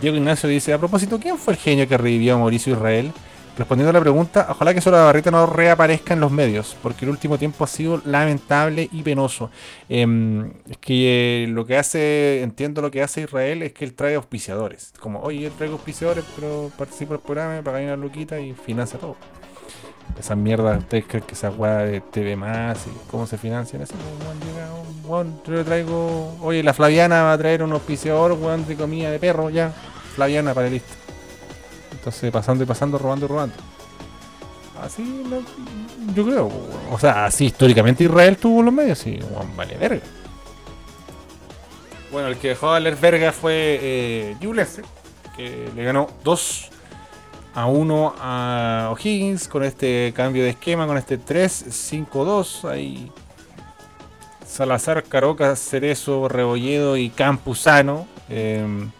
Diego 0.00 0.16
Ignacio 0.16 0.48
dice, 0.48 0.72
a 0.72 0.78
propósito, 0.78 1.18
¿quién 1.20 1.38
fue 1.38 1.54
el 1.54 1.60
genio 1.60 1.88
que 1.88 1.96
revivió 1.96 2.34
a 2.34 2.38
Mauricio 2.38 2.72
Israel? 2.74 3.12
Respondiendo 3.56 3.90
a 3.90 3.92
la 3.92 4.00
pregunta, 4.00 4.48
ojalá 4.50 4.74
que 4.74 4.80
Sola 4.80 5.04
Barrita 5.04 5.30
no 5.30 5.46
reaparezca 5.46 6.14
en 6.14 6.20
los 6.20 6.32
medios, 6.32 6.76
porque 6.82 7.04
el 7.04 7.12
último 7.12 7.38
tiempo 7.38 7.62
ha 7.62 7.68
sido 7.68 8.02
lamentable 8.04 8.88
y 8.90 9.02
penoso. 9.04 9.48
Em, 9.88 10.50
es 10.68 10.76
que 10.78 11.44
eh, 11.44 11.46
lo 11.46 11.64
que 11.64 11.78
hace, 11.78 12.42
entiendo 12.42 12.82
lo 12.82 12.90
que 12.90 13.00
hace 13.00 13.22
Israel, 13.22 13.62
es 13.62 13.72
que 13.72 13.84
él 13.84 13.94
trae 13.94 14.16
auspiciadores. 14.16 14.92
Como, 14.98 15.20
oye, 15.20 15.38
yo 15.40 15.50
traigo 15.52 15.74
auspiciadores, 15.74 16.24
pero 16.34 16.72
participo 16.76 17.14
en 17.14 17.20
el 17.20 17.24
programa, 17.24 17.62
paga 17.62 17.78
una 17.78 17.96
luquita 17.96 18.40
y 18.40 18.54
financia 18.54 18.98
todo. 18.98 19.16
Esa 20.18 20.34
mierda, 20.34 20.76
¿ustedes 20.76 21.04
creen 21.06 21.24
que 21.24 21.34
esa 21.34 21.50
weá 21.50 21.78
de 21.78 22.00
TV 22.00 22.34
más 22.34 22.86
y 22.88 23.08
cómo 23.08 23.24
se 23.24 23.38
financian? 23.38 23.84
Como, 23.86 25.14
weón, 25.14 25.40
yo 25.46 25.64
traigo, 25.64 26.36
oye, 26.40 26.64
la 26.64 26.74
Flaviana 26.74 27.22
va 27.22 27.32
a 27.34 27.38
traer 27.38 27.62
un 27.62 27.70
auspiciador, 27.72 28.32
weón, 28.32 28.66
de 28.66 28.74
comida 28.74 29.12
de 29.12 29.20
perro, 29.20 29.48
ya. 29.48 29.72
Flaviana 30.16 30.54
para 30.54 30.66
el 30.66 30.74
listo. 30.74 30.94
Entonces, 32.04 32.30
pasando 32.30 32.64
y 32.64 32.66
pasando, 32.66 32.98
robando 32.98 33.24
y 33.24 33.28
robando. 33.30 33.54
Así, 34.82 35.24
yo 36.14 36.26
creo. 36.26 36.52
O 36.90 36.98
sea, 36.98 37.24
así 37.24 37.46
históricamente 37.46 38.04
Israel 38.04 38.36
tuvo 38.36 38.62
los 38.62 38.74
medios, 38.74 38.98
sí, 38.98 39.18
vale 39.56 39.78
verga. 39.78 40.02
Bueno, 42.12 42.28
el 42.28 42.36
que 42.36 42.48
dejó 42.48 42.66
de 42.66 42.72
valer 42.72 42.96
verga 42.96 43.32
fue 43.32 43.78
eh, 43.80 44.36
Ñublense, 44.38 44.82
que 45.34 45.70
le 45.74 45.82
ganó 45.82 46.10
2 46.24 46.68
a 47.54 47.66
1 47.68 48.14
a 48.20 48.90
O'Higgins 48.92 49.48
con 49.48 49.64
este 49.64 50.12
cambio 50.14 50.42
de 50.42 50.50
esquema, 50.50 50.86
con 50.86 50.98
este 50.98 51.18
3-5-2. 51.18 52.68
Ahí 52.68 53.10
Salazar, 54.46 55.04
Caroca, 55.04 55.56
Cerezo, 55.56 56.28
Rebolledo 56.28 56.98
y 56.98 57.08
Campuzano. 57.08 58.06
em, 58.28 58.90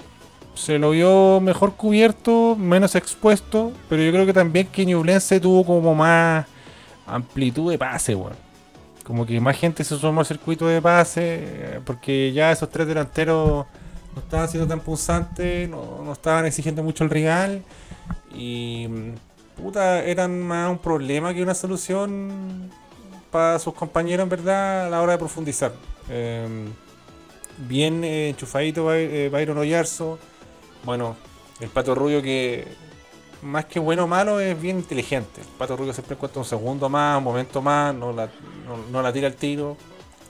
se 0.54 0.78
lo 0.78 0.90
vio 0.90 1.40
mejor 1.40 1.74
cubierto, 1.74 2.56
menos 2.56 2.94
expuesto, 2.94 3.72
pero 3.88 4.02
yo 4.02 4.12
creo 4.12 4.26
que 4.26 4.32
también 4.32 4.66
que 4.68 4.86
Ñublense 4.86 5.40
tuvo 5.40 5.64
como 5.64 5.94
más 5.94 6.46
amplitud 7.06 7.70
de 7.70 7.78
pase, 7.78 8.14
weón. 8.14 8.36
Como 9.04 9.26
que 9.26 9.38
más 9.40 9.56
gente 9.58 9.84
se 9.84 9.96
sumó 9.96 10.20
al 10.20 10.26
circuito 10.26 10.66
de 10.66 10.80
pase, 10.80 11.20
eh, 11.22 11.80
porque 11.84 12.32
ya 12.32 12.52
esos 12.52 12.70
tres 12.70 12.86
delanteros 12.86 13.66
no 14.14 14.20
estaban 14.20 14.48
siendo 14.48 14.66
tan 14.66 14.80
punzantes, 14.80 15.68
no, 15.68 16.02
no 16.04 16.12
estaban 16.12 16.46
exigiendo 16.46 16.82
mucho 16.82 17.04
el 17.04 17.10
rival, 17.10 17.62
y 18.34 18.86
mm, 18.88 19.62
puta, 19.62 20.02
eran 20.04 20.40
más 20.40 20.70
un 20.70 20.78
problema 20.78 21.34
que 21.34 21.42
una 21.42 21.54
solución 21.54 22.70
para 23.30 23.58
sus 23.58 23.74
compañeros, 23.74 24.24
en 24.24 24.30
verdad, 24.30 24.86
a 24.86 24.90
la 24.90 25.02
hora 25.02 25.12
de 25.12 25.18
profundizar. 25.18 25.72
Em, 26.08 26.66
bien 27.58 28.04
eh, 28.04 28.30
enchufadito 28.30 28.92
eh, 28.94 29.28
Byron 29.28 29.58
Oyarzo. 29.58 30.18
Bueno, 30.84 31.16
el 31.60 31.68
Pato 31.68 31.94
Rubio 31.94 32.22
que 32.22 32.66
más 33.42 33.66
que 33.66 33.78
bueno 33.78 34.04
o 34.04 34.06
malo 34.06 34.40
es 34.40 34.60
bien 34.60 34.78
inteligente. 34.78 35.40
El 35.40 35.46
Pato 35.58 35.76
Rubio 35.76 35.92
siempre 35.92 36.14
encuentra 36.14 36.40
un 36.40 36.46
segundo 36.46 36.88
más, 36.88 37.18
un 37.18 37.24
momento 37.24 37.60
más, 37.62 37.94
no 37.94 38.12
la, 38.12 38.28
no, 38.90 39.02
la 39.02 39.12
tira 39.12 39.26
al 39.26 39.34
tiro. 39.34 39.76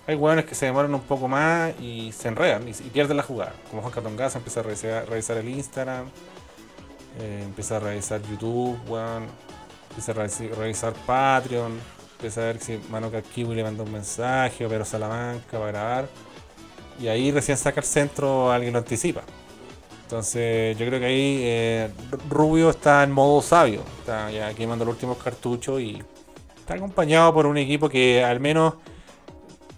Hay 0.07 0.17
hueones 0.17 0.45
que 0.45 0.55
se 0.55 0.67
demoran 0.67 0.93
un 0.95 1.01
poco 1.01 1.29
más 1.29 1.73
y 1.81 2.13
se 2.13 2.29
enredan 2.29 2.69
y, 2.69 2.73
pierden 2.73 3.17
la 3.17 3.23
jugada. 3.23 3.55
Como 3.71 3.81
Juan 3.83 3.95
Catongaza 3.95 4.39
empieza 4.39 4.61
a 4.61 4.63
revisar, 4.63 5.37
el 5.39 5.49
Instagram, 5.49 6.07
eh, 7.21 7.43
empieza 7.45 7.77
a 7.77 7.81
revisar 7.81 8.21
YouTube, 8.23 8.79
weón, 8.87 9.27
empieza 9.91 10.13
a 10.13 10.15
revisar, 10.15 10.59
revisar 10.59 10.93
Patreon, 11.07 11.73
empieza 12.17 12.43
a 12.43 12.45
ver 12.45 12.61
si 12.61 12.79
Mano 12.91 13.11
Kiwi 13.11 13.55
le 13.55 13.63
manda 13.63 13.83
un 13.83 13.93
mensaje 13.93 14.67
o 14.67 14.69
Pedro 14.69 14.85
Salamanca 14.85 15.59
para 15.59 15.69
grabar. 15.69 16.09
Y 17.01 17.09
ahí 17.09 17.31
recién 17.31 17.57
saca 17.57 17.81
el 17.81 17.87
centro, 17.87 18.53
alguien 18.53 18.73
lo 18.73 18.81
anticipa. 18.81 19.23
Entonces 20.05 20.77
yo 20.79 20.87
creo 20.87 21.01
que 21.01 21.07
ahí 21.07 21.41
eh, 21.43 21.91
Rubio 22.31 22.71
está 22.71 23.03
en 23.03 23.11
modo 23.11 23.41
sabio, 23.43 23.81
está 23.99 24.31
ya 24.31 24.53
quemando 24.55 24.85
los 24.85 24.95
últimos 24.95 25.19
cartuchos 25.19 25.81
y 25.81 26.03
está 26.57 26.75
acompañado 26.75 27.33
por 27.35 27.47
un 27.47 27.57
equipo 27.59 27.89
que 27.89 28.23
al 28.23 28.39
menos 28.39 28.75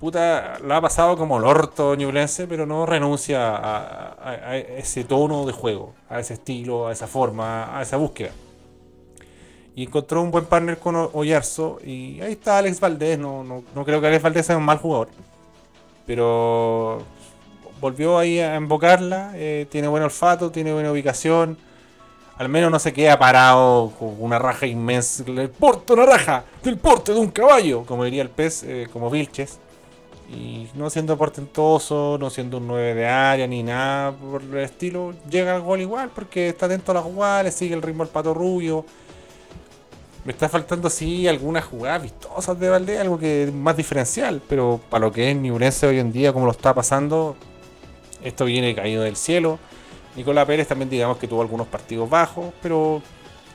puta 0.00 0.58
lo 0.58 0.74
ha 0.74 0.80
pasado 0.80 1.16
como 1.16 1.38
el 1.38 1.44
orto 1.44 1.94
ñublense, 1.94 2.46
pero 2.46 2.66
no 2.66 2.84
renuncia 2.86 3.56
a, 3.56 4.16
a- 4.50 4.56
ese 4.58 5.04
tono 5.04 5.46
de 5.46 5.52
juego, 5.52 5.94
a 6.10 6.18
ese 6.20 6.34
estilo, 6.34 6.88
a 6.88 6.92
esa 6.92 7.06
forma, 7.06 7.78
a 7.78 7.82
esa 7.82 7.96
búsqueda. 7.96 8.30
Y 9.76 9.84
encontró 9.84 10.22
un 10.22 10.30
buen 10.32 10.46
partner 10.46 10.78
con 10.78 10.96
Oyarzo 11.12 11.78
y 11.84 12.20
ahí 12.20 12.32
está 12.32 12.58
Alex 12.58 12.80
Valdés, 12.80 13.18
no, 13.18 13.44
no, 13.44 13.62
no 13.74 13.84
creo 13.84 14.00
que 14.00 14.06
Alex 14.08 14.22
Valdés 14.22 14.46
sea 14.46 14.56
un 14.58 14.64
mal 14.64 14.78
jugador, 14.78 15.08
pero 16.04 17.02
volvió 17.80 18.18
ahí 18.18 18.40
a 18.40 18.56
invocarla, 18.56 19.32
eh, 19.34 19.66
tiene 19.70 19.88
buen 19.88 20.02
olfato, 20.02 20.50
tiene 20.50 20.72
buena 20.72 20.92
ubicación, 20.92 21.56
al 22.38 22.48
menos 22.48 22.70
no 22.70 22.78
se 22.78 22.92
queda 22.92 23.18
parado 23.18 23.92
con 23.98 24.14
una 24.18 24.38
raja 24.38 24.66
inmensa, 24.66 25.24
el 25.26 25.50
porte 25.50 25.94
una 25.94 26.06
raja, 26.06 26.44
del 26.62 26.78
porte 26.78 27.12
de 27.12 27.20
un 27.20 27.30
caballo, 27.30 27.84
como 27.84 28.04
diría 28.04 28.22
el 28.22 28.30
pez, 28.30 28.62
eh, 28.62 28.88
como 28.92 29.10
Vilches, 29.10 29.58
y 30.28 30.68
no 30.74 30.90
siendo 30.90 31.16
portentoso, 31.16 32.18
no 32.18 32.30
siendo 32.30 32.58
un 32.58 32.66
9 32.66 32.94
de 32.94 33.06
área 33.06 33.46
ni 33.46 33.62
nada 33.62 34.12
por 34.12 34.42
el 34.42 34.58
estilo, 34.58 35.14
llega 35.30 35.54
al 35.54 35.62
gol 35.62 35.80
igual 35.80 36.10
porque 36.14 36.48
está 36.48 36.66
atento 36.66 36.92
a 36.92 36.96
la 36.96 37.02
jugada, 37.02 37.44
le 37.44 37.52
sigue 37.52 37.74
el 37.74 37.82
ritmo 37.82 38.02
al 38.02 38.08
pato 38.08 38.34
rubio. 38.34 38.84
Me 40.24 40.32
está 40.32 40.48
faltando 40.48 40.88
así 40.88 41.28
algunas 41.28 41.64
jugadas 41.64 42.02
vistosas 42.02 42.58
de 42.58 42.68
Valdés, 42.68 43.00
algo 43.00 43.16
que 43.16 43.44
es 43.44 43.52
más 43.52 43.76
diferencial, 43.76 44.42
pero 44.48 44.80
para 44.90 45.06
lo 45.06 45.12
que 45.12 45.30
es 45.30 45.36
Ñublense 45.36 45.86
hoy 45.86 46.00
en 46.00 46.10
día, 46.10 46.32
como 46.32 46.46
lo 46.46 46.50
está 46.50 46.74
pasando, 46.74 47.36
esto 48.26 48.44
viene 48.44 48.74
caído 48.74 49.02
del 49.02 49.16
cielo. 49.16 49.58
Nicolás 50.16 50.46
Pérez 50.46 50.66
también 50.66 50.90
digamos 50.90 51.18
que 51.18 51.28
tuvo 51.28 51.42
algunos 51.42 51.66
partidos 51.66 52.08
bajos, 52.08 52.52
pero 52.62 53.02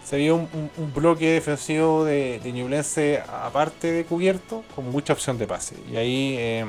se 0.03 0.17
vio 0.17 0.35
un, 0.35 0.93
bloque 0.93 1.31
defensivo 1.31 2.05
de, 2.05 2.39
de 2.39 2.51
Ñublense 2.51 3.21
aparte 3.27 3.91
de 3.91 4.05
cubierto, 4.05 4.63
con 4.75 4.89
mucha 4.89 5.13
opción 5.13 5.37
de 5.37 5.47
pase. 5.47 5.75
Y 5.91 5.95
ahí 5.97 6.35
eh, 6.37 6.65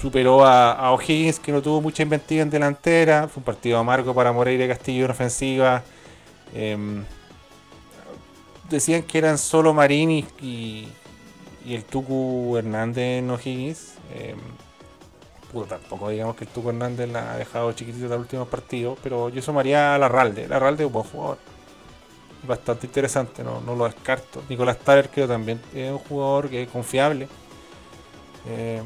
superó 0.00 0.44
a, 0.44 0.72
a 0.72 0.92
O'Higgins, 0.92 1.38
que 1.38 1.52
no 1.52 1.62
tuvo 1.62 1.80
mucha 1.80 2.02
inventiva 2.02 2.42
en 2.42 2.50
delantera. 2.50 3.28
Fue 3.28 3.40
un 3.40 3.44
partido 3.44 3.78
amargo 3.78 4.14
para 4.14 4.32
Moreira 4.32 4.66
Castillo 4.66 5.04
en 5.04 5.10
ofensiva. 5.10 5.82
Em, 6.54 7.04
decían 8.68 9.02
que 9.02 9.18
eran 9.18 9.38
solo 9.38 9.74
Marín 9.74 10.26
y 10.40 10.88
el 11.68 11.84
Tucu 11.84 12.56
Hernández 12.56 13.18
en 13.18 13.30
O'Higgins. 13.30 13.94
Em, 14.14 14.38
puta, 15.52 15.78
tampoco 15.78 16.10
digamos 16.10 16.36
que 16.36 16.44
el 16.44 16.50
Tuco 16.50 16.70
Hernández 16.70 17.08
la 17.10 17.32
ha 17.32 17.36
dejado 17.36 17.72
chiquitito 17.72 18.06
el 18.06 18.20
último 18.20 18.44
partido, 18.46 18.96
pero 19.02 19.28
yo 19.28 19.42
sumaría 19.42 19.94
a 19.94 19.98
Larralde. 19.98 20.48
Larralde 20.48 20.84
es 20.84 20.86
un 20.86 20.92
buen 20.92 21.06
jugador. 21.06 21.38
Bastante 22.46 22.86
interesante, 22.86 23.44
no, 23.44 23.60
no 23.60 23.74
lo 23.74 23.84
descarto. 23.84 24.42
Nicolás 24.48 24.78
Taller 24.78 25.10
creo 25.10 25.28
también 25.28 25.60
es 25.74 25.90
un 25.90 25.98
jugador 25.98 26.48
que 26.48 26.62
es 26.62 26.68
confiable. 26.68 27.28
Eh, 28.48 28.82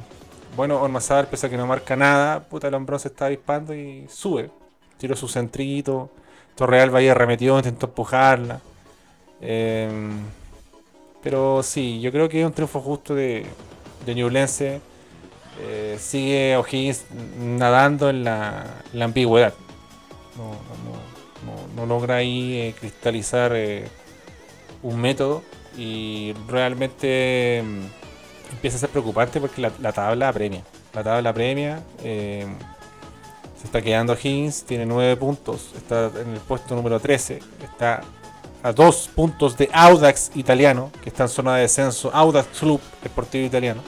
bueno, 0.57 0.81
Ormazar, 0.81 1.29
pese 1.29 1.47
a 1.47 1.51
que 1.51 1.57
no 1.57 1.67
marca 1.67 1.97
nada, 1.97 2.41
puta, 2.41 2.69
el 2.69 2.99
se 2.99 3.09
está 3.09 3.29
dispando 3.29 3.75
y 3.75 4.07
sube. 4.09 4.51
Tiró 4.99 5.17
su 5.17 5.29
centrito. 5.29 6.11
Torreal 6.55 6.95
Valle 6.95 7.11
arremetió, 7.11 7.57
intentó 7.57 7.87
empujarla. 7.87 8.61
Em, 9.41 10.21
pero 11.23 11.63
sí, 11.63 12.01
yo 12.01 12.13
creo 12.13 12.29
que 12.29 12.41
es 12.41 12.47
un 12.47 12.53
triunfo 12.53 12.81
justo 12.81 13.15
de, 13.15 13.47
de 14.07 14.15
Ñublense. 14.15 14.81
Eh, 15.61 15.97
sigue 16.01 16.57
O'Higgins 16.57 17.05
nadando 17.39 18.11
en 18.11 18.25
la, 18.25 18.65
ambigüedad. 19.01 19.55
No, 20.37 20.51
no- 21.47 21.77
no- 21.77 21.87
logra 21.87 22.17
ahí 22.17 22.55
eh, 22.59 22.75
cristalizar 22.79 23.53
eh, 23.55 23.87
un 24.83 25.01
método 25.01 25.43
y 25.77 26.33
realmente 26.49 27.63
mm, 27.65 28.53
empieza 28.53 28.77
a 28.77 28.81
ser 28.81 28.89
preocupante 28.91 29.41
porque 29.41 29.61
la, 29.61 29.71
la 29.81 29.93
tabla 29.93 30.29
apremia. 30.29 30.63
La 30.93 31.03
tabla 31.03 31.31
apremia. 31.31 31.83
eh, 32.03 32.47
se 33.61 33.67
está 33.69 33.81
quedando 33.81 34.13
Higgins, 34.15 34.65
tiene 34.65 34.85
9 34.85 35.17
puntos, 35.17 35.71
está 35.75 36.11
en 36.21 36.35
el 36.35 36.41
puesto 36.41 36.75
número 36.75 37.01
13, 37.01 37.39
está 37.63 38.03
a 38.63 38.73
2 38.73 39.09
puntos 39.15 39.57
de 39.57 39.71
Audax 39.73 40.33
italiano, 40.35 40.91
que 41.03 41.09
está 41.09 41.23
en 41.23 41.29
zona 41.31 41.57
de 41.57 41.63
descenso, 41.63 42.11
Audax 42.13 42.59
Club 42.59 42.79
Deportivo 43.03 43.47
Italiano. 43.47 43.81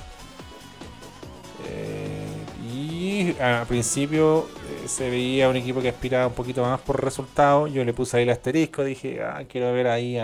Eh, 3.21 3.37
y 3.39 3.43
a 3.43 3.65
principio 3.67 4.47
eh, 4.85 4.89
se 4.89 5.11
veía 5.11 5.49
un 5.49 5.57
equipo 5.57 5.81
que 5.81 5.89
aspiraba 5.89 6.27
un 6.27 6.35
poquito 6.35 6.63
más 6.63 6.81
por 6.81 7.03
resultados. 7.03 7.73
Yo 7.73 7.85
le 7.85 7.93
puse 7.93 8.17
ahí 8.17 8.23
el 8.25 8.31
asterisco, 8.31 8.85
dije, 8.85 9.23
ah, 9.23 9.45
quiero 9.49 9.73
ver 9.73 9.89
ahí. 9.89 10.19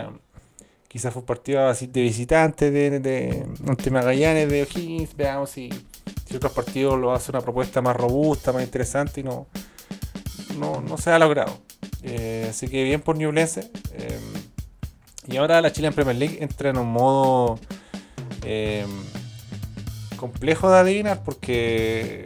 Quizás 0.88 1.12
fue 1.12 1.20
un 1.20 1.26
partido 1.26 1.66
así 1.68 1.86
de 1.86 2.03
visitante 2.03 2.70
de, 2.70 3.01
de, 3.01 3.90
Magallanes 3.90 4.49
de 4.49 4.62
O'Higgins. 4.62 5.16
Veamos 5.16 5.51
si, 5.51 5.70
si 6.26 6.36
otros 6.36 6.53
partidos 6.53 6.99
lo 6.99 7.12
hace 7.12 7.30
una 7.30 7.40
propuesta 7.40 7.80
más 7.80 7.97
robusta, 7.97 8.53
más 8.53 8.62
interesante 8.62 9.20
y 9.20 9.24
no, 9.24 9.47
no, 10.59 10.80
no 10.80 10.99
se 10.99 11.11
ha 11.11 11.18
logrado. 11.18 11.59
Eh, 12.03 12.47
así 12.51 12.68
que 12.68 12.84
bien 12.84 13.01
por 13.01 13.16
Newblense. 13.16 13.70
Eh, 13.93 14.20
y 15.28 15.36
ahora 15.36 15.61
la 15.61 15.72
Chilean 15.72 15.95
Premier 15.95 16.16
League 16.16 16.38
entra 16.40 16.70
en 16.70 16.78
un 16.78 16.93
modo 16.93 17.59
eh, 18.45 18.84
complejo 20.16 20.70
de 20.70 20.78
adivinar 20.78 21.22
porque, 21.24 22.24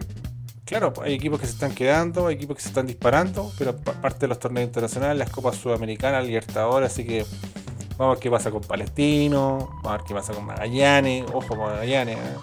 claro, 0.66 0.92
hay 1.02 1.14
equipos 1.14 1.40
que 1.40 1.46
se 1.46 1.52
están 1.52 1.74
quedando, 1.74 2.26
hay 2.26 2.34
equipos 2.34 2.56
que 2.56 2.62
se 2.62 2.68
están 2.68 2.86
disparando, 2.86 3.50
pero 3.58 3.74
pa- 3.76 3.92
parte 3.94 4.20
de 4.20 4.28
los 4.28 4.38
torneos 4.38 4.66
internacionales, 4.66 5.16
las 5.16 5.30
Copas 5.30 5.56
Sudamericanas, 5.56 6.24
Libertadores, 6.26 6.92
así 6.92 7.04
que 7.06 7.24
vamos 7.96 8.12
a 8.12 8.14
ver 8.14 8.18
qué 8.18 8.30
pasa 8.30 8.50
con 8.50 8.60
Palestino, 8.60 9.70
vamos 9.82 9.86
a 9.86 9.92
ver 9.96 10.00
qué 10.06 10.14
pasa 10.14 10.34
con 10.34 10.44
Magallanes, 10.44 11.24
ojo 11.32 11.56
Magallanes, 11.56 12.18
¿eh? 12.18 12.36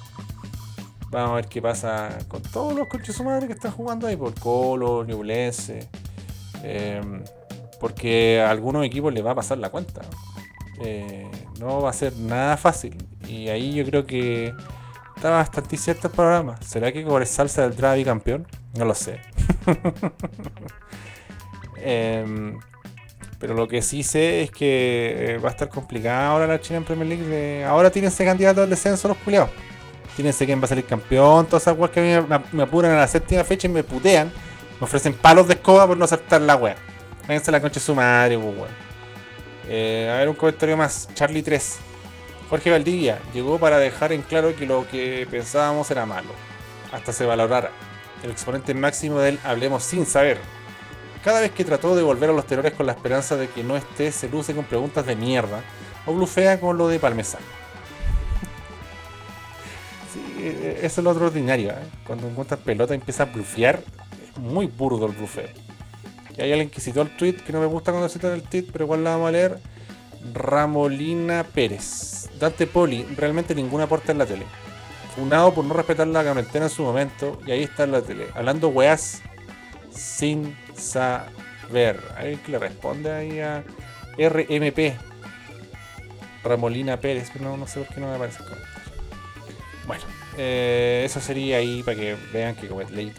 vamos 1.11 1.31
a 1.31 1.35
ver 1.35 1.45
qué 1.47 1.61
pasa 1.61 2.17
con 2.27 2.41
todos 2.41 2.73
los 2.73 2.87
coches 2.87 3.15
su 3.15 3.23
madre 3.23 3.45
que 3.45 3.53
están 3.53 3.71
jugando 3.71 4.07
ahí, 4.07 4.15
por 4.15 4.33
Colo, 4.39 5.03
Ñublense, 5.05 5.87
eh, 6.63 7.01
porque 7.79 8.41
a 8.41 8.49
algunos 8.49 8.83
equipos 8.85 9.13
les 9.13 9.23
va 9.23 9.31
a 9.31 9.35
pasar 9.35 9.59
la 9.59 9.69
cuenta. 9.69 10.01
Eh, 10.79 11.29
no 11.59 11.81
va 11.81 11.91
a 11.91 11.93
ser 11.93 12.15
nada 12.17 12.57
fácil. 12.57 12.97
Y 13.27 13.49
ahí 13.49 13.73
yo 13.73 13.85
creo 13.85 14.05
que 14.05 14.53
está 15.23 15.37
bastante 15.37 15.77
incierto 15.77 16.07
el 16.07 16.13
programa. 16.13 16.57
¿Será 16.61 16.91
que 16.91 17.01
Cobres 17.01 17.29
Salsa 17.29 17.61
del 17.61 17.77
Dravi 17.77 18.03
campeón? 18.03 18.45
No 18.77 18.83
lo 18.83 18.93
sé. 18.93 19.21
Em, 21.85 22.57
pero 23.39 23.53
lo 23.53 23.67
que 23.67 23.81
sí 23.81 24.03
sé 24.03 24.43
es 24.43 24.51
que 24.51 25.35
eh, 25.35 25.37
va 25.37 25.49
a 25.49 25.51
estar 25.51 25.67
complicada 25.67 26.29
ahora 26.29 26.47
la 26.47 26.61
China 26.61 26.77
en 26.77 26.85
Premier 26.85 27.09
League. 27.09 27.65
ahora 27.65 27.89
tírense 27.89 28.23
candidato 28.23 28.63
al 28.63 28.69
descenso 28.69 29.09
los 29.09 29.17
culiados. 29.17 29.49
Tírense 30.15 30.45
quién 30.45 30.61
va 30.61 30.65
a 30.65 30.67
salir 30.67 30.85
campeón. 30.85 31.45
Todas 31.45 31.63
esas 31.63 31.77
weas 31.77 31.91
que 31.91 32.15
a 32.15 32.41
me, 32.53 32.63
apuran 32.63 32.91
a 32.91 32.95
la 32.95 33.07
séptima 33.07 33.43
fecha 33.43 33.67
y 33.67 33.71
me 33.71 33.83
putean. 33.83 34.31
Me 34.79 34.85
ofrecen 34.85 35.13
palos 35.13 35.47
de 35.47 35.55
escoba 35.55 35.85
por 35.87 35.97
no 35.97 36.05
aceptar 36.05 36.41
la 36.41 36.55
wea. 36.55 36.77
Váyanse 37.27 37.51
la 37.51 37.59
concha 37.59 37.75
de 37.75 37.85
su 37.85 37.95
madre, 37.95 38.37
pues, 38.37 38.55
weón. 38.55 38.69
Eh, 39.67 40.09
a 40.13 40.17
ver, 40.19 40.29
un 40.29 40.35
comentario 40.35 40.77
más. 40.77 41.09
Charlie 41.13 41.43
3. 41.43 41.79
Jorge 42.49 42.71
Valdivia 42.71 43.19
llegó 43.33 43.59
para 43.59 43.79
dejar 43.79 44.11
en 44.13 44.21
claro 44.21 44.55
que 44.55 44.65
lo 44.65 44.87
que 44.87 45.27
pensábamos 45.29 45.89
era 45.91 46.05
malo. 46.05 46.29
Hasta 46.91 47.11
se 47.11 47.25
valorara. 47.25 47.71
El 48.23 48.31
exponente 48.31 48.73
máximo 48.73 49.19
del 49.19 49.39
hablemos 49.43 49.83
sin 49.83 50.05
saber. 50.05 50.37
Cada 51.23 51.39
vez 51.39 51.51
que 51.51 51.63
trató 51.63 51.95
de 51.95 52.03
volver 52.03 52.29
a 52.29 52.33
los 52.33 52.45
tenores 52.45 52.73
con 52.73 52.85
la 52.85 52.91
esperanza 52.91 53.35
de 53.37 53.47
que 53.47 53.63
no 53.63 53.77
esté, 53.77 54.11
se 54.11 54.29
luce 54.29 54.53
con 54.53 54.65
preguntas 54.65 55.05
de 55.05 55.15
mierda 55.15 55.61
o 56.05 56.13
blufea 56.13 56.59
con 56.59 56.77
lo 56.77 56.87
de 56.87 56.99
Parmesano. 56.99 57.45
Sí, 60.13 60.21
eh, 60.37 60.81
eso 60.83 61.01
es 61.01 61.03
lo 61.03 61.09
otro 61.09 61.25
ordinario. 61.25 61.71
¿eh? 61.71 61.87
Cuando 62.05 62.27
encuentras 62.27 62.59
pelota 62.59 62.93
y 62.93 62.97
empieza 62.97 63.23
a 63.23 63.25
blufear, 63.25 63.81
es 64.21 64.37
muy 64.37 64.67
burdo 64.67 65.07
el 65.07 65.13
blufeo. 65.13 65.49
Y 66.37 66.41
hay 66.41 66.51
alguien 66.51 66.69
que 66.69 66.81
citó 66.81 67.01
el 67.01 67.15
tweet 67.15 67.37
que 67.37 67.53
no 67.53 67.59
me 67.59 67.65
gusta 67.65 67.91
cuando 67.91 68.09
citan 68.09 68.33
el 68.33 68.43
tweet, 68.43 68.67
pero 68.71 68.85
igual 68.85 69.03
la 69.03 69.11
vamos 69.11 69.29
a 69.29 69.31
leer. 69.31 69.59
Ramolina 70.31 71.43
Pérez. 71.43 72.29
Dante 72.39 72.67
Poli, 72.67 73.03
realmente 73.15 73.55
ningún 73.55 73.81
aporte 73.81 74.11
en 74.11 74.17
la 74.17 74.25
tele. 74.25 74.45
Funado 75.15 75.53
por 75.53 75.65
no 75.65 75.73
respetar 75.73 76.07
la 76.07 76.23
cuarentena 76.23 76.65
en 76.65 76.71
su 76.71 76.83
momento, 76.83 77.39
y 77.45 77.51
ahí 77.51 77.63
está 77.63 77.83
en 77.83 77.91
la 77.91 78.01
tele, 78.01 78.27
hablando 78.33 78.69
weas 78.69 79.21
sin 79.91 80.57
saber. 80.75 81.99
Hay 82.15 82.37
que 82.37 82.51
le 82.51 82.59
responde 82.59 83.11
ahí 83.11 83.39
a 83.39 83.63
RMP. 84.17 84.97
Ramolina 86.43 86.97
Pérez, 86.97 87.29
pero 87.31 87.55
no, 87.55 87.67
sé 87.67 87.81
por 87.81 87.93
qué 87.93 88.01
no 88.01 88.07
me 88.09 88.15
aparece. 88.15 88.39
Bueno, 89.87 90.03
eh, 90.37 91.03
eso 91.05 91.21
sería 91.21 91.57
ahí 91.57 91.83
para 91.83 91.95
que 91.95 92.17
vean 92.33 92.55
que 92.55 92.69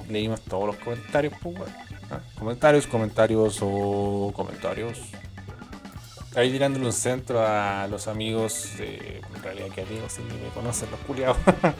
leímos 0.08 0.40
todos 0.42 0.66
los 0.66 0.76
comentarios. 0.76 1.32
pues. 1.42 1.70
Ah, 2.10 2.20
Comentarios, 2.38 2.86
comentarios 2.86 3.58
o 3.62 4.32
comentarios. 4.34 5.00
Ahí 6.36 6.50
tirándole 6.50 6.86
un 6.86 6.92
centro 6.92 7.44
a 7.46 7.86
los 7.88 8.08
amigos, 8.08 8.70
eh, 8.80 9.20
en 9.36 9.42
realidad 9.42 9.68
que 9.72 9.82
amigos, 9.82 10.12
si 10.12 10.22
ni 10.22 10.34
me 10.42 10.48
conocen 10.48 10.90
los 10.90 10.98
culiados, 11.00 11.36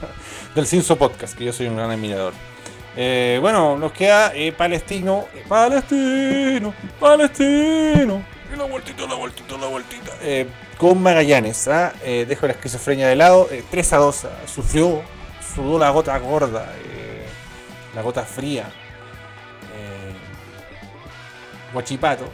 del 0.55 0.67
Cinso 0.67 0.97
Podcast, 0.97 1.37
que 1.37 1.45
yo 1.45 1.53
soy 1.53 1.67
un 1.67 1.77
gran 1.77 1.91
admirador. 1.91 2.33
Eh, 2.97 3.39
bueno, 3.41 3.77
nos 3.77 3.91
queda 3.91 4.33
eh, 4.35 4.53
Palestino, 4.53 5.25
eh, 5.35 5.45
Palestino, 5.49 6.73
Palestino. 7.01 8.25
Y 8.53 8.57
la 8.57 8.65
vueltita, 8.65 9.07
la 9.07 9.15
vueltita, 9.17 9.59
la 9.59 9.67
vueltita. 9.67 10.13
Con 10.79 11.03
Magallanes, 11.03 11.67
¿ah? 11.67 11.93
Dejo 12.05 12.47
la 12.47 12.53
esquizofrenia 12.53 13.09
de 13.09 13.17
lado. 13.17 13.49
eh, 13.51 13.65
3 13.69 13.93
a 13.95 13.97
2, 13.97 14.25
ah, 14.27 14.29
sufrió, 14.47 15.03
sudó 15.55 15.81
la 15.81 15.91
gota 15.91 16.17
gorda, 16.19 16.73
la 17.95 18.03
gota 18.03 18.23
fría. 18.23 18.71
Guachipato, 21.73 22.25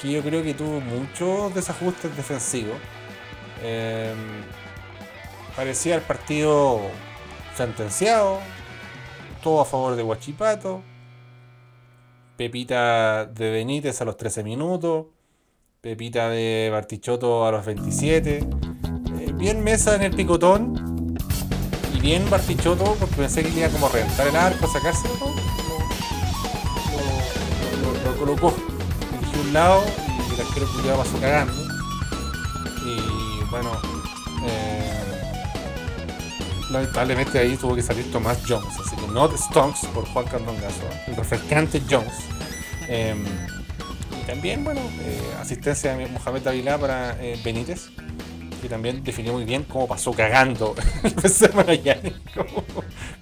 que 0.00 0.10
yo 0.12 0.22
creo 0.22 0.42
que 0.42 0.54
tuvo 0.54 0.80
muchos 0.80 1.54
desajustes 1.54 2.16
defensivos. 2.16 2.76
Eh, 3.62 4.14
parecía 5.56 5.96
el 5.96 6.02
partido 6.02 6.80
sentenciado, 7.56 8.38
todo 9.42 9.60
a 9.60 9.64
favor 9.64 9.96
de 9.96 10.02
Guachipato. 10.02 10.82
Pepita 12.36 13.26
de 13.26 13.50
Benítez 13.50 14.00
a 14.00 14.04
los 14.04 14.16
13 14.16 14.44
minutos. 14.44 15.06
Pepita 15.80 16.28
de 16.28 16.68
Bartichotto 16.72 17.44
a 17.46 17.50
los 17.52 17.66
27. 17.66 18.38
Eh, 18.38 19.32
bien 19.34 19.62
Mesa 19.64 19.96
en 19.96 20.02
el 20.02 20.14
picotón. 20.14 21.16
Y 21.94 22.00
bien 22.00 22.28
Bartichotto, 22.30 22.94
porque 23.00 23.16
pensé 23.16 23.42
que 23.42 23.48
iba 23.58 23.68
como 23.70 23.86
a 23.86 23.90
reventar 23.90 24.28
el 24.28 24.36
arco, 24.36 24.68
sacárselo. 24.68 25.14
Lo, 27.82 27.92
lo- 27.92 28.10
lo 28.12 28.16
colocó. 28.18 28.54
Lado 29.52 29.82
y 30.30 30.34
el 30.34 30.46
arquero 30.46 30.66
culiado 30.72 30.98
pasó 30.98 31.18
cagando. 31.20 31.54
Y 32.84 33.44
bueno, 33.50 33.72
eh, 34.44 34.98
lamentablemente 36.70 37.38
ahí 37.38 37.56
tuvo 37.56 37.74
que 37.74 37.82
salir 37.82 38.10
Tomás 38.10 38.42
Jones, 38.46 38.78
así 38.78 38.96
que 38.96 39.06
no 39.08 39.28
Stonks 39.36 39.86
por 39.86 40.06
Juan 40.06 40.26
Cardongazo, 40.26 40.82
el 41.06 41.16
refrescante 41.16 41.82
Jones. 41.88 42.14
Eh, 42.88 43.14
y 44.20 44.26
también, 44.26 44.64
bueno, 44.64 44.80
eh, 45.00 45.20
asistencia 45.40 45.96
de 45.96 46.06
Mohamed 46.06 46.46
Avilá 46.46 46.78
para 46.78 47.16
eh, 47.20 47.40
Benítez, 47.44 47.90
que 48.60 48.68
también 48.68 49.02
definió 49.04 49.32
muy 49.32 49.44
bien 49.44 49.64
cómo 49.64 49.86
pasó 49.86 50.12
cagando 50.12 50.74
el 51.02 51.14
como, 52.34 52.64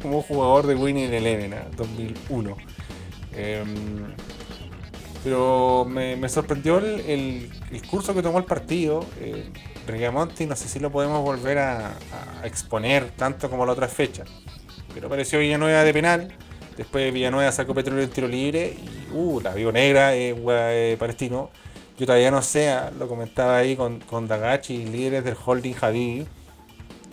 como 0.01 0.23
jugador 0.23 0.67
de 0.67 0.75
Winning 0.75 1.13
Eleven 1.13 1.53
¿eh? 1.53 1.63
2001. 1.77 2.57
Pero 5.27 5.85
me, 5.85 6.29
sorprendió 6.29 6.79
el, 6.79 7.51
el- 7.73 7.83
curso 7.91 8.15
que 8.15 8.23
tomó 8.23 8.39
el 8.39 8.45
partido. 8.45 9.05
Eh, 9.21 9.51
Rigamonti, 9.89 10.47
no 10.47 10.55
sé 10.55 10.69
si 10.69 10.79
lo 10.79 10.93
podemos 10.93 11.21
volver 11.21 11.59
a, 11.59 11.99
exponer 12.45 13.11
tanto 13.11 13.51
como 13.51 13.67
la 13.67 13.73
otra 13.73 13.89
fecha. 13.89 14.23
Pero 14.95 15.09
apareció 15.09 15.41
Villanueva 15.41 15.83
de 15.83 15.93
penal. 15.93 16.33
Después 16.77 17.13
Villanueva 17.13 17.51
sacó 17.51 17.75
petróleo 17.75 18.05
en 18.05 18.11
tiro 18.11 18.29
libre. 18.29 18.77
Y 18.81 19.13
uh, 19.15 19.41
la 19.41 19.53
vio 19.53 19.73
negra, 19.73 20.15
eh, 20.15 20.97
palestino. 20.97 21.51
Yo 21.99 22.07
todavía 22.07 22.31
no 22.31 22.41
sé, 22.41 22.69
ah, 22.71 22.93
lo 22.97 23.09
comentaba 23.09 23.57
ahí 23.57 23.75
con, 23.75 23.99
con 23.99 24.29
Dagachi, 24.29 24.87
líderes 24.87 25.25
del 25.25 25.35
holding 25.45 25.75
Javi. 25.75 26.25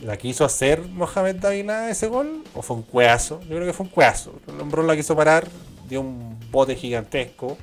¿La 0.04 0.18
quiso 0.18 0.46
hacer 0.46 0.84
Mohamed 0.84 1.38
Dávila 1.38 1.90
ese 1.90 2.10
gol? 2.10 2.44
¿O 2.54 2.62
fue 2.62 2.76
un 2.76 2.84
cueazo? 2.84 3.40
Yo 3.50 3.56
creo 3.56 3.66
que 3.66 3.74
fue 3.74 3.88
un 3.88 3.92
cueazo. 3.92 4.40
El 4.48 4.62
hombrón 4.62 4.86
la 4.86 4.96
quiso 4.96 5.16
parar, 5.16 5.48
dio 5.90 6.02
un 6.02 6.38
bote 6.52 6.76
gigantesco. 6.76 7.58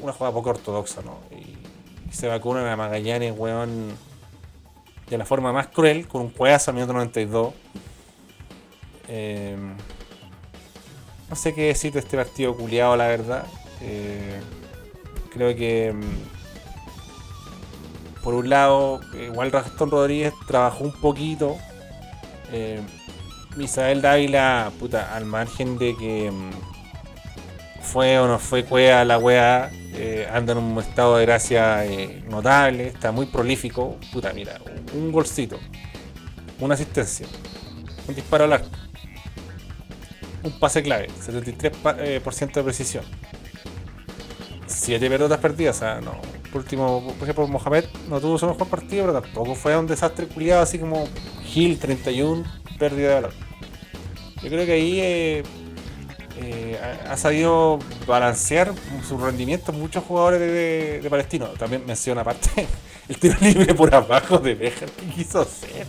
Una 0.00 0.12
jugada 0.12 0.32
poco 0.32 0.50
ortodoxa, 0.50 1.02
¿no? 1.02 1.18
Y 1.36 2.14
se 2.14 2.28
vacunan 2.28 2.66
a 2.66 2.76
Magallanes, 2.76 3.34
weón, 3.36 3.88
de 5.08 5.18
la 5.18 5.24
forma 5.24 5.52
más 5.52 5.68
cruel, 5.68 6.06
con 6.06 6.22
un 6.22 6.30
cueazo 6.30 6.70
a 6.70 6.74
minuto 6.74 6.92
92. 6.92 7.54
Eh, 9.08 9.56
no 11.28 11.36
sé 11.36 11.54
qué 11.54 11.62
decir 11.62 11.92
de 11.92 12.00
este 12.00 12.16
partido 12.16 12.56
culiado, 12.56 12.96
la 12.96 13.08
verdad. 13.08 13.46
Eh, 13.80 14.40
creo 15.32 15.56
que 15.56 15.92
mm, 15.92 18.22
por 18.22 18.34
un 18.34 18.48
lado, 18.48 19.00
igual 19.14 19.50
Gastón 19.50 19.90
Rodríguez 19.90 20.32
trabajó 20.46 20.84
un 20.84 20.92
poquito. 20.92 21.56
Eh, 22.52 22.80
Misael 23.56 24.00
Dávila, 24.00 24.70
puta, 24.78 25.14
al 25.14 25.24
margen 25.24 25.76
de 25.76 25.96
que 25.96 26.30
mm, 26.30 26.71
fue 27.82 28.18
o 28.18 28.26
no 28.26 28.38
fue 28.38 28.64
cuea 28.64 29.04
la 29.04 29.18
wea, 29.18 29.70
eh, 29.94 30.26
anda 30.32 30.52
en 30.52 30.58
un 30.58 30.78
estado 30.78 31.16
de 31.16 31.26
gracia 31.26 31.84
eh, 31.84 32.24
notable, 32.28 32.88
está 32.88 33.12
muy 33.12 33.26
prolífico. 33.26 33.98
Puta, 34.12 34.32
mira, 34.32 34.58
un 34.94 35.12
golcito, 35.12 35.58
una 36.60 36.74
asistencia, 36.74 37.26
un 38.08 38.14
disparo 38.14 38.44
al 38.44 38.54
arco, 38.54 38.68
un 40.42 40.58
pase 40.58 40.82
clave, 40.82 41.08
73% 41.08 42.52
de 42.52 42.62
precisión, 42.62 43.04
7 44.66 45.08
pelotas 45.10 45.38
perdidas, 45.38 45.76
o 45.76 45.78
sea, 45.80 46.00
no. 46.00 46.12
Por 46.50 46.60
último, 46.60 47.14
por 47.18 47.22
ejemplo, 47.22 47.48
Mohamed 47.48 47.84
no 48.10 48.20
tuvo 48.20 48.38
su 48.38 48.46
mejor 48.46 48.68
partido, 48.68 49.06
pero 49.06 49.20
tampoco 49.22 49.54
fue 49.54 49.76
un 49.76 49.86
desastre 49.86 50.26
culiado, 50.26 50.62
así 50.62 50.78
como 50.78 51.08
Gil 51.44 51.78
31, 51.78 52.44
pérdida 52.78 53.08
de 53.08 53.14
valor. 53.14 53.32
Yo 54.42 54.48
creo 54.50 54.66
que 54.66 54.72
ahí 54.72 55.42
eh, 56.40 56.78
ha, 57.08 57.16
sabido 57.16 57.78
balancear 58.06 58.72
su 59.06 59.18
rendimiento 59.18 59.72
muchos 59.72 60.04
jugadores 60.04 60.40
de, 60.40 61.06
Palestino. 61.10 61.48
También 61.48 61.84
menciona 61.86 62.22
aparte 62.22 62.66
el 63.08 63.16
tiro 63.18 63.36
libre 63.40 63.74
por 63.74 63.94
abajo 63.94 64.38
de 64.38 64.54
Bejar. 64.54 64.88
¿Qué 64.90 65.06
quiso 65.06 65.42
hacer? 65.42 65.86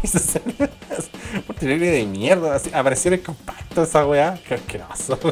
Quiso 0.00 0.18
hacer 0.18 0.42
un 1.48 1.54
tiro 1.56 1.72
libre 1.72 1.90
de 1.90 2.04
mierda. 2.04 2.56
así, 2.56 2.70
apareció 2.72 3.08
en 3.08 3.14
el 3.14 3.22
compacto 3.22 3.82
esa 3.82 4.06
weá. 4.06 4.38
Qué 4.46 4.54
asqueroso. 4.54 5.18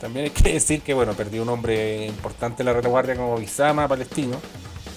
También 0.00 0.26
hay 0.26 0.30
que 0.30 0.52
decir 0.52 0.82
que 0.82 0.94
bueno, 0.94 1.14
perdió 1.14 1.42
un 1.42 1.48
hombre 1.48 2.06
importante 2.06 2.62
en 2.62 2.66
la 2.66 2.74
retaguardia 2.74 3.16
como 3.16 3.36
Bizama, 3.36 3.88
palestino. 3.88 4.40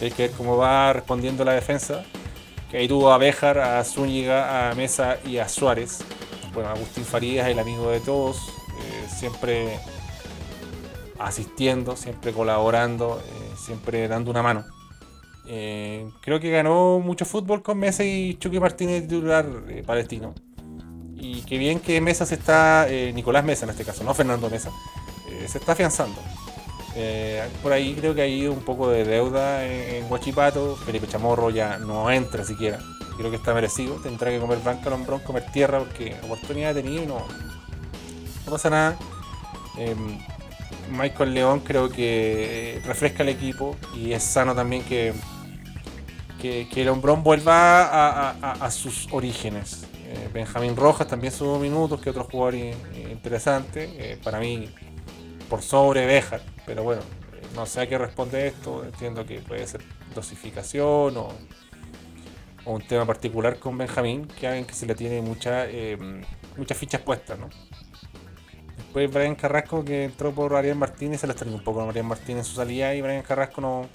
Hay 0.02 0.12
que 0.12 0.28
ver 0.28 0.32
cómo 0.32 0.58
va 0.58 0.94
respondiendo 0.94 1.44
la 1.44 1.54
defensa. 1.54 2.04
Que 2.70 2.78
ahí 2.78 2.88
tuvo 2.88 3.12
a 3.12 3.18
Béjar, 3.18 3.58
a 3.58 3.84
Zúñiga, 3.84 4.70
a 4.70 4.76
Mesa 4.76 5.18
y 5.26 5.40
a 5.40 5.50
Suárez. 5.50 6.04
Bueno, 6.54 6.70
Agustín 6.70 7.06
Farías, 7.06 7.48
el 7.48 7.60
amigo 7.60 7.92
de 7.92 8.00
todos, 8.00 8.38
eh, 8.80 9.08
siempre 9.08 9.80
asistiendo, 11.20 11.96
siempre 11.96 12.34
colaborando, 12.34 13.22
eh, 13.24 13.56
siempre 13.58 14.08
dando 14.08 14.32
una 14.32 14.42
mano. 14.42 14.66
Eh, 15.46 16.10
creo 16.22 16.40
que 16.40 16.50
ganó 16.50 17.00
mucho 17.00 17.26
fútbol 17.26 17.62
con 17.62 17.78
Mesa 17.78 18.04
y 18.04 18.36
Chucky 18.36 18.60
Martínez 18.60 19.04
titular 19.04 19.46
palestino. 19.86 20.34
Y 21.16 21.42
qué 21.42 21.58
bien 21.58 21.80
que 21.80 22.02
Mesa 22.02 22.26
se 22.26 22.36
está, 22.36 22.88
Nicolás 23.14 23.44
Mesa 23.44 23.66
en 23.66 23.72
este 23.72 23.84
caso, 23.84 24.04
no 24.04 24.14
Fernando 24.14 24.50
Mesa, 24.50 24.72
se 25.48 25.58
está 25.58 25.74
afianzando. 25.74 26.20
Por 27.62 27.74
ahí 27.74 27.94
creo 27.96 28.16
que 28.16 28.22
hay 28.22 28.48
un 28.48 28.62
poco 28.62 28.90
de 28.90 29.04
deuda 29.04 29.66
en, 29.66 30.04
en 30.04 30.12
Huachipato. 30.12 30.78
Felipe 30.78 31.08
Chamorro 31.08 31.50
ya 31.50 31.78
no 31.78 32.10
entra 32.10 32.46
siquiera. 32.46 32.80
Creo 33.20 33.30
que 33.30 33.38
está 33.38 33.54
merecido. 33.54 33.98
Tendrá 33.98 34.32
que 34.32 34.40
comer 34.40 34.60
banca 34.64 34.90
lombrón, 34.90 35.20
comer 35.20 35.52
tierra 35.52 35.78
porque 35.78 36.16
oportunidad 36.24 36.72
ha 36.72 36.74
tenido 36.74 37.04
y 37.04 37.06
no, 37.06 37.22
pasa 38.50 38.72
nada. 38.72 38.98
Eh, 39.78 39.96
Michael 40.90 41.36
León 41.36 41.60
creo 41.60 41.90
que 41.90 42.78
eh, 42.78 42.82
refresca 42.84 43.22
el 43.22 43.30
equipo 43.30 43.76
y 43.96 44.14
es 44.14 44.24
sano 44.24 44.56
también 44.56 44.84
que, 44.84 45.14
que, 46.42 46.68
que 46.68 46.90
vuelva 46.90 48.32
a, 48.32 48.72
sus 48.72 49.08
orígenes. 49.12 49.86
Eh, 50.06 50.30
Benjamín 50.34 50.76
Rojas 50.76 51.08
también 51.08 51.32
subió 51.32 51.60
minutos 51.60 52.02
que 52.02 52.10
otro 52.10 52.24
jugador 52.24 52.56
interesante. 52.56 53.90
Eh, 53.98 54.18
para 54.24 54.40
mí, 54.40 54.70
por 55.50 55.62
sobre 55.62 56.06
Béjar, 56.06 56.42
pero 56.66 56.84
bueno, 56.84 57.02
eh, 57.34 57.42
no 57.54 57.66
sé 57.66 57.82
a 57.82 57.88
qué 57.88 57.98
responde 57.98 58.48
esto. 58.48 58.84
Entiendo 58.84 59.26
que 59.26 59.40
puede 59.40 59.68
ser 59.68 59.82
dosificación 60.16 61.18
o, 61.18 61.34
un 62.74 62.82
tema 62.82 63.06
particular 63.06 63.60
con 63.60 63.78
Benjamín, 63.78 64.28
que 64.28 64.48
alguien 64.48 64.66
que 64.66 64.74
se 64.74 64.86
le 64.86 64.96
tiene 64.96 65.22
mucha, 65.22 65.66
eh, 65.68 65.98
muchas 66.58 66.78
fichas 66.78 67.02
puestas, 67.02 67.40
¿no? 67.40 67.50
Después 68.78 69.12
Brian 69.12 69.36
Carrasco 69.36 69.86
que 69.86 70.06
entró 70.06 70.32
por 70.32 70.56
Ariel 70.56 70.76
Martínez, 70.76 71.22
se 71.22 71.28
le 71.28 71.34
extrañó 71.34 71.56
un 71.56 71.64
poco 71.64 71.82
a 71.82 71.90
Ariel 71.90 72.06
Martínez 72.06 72.40
en 72.40 72.46
su 72.46 72.56
salida 72.56 72.96
y 72.96 73.02
Brian 73.02 73.22
Carrasco 73.22 73.62
no, 73.62 73.88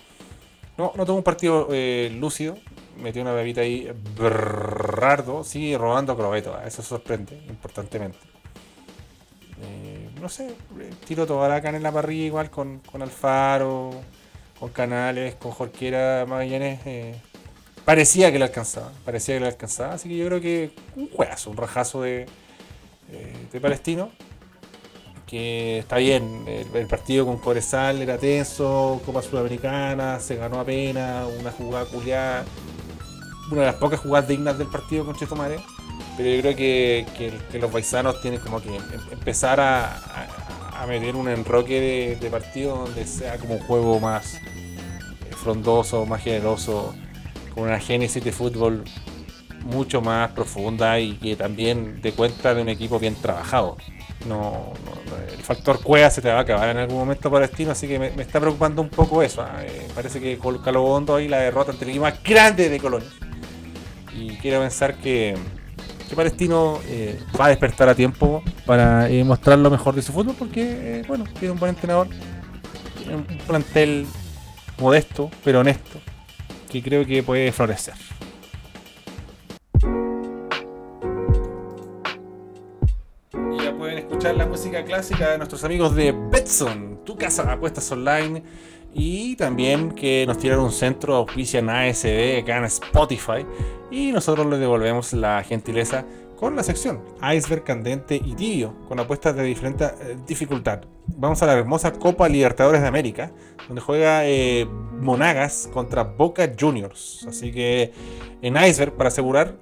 no, 0.77 0.93
no 0.95 1.05
tuvo 1.05 1.17
un 1.17 1.23
partido 1.23 1.69
eh, 1.73 2.17
lúcido. 2.19 2.57
Metió 2.97 3.23
una 3.23 3.33
bebita 3.33 3.63
ahí. 3.63 3.91
Berrardo 4.17 5.43
sigue 5.43 5.77
robando 5.77 6.17
Crobeto. 6.17 6.57
Eso 6.61 6.81
sorprende 6.83 7.35
importantemente. 7.49 8.19
Eh, 9.63 10.11
no 10.21 10.29
sé, 10.29 10.55
tiro 11.07 11.27
Tobaracan 11.27 11.75
en 11.75 11.83
la 11.83 11.91
parrilla 11.91 12.27
igual 12.27 12.51
con, 12.51 12.79
con 12.81 13.03
Alfaro, 13.03 13.91
con 14.61 14.71
Canales, 14.71 15.35
con 15.35 15.51
Jorquera, 15.51 16.25
Magallanes. 16.29 16.81
eh, 16.87 17.21
parecía 17.85 18.33
que 18.33 18.39
le 18.39 18.45
alcanzaba. 18.45 18.91
Parecía 19.05 19.35
que 19.37 19.41
le 19.41 19.47
alcanzaba. 19.49 19.95
Así 19.95 20.09
que 20.09 20.17
yo 20.17 20.27
creo 20.27 20.41
que 20.41 20.73
un 20.97 21.09
juegazo, 21.11 21.51
un 21.51 21.57
rajazo 21.57 22.03
de, 22.03 22.27
eh, 23.11 23.37
de 23.53 23.61
Palestino 23.61 24.11
que 25.27 25.79
está 25.79 25.97
bien, 25.97 26.45
el, 26.75 26.87
partido 26.87 27.25
con 27.27 27.39
Corezal 27.39 28.01
era 28.03 28.19
tenso, 28.19 29.01
Copa 29.07 29.23
Sudamericana, 29.23 30.21
se 30.21 30.37
ganó 30.37 30.61
apenas, 30.61 31.27
una 31.41 31.51
jugada 31.51 31.87
culiada, 31.87 32.45
una 33.51 33.63
de 33.63 33.67
las 33.69 33.77
pocas 33.77 34.01
jugadas 34.01 34.29
dignas 34.29 34.59
del 34.59 34.69
partido 34.69 35.05
con 35.05 35.17
Chetumare, 35.17 35.57
pero 36.17 36.29
yo 36.29 36.41
creo 36.43 36.57
que, 36.57 37.07
que- 37.51 37.59
los 37.59 37.71
paisanos 37.71 38.21
tienen 38.21 38.39
como 38.41 38.61
que 38.61 38.77
em- 38.77 38.83
empezar 39.13 39.61
a, 39.61 39.97
a- 39.97 40.83
a 40.83 40.87
meter 40.87 41.17
un 41.17 41.29
enroque 41.29 41.81
de, 41.81 42.17
de 42.17 42.31
partido 42.31 42.77
donde 42.77 43.07
sea 43.07 43.39
como 43.39 43.55
un 43.55 43.61
juego 43.61 43.99
más 44.01 44.35
eh, 44.35 44.41
frondoso, 45.35 46.05
más 46.05 46.23
generoso, 46.23 46.95
con 47.55 47.65
una 47.65 47.79
génesis 47.79 48.23
de 48.23 48.33
fútbol 48.33 48.85
mucho 49.65 50.01
más 50.03 50.31
profunda 50.33 50.99
y 51.01 51.15
que 51.15 51.37
también 51.37 52.01
dé 52.03 52.13
cuenta 52.13 52.55
de 52.55 52.63
un 52.63 52.69
equipo 52.69 52.99
bien 52.99 53.15
trabajado. 53.15 53.77
No, 54.29 54.73
el 55.33 55.43
factor 55.43 55.83
cueva 55.83 56.11
se 56.11 56.23
te 56.23 56.29
va 56.29 56.39
a 56.39 56.41
acabar 56.41 56.69
en 56.71 56.79
algún 56.79 56.97
momento 56.99 57.31
para 57.31 57.47
Palestino, 57.47 57.73
así 57.73 57.87
que 57.87 57.99
me, 57.99 58.09
está 58.23 58.41
preocupando 58.41 58.81
un 58.83 58.89
poco 58.89 59.23
eso. 59.23 59.43
ah, 59.43 59.63
eh, 59.63 59.87
parece 59.95 60.21
que 60.21 60.39
Col- 60.39 60.63
Calo 60.63 60.83
Hondo 60.85 61.17
ahí 61.17 61.29
la 61.29 61.39
derrota 61.39 61.73
ante 61.73 61.85
el 61.85 61.91
equipo 61.91 62.05
más 62.05 62.23
grande 62.23 62.69
de 62.69 62.79
Colonia. 62.79 63.09
Y 64.17 64.37
quiero 64.37 64.61
pensar 64.61 64.97
que, 64.97 65.35
que 66.09 66.17
Palestino 66.17 66.79
eh, 66.87 67.21
va 67.39 67.47
a 67.47 67.49
despertar 67.49 67.89
a 67.89 67.95
tiempo 67.95 68.43
para 68.65 69.11
eh, 69.11 69.25
mostrar 69.25 69.59
lo 69.59 69.71
mejor 69.71 69.95
de 69.95 70.03
su 70.03 70.13
fútbol, 70.13 70.37
porque 70.39 71.01
eh, 71.01 71.05
bueno, 71.07 71.25
tiene 71.39 71.53
un 71.53 71.59
buen 71.59 71.71
entrenador, 71.71 72.09
tiene 72.97 73.17
un 73.17 73.25
plantel 73.25 74.07
modesto 74.79 75.31
pero 75.45 75.61
honesto, 75.61 76.01
que 76.75 76.83
creo 76.83 77.07
que 77.07 77.23
puede 77.23 77.53
florecer. 77.53 77.95
Ya 83.33 83.77
pueden 83.79 83.99
escuchar 83.99 84.35
la 84.35 84.47
música 84.47 84.85
clásica 84.85 85.31
de 85.31 85.39
nuestros 85.39 85.63
amigos 85.63 85.95
de 85.95 86.11
Betson, 86.11 87.05
tu 87.05 87.17
casa 87.17 87.51
apuestas 87.53 87.91
online. 87.93 88.43
Y 88.93 89.37
también 89.37 89.93
que 89.93 90.25
nos 90.27 90.39
tiraron 90.39 90.65
un 90.65 90.73
centro 90.73 91.15
auspicia 91.15 91.61
en 91.61 91.71
ASD 91.71 92.39
acá 92.43 92.59
en 92.59 92.65
Spotify. 92.65 93.47
Y 93.93 94.11
nosotros 94.11 94.45
les 94.47 94.59
devolvemos 94.59 95.13
la 95.13 95.45
gentileza 95.45 96.05
con 96.37 96.57
la 96.57 96.63
sección 96.63 97.03
Iceberg 97.23 97.65
Candente 97.65 98.17
y 98.17 98.35
Tibio, 98.35 98.75
con 98.89 98.99
apuestas 99.01 99.35
de 99.37 99.43
diferente 99.43 99.85
eh, 99.85 100.17
dificultad. 100.27 100.83
Vamos 101.07 101.43
a 101.43 101.47
la 101.47 101.55
hermosa 101.55 101.93
Copa 101.93 102.29
Libertadores 102.29 102.81
de 102.81 102.89
América, 102.89 103.33
donde 103.67 103.81
juega 103.81 104.27
eh, 104.27 104.67
Monagas 105.01 105.69
contra 105.73 106.03
Boca 106.03 106.51
Juniors. 106.59 107.27
Así 107.29 107.53
que 107.53 107.93
en 108.43 108.57
Iceberg, 108.57 108.95
para 108.95 109.09
asegurar, 109.09 109.57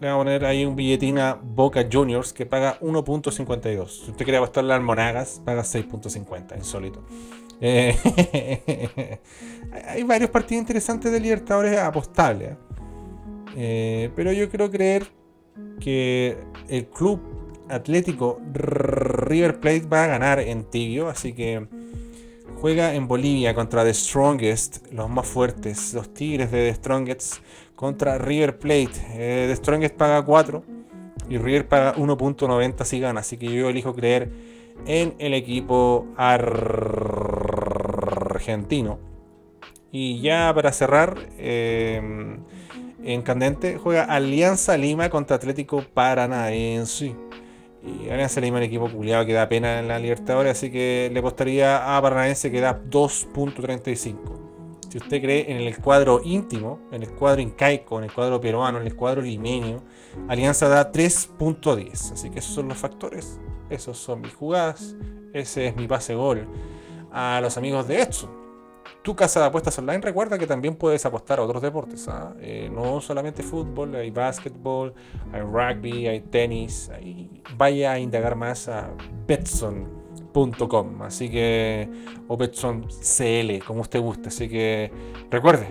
le 0.00 0.08
vamos 0.08 0.22
a 0.22 0.24
poner 0.24 0.44
ahí 0.44 0.64
un 0.64 0.74
billetín 0.74 1.18
a 1.18 1.34
Boca 1.34 1.86
Juniors 1.90 2.32
que 2.32 2.44
paga 2.44 2.78
1.52. 2.80 3.88
Si 3.88 4.10
usted 4.10 4.24
quiere 4.24 4.38
apostarle 4.38 4.74
al 4.74 4.82
Monagas, 4.82 5.40
paga 5.44 5.62
6.50, 5.62 6.56
insólito. 6.56 7.04
Eh, 7.60 9.20
hay 9.86 10.02
varios 10.02 10.30
partidos 10.30 10.60
interesantes 10.60 11.12
de 11.12 11.20
Libertadores 11.20 11.78
apostables. 11.78 12.50
¿eh? 12.50 12.56
Eh, 13.54 14.10
pero 14.16 14.32
yo 14.32 14.48
creo 14.50 14.70
creer 14.70 15.06
que 15.80 16.38
el 16.68 16.86
club 16.86 17.20
atlético 17.68 18.40
River 18.52 19.60
Plate 19.60 19.86
va 19.86 20.04
a 20.04 20.06
ganar 20.06 20.40
en 20.40 20.64
tibio, 20.64 21.08
así 21.08 21.32
que 21.32 21.66
juega 22.60 22.94
en 22.94 23.08
Bolivia 23.08 23.54
contra 23.54 23.84
The 23.84 23.94
Strongest, 23.94 24.92
los 24.92 25.10
más 25.10 25.26
fuertes, 25.26 25.94
los 25.94 26.14
Tigres 26.14 26.50
de 26.52 26.68
The 26.68 26.74
Strongest 26.74 27.42
contra 27.74 28.18
River 28.18 28.58
Plate. 28.58 28.92
Eh, 29.14 29.46
The 29.48 29.56
Strongest 29.56 29.96
paga 29.96 30.22
4 30.24 30.62
y 31.28 31.38
River 31.38 31.66
paga 31.68 31.96
1.90 31.96 32.84
si 32.84 33.00
gana, 33.00 33.20
así 33.20 33.36
que 33.36 33.52
yo 33.52 33.68
elijo 33.68 33.94
creer 33.94 34.30
en 34.86 35.14
el 35.18 35.34
equipo 35.34 36.06
argentino. 36.16 36.80
Y 39.90 40.20
ya 40.20 40.52
para 40.54 40.72
cerrar, 40.72 41.18
eh, 41.38 42.38
en 43.04 43.22
Candente 43.22 43.78
juega 43.78 44.04
Alianza 44.04 44.76
Lima 44.76 45.10
contra 45.10 45.36
Atlético 45.36 45.84
Paranaense. 45.94 47.16
Y 47.82 48.08
Alianza 48.08 48.40
Lima 48.40 48.58
es 48.58 48.62
un 48.62 48.66
equipo 48.66 48.88
culiado 48.88 49.26
que 49.26 49.32
da 49.32 49.48
pena 49.48 49.80
en 49.80 49.88
la 49.88 49.98
Libertadores, 49.98 50.52
así 50.52 50.70
que 50.70 51.10
le 51.12 51.18
apostaría 51.18 51.96
a 51.96 52.00
Paranaense 52.00 52.50
que 52.50 52.60
da 52.60 52.80
2.35. 52.80 54.42
Si 54.88 54.98
usted 54.98 55.22
cree 55.22 55.50
en 55.50 55.56
el 55.56 55.78
cuadro 55.78 56.20
íntimo, 56.22 56.78
en 56.92 57.02
el 57.02 57.10
cuadro 57.10 57.40
incaico, 57.40 57.98
en 57.98 58.04
el 58.04 58.12
cuadro 58.12 58.40
peruano, 58.40 58.78
en 58.78 58.86
el 58.86 58.94
cuadro 58.94 59.22
limeño, 59.22 59.82
Alianza 60.28 60.68
da 60.68 60.92
3.10. 60.92 62.12
Así 62.12 62.30
que 62.30 62.40
esos 62.40 62.54
son 62.54 62.68
los 62.68 62.78
factores, 62.78 63.40
esos 63.70 63.96
son 63.96 64.20
mis 64.20 64.34
jugadas, 64.34 64.94
ese 65.32 65.68
es 65.68 65.76
mi 65.76 65.88
pase 65.88 66.14
gol. 66.14 66.46
A 67.10 67.40
los 67.40 67.56
amigos 67.56 67.88
de 67.88 68.02
Edson, 68.02 68.41
tu 69.02 69.16
casa 69.16 69.40
de 69.40 69.46
apuestas 69.46 69.76
online, 69.78 70.00
recuerda 70.00 70.38
que 70.38 70.46
también 70.46 70.76
puedes 70.76 71.04
apostar 71.04 71.40
a 71.40 71.42
otros 71.42 71.60
deportes. 71.60 72.06
¿ah? 72.08 72.34
Eh, 72.40 72.70
no 72.72 73.00
solamente 73.00 73.42
fútbol, 73.42 73.94
hay 73.96 74.10
básquetbol, 74.10 74.94
hay 75.32 75.40
rugby, 75.40 76.06
hay 76.06 76.20
tenis. 76.20 76.90
Hay... 76.94 77.42
Vaya 77.56 77.92
a 77.92 77.98
indagar 77.98 78.36
más 78.36 78.68
a 78.68 78.90
betson.com. 79.26 81.02
Así 81.02 81.28
que, 81.28 81.88
o 82.28 82.36
Betson 82.36 82.86
CL, 82.88 83.58
como 83.66 83.80
usted 83.80 84.00
guste. 84.00 84.28
Así 84.28 84.48
que 84.48 84.92
recuerde, 85.30 85.66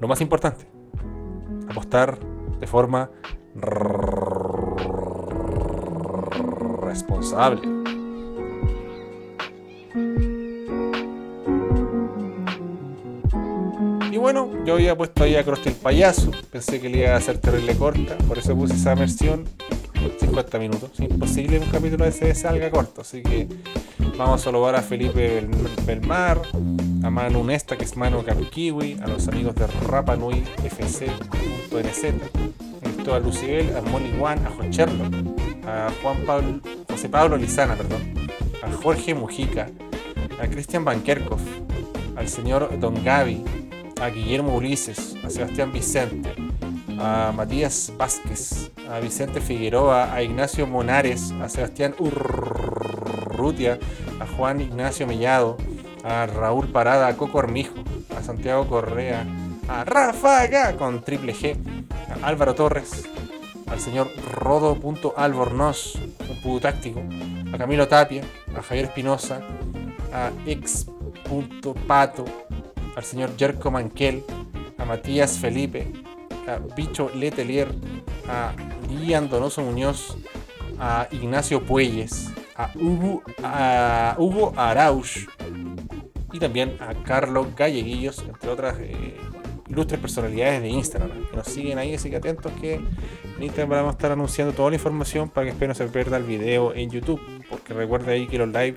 lo 0.00 0.08
más 0.08 0.20
importante, 0.20 0.66
apostar 1.68 2.18
de 2.58 2.66
forma 2.66 3.10
responsable. 6.82 7.62
Bueno, 14.20 14.50
yo 14.64 14.74
había 14.74 14.96
puesto 14.96 15.24
ahí 15.24 15.36
a 15.36 15.44
Crosti 15.44 15.70
el 15.70 15.74
payaso. 15.74 16.30
Pensé 16.50 16.80
que 16.80 16.88
le 16.88 16.98
iba 16.98 17.10
a 17.10 17.16
hacer 17.16 17.38
terrible 17.38 17.74
corta. 17.76 18.16
Por 18.28 18.38
eso 18.38 18.54
puse 18.54 18.74
esa 18.74 18.94
versión. 18.94 19.44
50 20.18 20.58
minutos. 20.58 20.90
Es 20.94 21.10
imposible 21.10 21.58
que 21.58 21.64
un 21.64 21.70
capítulo 21.70 22.04
de 22.04 22.10
ese 22.10 22.34
salga 22.34 22.70
corto. 22.70 23.00
Así 23.02 23.22
que 23.22 23.48
vamos 24.16 24.40
a 24.40 24.44
saludar 24.44 24.76
a 24.76 24.82
Felipe 24.82 25.46
Belmar, 25.84 26.40
a 27.02 27.10
Manu 27.10 27.44
Nesta, 27.44 27.76
que 27.76 27.84
es 27.84 27.96
Manu 27.96 28.24
Kiwi, 28.50 28.98
a 29.02 29.06
los 29.08 29.28
amigos 29.28 29.54
de 29.54 29.66
Rapa 29.66 30.16
Nui 30.16 30.42
FC.nz, 30.64 32.04
a 33.12 33.18
Lucibel, 33.18 33.76
a 33.76 33.80
Molly 33.82 34.14
Juan, 34.18 34.46
a 34.46 34.50
Jocherlo, 34.50 35.04
a 35.66 35.90
Juan 36.00 36.24
Pablo, 36.24 36.60
José 36.88 37.08
Pablo 37.08 37.36
Lizana, 37.36 37.74
perdón, 37.74 38.14
a 38.62 38.70
Jorge 38.70 39.14
Mujica, 39.14 39.68
a 40.40 40.46
Cristian 40.46 40.84
Bankerkov, 40.84 41.40
al 42.16 42.28
señor 42.28 42.78
Don 42.78 43.02
Gaby, 43.02 43.42
a 44.00 44.08
Guillermo 44.08 44.56
Ulises, 44.56 45.16
a 45.22 45.30
Sebastián 45.30 45.72
Vicente, 45.72 46.34
a 46.98 47.32
Matías 47.32 47.92
Vázquez, 47.96 48.70
a 48.88 48.98
Vicente 48.98 49.40
Figueroa, 49.40 50.12
a 50.12 50.22
Ignacio 50.22 50.66
Monares, 50.66 51.32
a 51.42 51.48
Sebastián 51.48 51.94
Urrutia, 51.98 53.78
a 54.18 54.26
Juan 54.26 54.60
Ignacio 54.60 55.06
Mellado, 55.06 55.58
a 56.02 56.26
Raúl 56.26 56.68
Parada, 56.68 57.08
a 57.08 57.16
Coco 57.16 57.38
Armijo, 57.38 57.74
a 58.16 58.22
Santiago 58.22 58.66
Correa, 58.66 59.26
a 59.68 59.84
Rafaga 59.84 60.76
con 60.76 61.02
triple 61.02 61.34
G, 61.34 61.56
a 62.22 62.26
Álvaro 62.26 62.54
Torres, 62.54 63.04
al 63.66 63.80
señor 63.80 64.10
Rodo.albornoz, 64.32 65.96
un 66.28 66.42
pudo 66.42 66.60
táctico, 66.60 67.02
a 67.52 67.58
Camilo 67.58 67.86
Tapia, 67.86 68.22
a 68.56 68.62
Javier 68.62 68.86
Espinosa, 68.86 69.42
a 70.12 70.30
ex.pato, 70.46 72.24
al 73.00 73.06
señor 73.06 73.30
Jerko 73.38 73.70
Manquel, 73.70 74.22
a 74.76 74.84
Matías 74.84 75.38
Felipe, 75.38 75.90
a 76.46 76.58
Bicho 76.76 77.10
Letelier, 77.14 77.68
a 78.28 78.52
Guillermo 78.90 79.28
Donoso 79.28 79.62
Muñoz, 79.62 80.18
a 80.78 81.08
Ignacio 81.10 81.64
Puelles, 81.64 82.28
a 82.58 82.70
Hugo, 82.74 84.52
a 84.54 84.70
Arauch 84.70 85.16
y 86.30 86.38
también 86.38 86.76
a 86.78 86.92
Carlos 87.02 87.46
Galleguillos, 87.56 88.18
entre 88.18 88.50
otras 88.50 88.78
eh, 88.80 89.16
ilustres 89.70 89.98
personalidades 89.98 90.60
de 90.60 90.68
Instagram 90.68 91.24
que 91.30 91.36
nos 91.36 91.46
siguen 91.46 91.78
ahí, 91.78 91.94
así 91.94 92.10
que 92.10 92.16
atentos 92.16 92.52
que 92.60 92.74
en 92.74 93.42
Instagram 93.42 93.70
vamos 93.70 93.88
a 93.88 93.92
estar 93.92 94.12
anunciando 94.12 94.52
toda 94.52 94.68
la 94.68 94.76
información 94.76 95.30
para 95.30 95.46
que 95.46 95.52
espero 95.52 95.68
no 95.68 95.74
se 95.74 95.86
pierda 95.86 96.18
el 96.18 96.24
video 96.24 96.74
en 96.74 96.90
YouTube, 96.90 97.20
porque 97.48 97.72
recuerda 97.72 98.12
ahí 98.12 98.26
que 98.26 98.36
los 98.36 98.48
live 98.48 98.76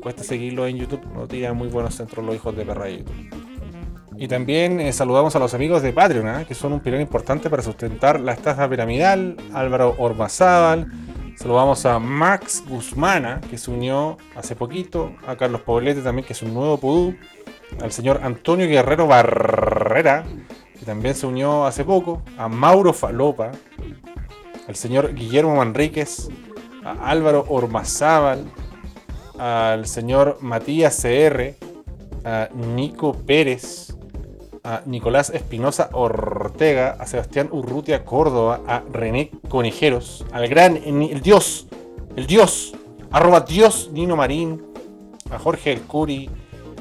cuesta 0.00 0.22
seguirlo 0.22 0.64
en 0.68 0.76
YouTube, 0.76 1.04
no 1.12 1.26
tiran 1.26 1.56
muy 1.56 1.66
buenos 1.66 1.96
centros 1.96 2.24
los 2.24 2.36
hijos 2.36 2.56
de 2.56 2.64
perra 2.64 2.84
de 2.84 2.98
YouTube. 2.98 3.33
Y 4.24 4.28
también 4.28 4.80
eh, 4.80 4.90
saludamos 4.94 5.36
a 5.36 5.38
los 5.38 5.52
amigos 5.52 5.82
de 5.82 5.92
Patreon, 5.92 6.26
¿eh? 6.40 6.44
que 6.48 6.54
son 6.54 6.72
un 6.72 6.80
pilar 6.80 6.98
importante 6.98 7.50
para 7.50 7.62
sustentar 7.62 8.18
la 8.18 8.32
estafa 8.32 8.66
piramidal. 8.70 9.36
Álvaro 9.52 9.96
Ormazábal. 9.98 10.90
Saludamos 11.36 11.84
a 11.84 11.98
Max 11.98 12.64
Guzmana, 12.66 13.42
que 13.50 13.58
se 13.58 13.70
unió 13.70 14.16
hace 14.34 14.56
poquito. 14.56 15.12
A 15.26 15.36
Carlos 15.36 15.60
Poblete 15.60 16.00
también, 16.00 16.26
que 16.26 16.32
es 16.32 16.40
un 16.40 16.54
nuevo 16.54 16.78
pudú. 16.78 17.14
Al 17.82 17.92
señor 17.92 18.20
Antonio 18.22 18.66
Guerrero 18.66 19.06
Barrera, 19.06 20.24
que 20.78 20.86
también 20.86 21.14
se 21.14 21.26
unió 21.26 21.66
hace 21.66 21.84
poco. 21.84 22.22
A 22.38 22.48
Mauro 22.48 22.94
Falopa. 22.94 23.50
Al 24.66 24.74
señor 24.74 25.14
Guillermo 25.14 25.56
Manríquez. 25.56 26.30
A 26.82 27.10
Álvaro 27.10 27.44
Ormazábal. 27.50 28.50
Al 29.38 29.86
señor 29.86 30.38
Matías 30.40 30.98
CR. 31.02 31.56
A 32.24 32.48
Nico 32.54 33.12
Pérez 33.12 33.94
a 34.64 34.82
Nicolás 34.86 35.28
Espinosa 35.28 35.90
Ortega, 35.92 36.96
a 36.98 37.06
Sebastián 37.06 37.50
Urrutia 37.52 38.04
Córdoba, 38.04 38.62
a 38.66 38.82
René 38.90 39.30
Conejeros, 39.50 40.24
al 40.32 40.48
gran 40.48 40.76
el 40.76 41.20
dios, 41.20 41.66
el 42.16 42.26
dios, 42.26 42.72
arroba 43.10 43.40
dios 43.40 43.90
Nino 43.92 44.16
Marín, 44.16 44.64
a 45.30 45.38
Jorge 45.38 45.72
El 45.72 45.82
Curi, 45.82 46.30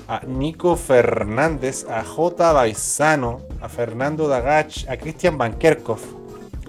a 0.07 0.21
Nico 0.25 0.77
Fernández, 0.77 1.85
a 1.89 2.03
J. 2.05 2.53
Baizano, 2.53 3.41
a 3.61 3.67
Fernando 3.67 4.29
Dagach, 4.29 4.87
a 4.87 4.95
Cristian 4.95 5.37
Bankerkov, 5.37 5.99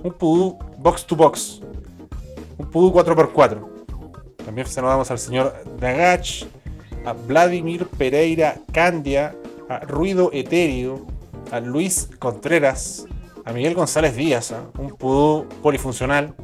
un 0.02 0.12
pudú 0.12 0.58
box 0.78 1.06
to 1.06 1.14
box, 1.14 1.60
un 2.58 2.68
pudú 2.70 2.92
4x4. 2.92 3.68
También 4.44 4.66
saludamos 4.66 5.10
al 5.12 5.20
señor 5.20 5.54
Dagach, 5.78 6.44
a 7.04 7.12
Vladimir 7.12 7.86
Pereira 7.86 8.56
Candia, 8.72 9.36
a 9.68 9.80
Ruido 9.80 10.30
Etéreo, 10.32 11.06
a 11.50 11.60
Luis 11.60 12.10
Contreras, 12.18 13.06
a 13.44 13.52
Miguel 13.52 13.74
González 13.74 14.16
Díaz, 14.16 14.52
¿ah? 14.52 14.64
un 14.78 14.96
pudú 14.96 15.46
polifuncional, 15.62 16.34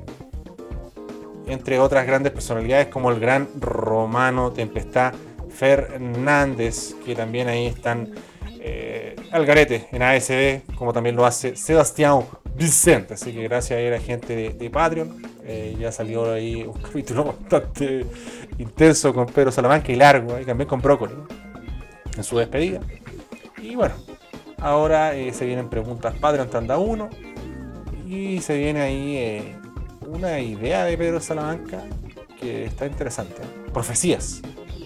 entre 1.47 1.79
otras 1.79 2.07
grandes 2.07 2.33
personalidades 2.33 2.89
como 2.89 3.11
el 3.11 3.19
gran 3.19 3.49
Romano 3.59 4.53
Tempestad 4.53 5.15
Fernández, 5.49 6.95
que 7.05 7.15
también 7.15 7.49
ahí 7.49 7.67
están 7.67 8.11
eh, 8.61 9.17
al 9.33 9.47
garete 9.47 9.89
en 9.93 10.03
ASB, 10.03 10.75
como 10.77 10.93
también 10.93 11.17
lo 11.17 11.27
hace 11.27 11.57
Sebastián 11.57 12.21
Vicente. 12.55 13.15
Así 13.15 13.33
que 13.33 13.43
gracias 13.45 13.79
a 13.79 13.83
la 13.83 14.01
gente 14.01 14.53
de, 14.53 14.71
Patreon. 14.71 15.23
Eh, 15.45 15.77
ya 15.79 15.91
salió 15.91 16.33
ahí 16.33 16.63
un 16.63 16.81
capítulo 16.83 17.25
bastante 17.25 18.05
intenso 18.59 19.13
con 19.13 19.27
Pedro 19.27 19.51
Salamanca 19.51 19.91
y 19.91 19.97
largo, 19.97 20.39
y 20.39 20.45
también 20.45 20.69
con 20.69 20.81
Brócoli 20.81 21.15
en 22.17 22.25
su 22.25 22.39
despedida. 22.39 22.81
Y 23.63 23.75
bueno, 23.75 23.95
ahora 24.59 25.15
eh, 25.15 25.33
se 25.33 25.45
vienen 25.45 25.69
preguntas 25.69 26.15
Padre 26.19 26.45
Tanda 26.47 26.79
1 26.79 27.11
y 28.09 28.41
se 28.41 28.57
viene 28.57 28.81
ahí 28.81 29.17
eh, 29.17 29.57
una 30.07 30.41
idea 30.41 30.85
de 30.85 30.97
Pedro 30.97 31.21
Salamanca 31.21 31.83
que 32.41 32.65
está 32.65 32.87
interesante. 32.87 33.43
Profecías. 33.73 34.41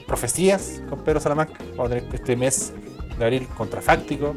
Profecías 0.07 0.83
con 0.89 1.05
Pedro 1.05 1.21
Salamanca. 1.21 1.59
Vamos 1.77 1.87
a 1.87 1.95
tener 1.95 2.15
este 2.15 2.37
mes 2.37 2.73
de 3.19 3.25
abril 3.25 3.47
contrafáctico. 3.57 4.35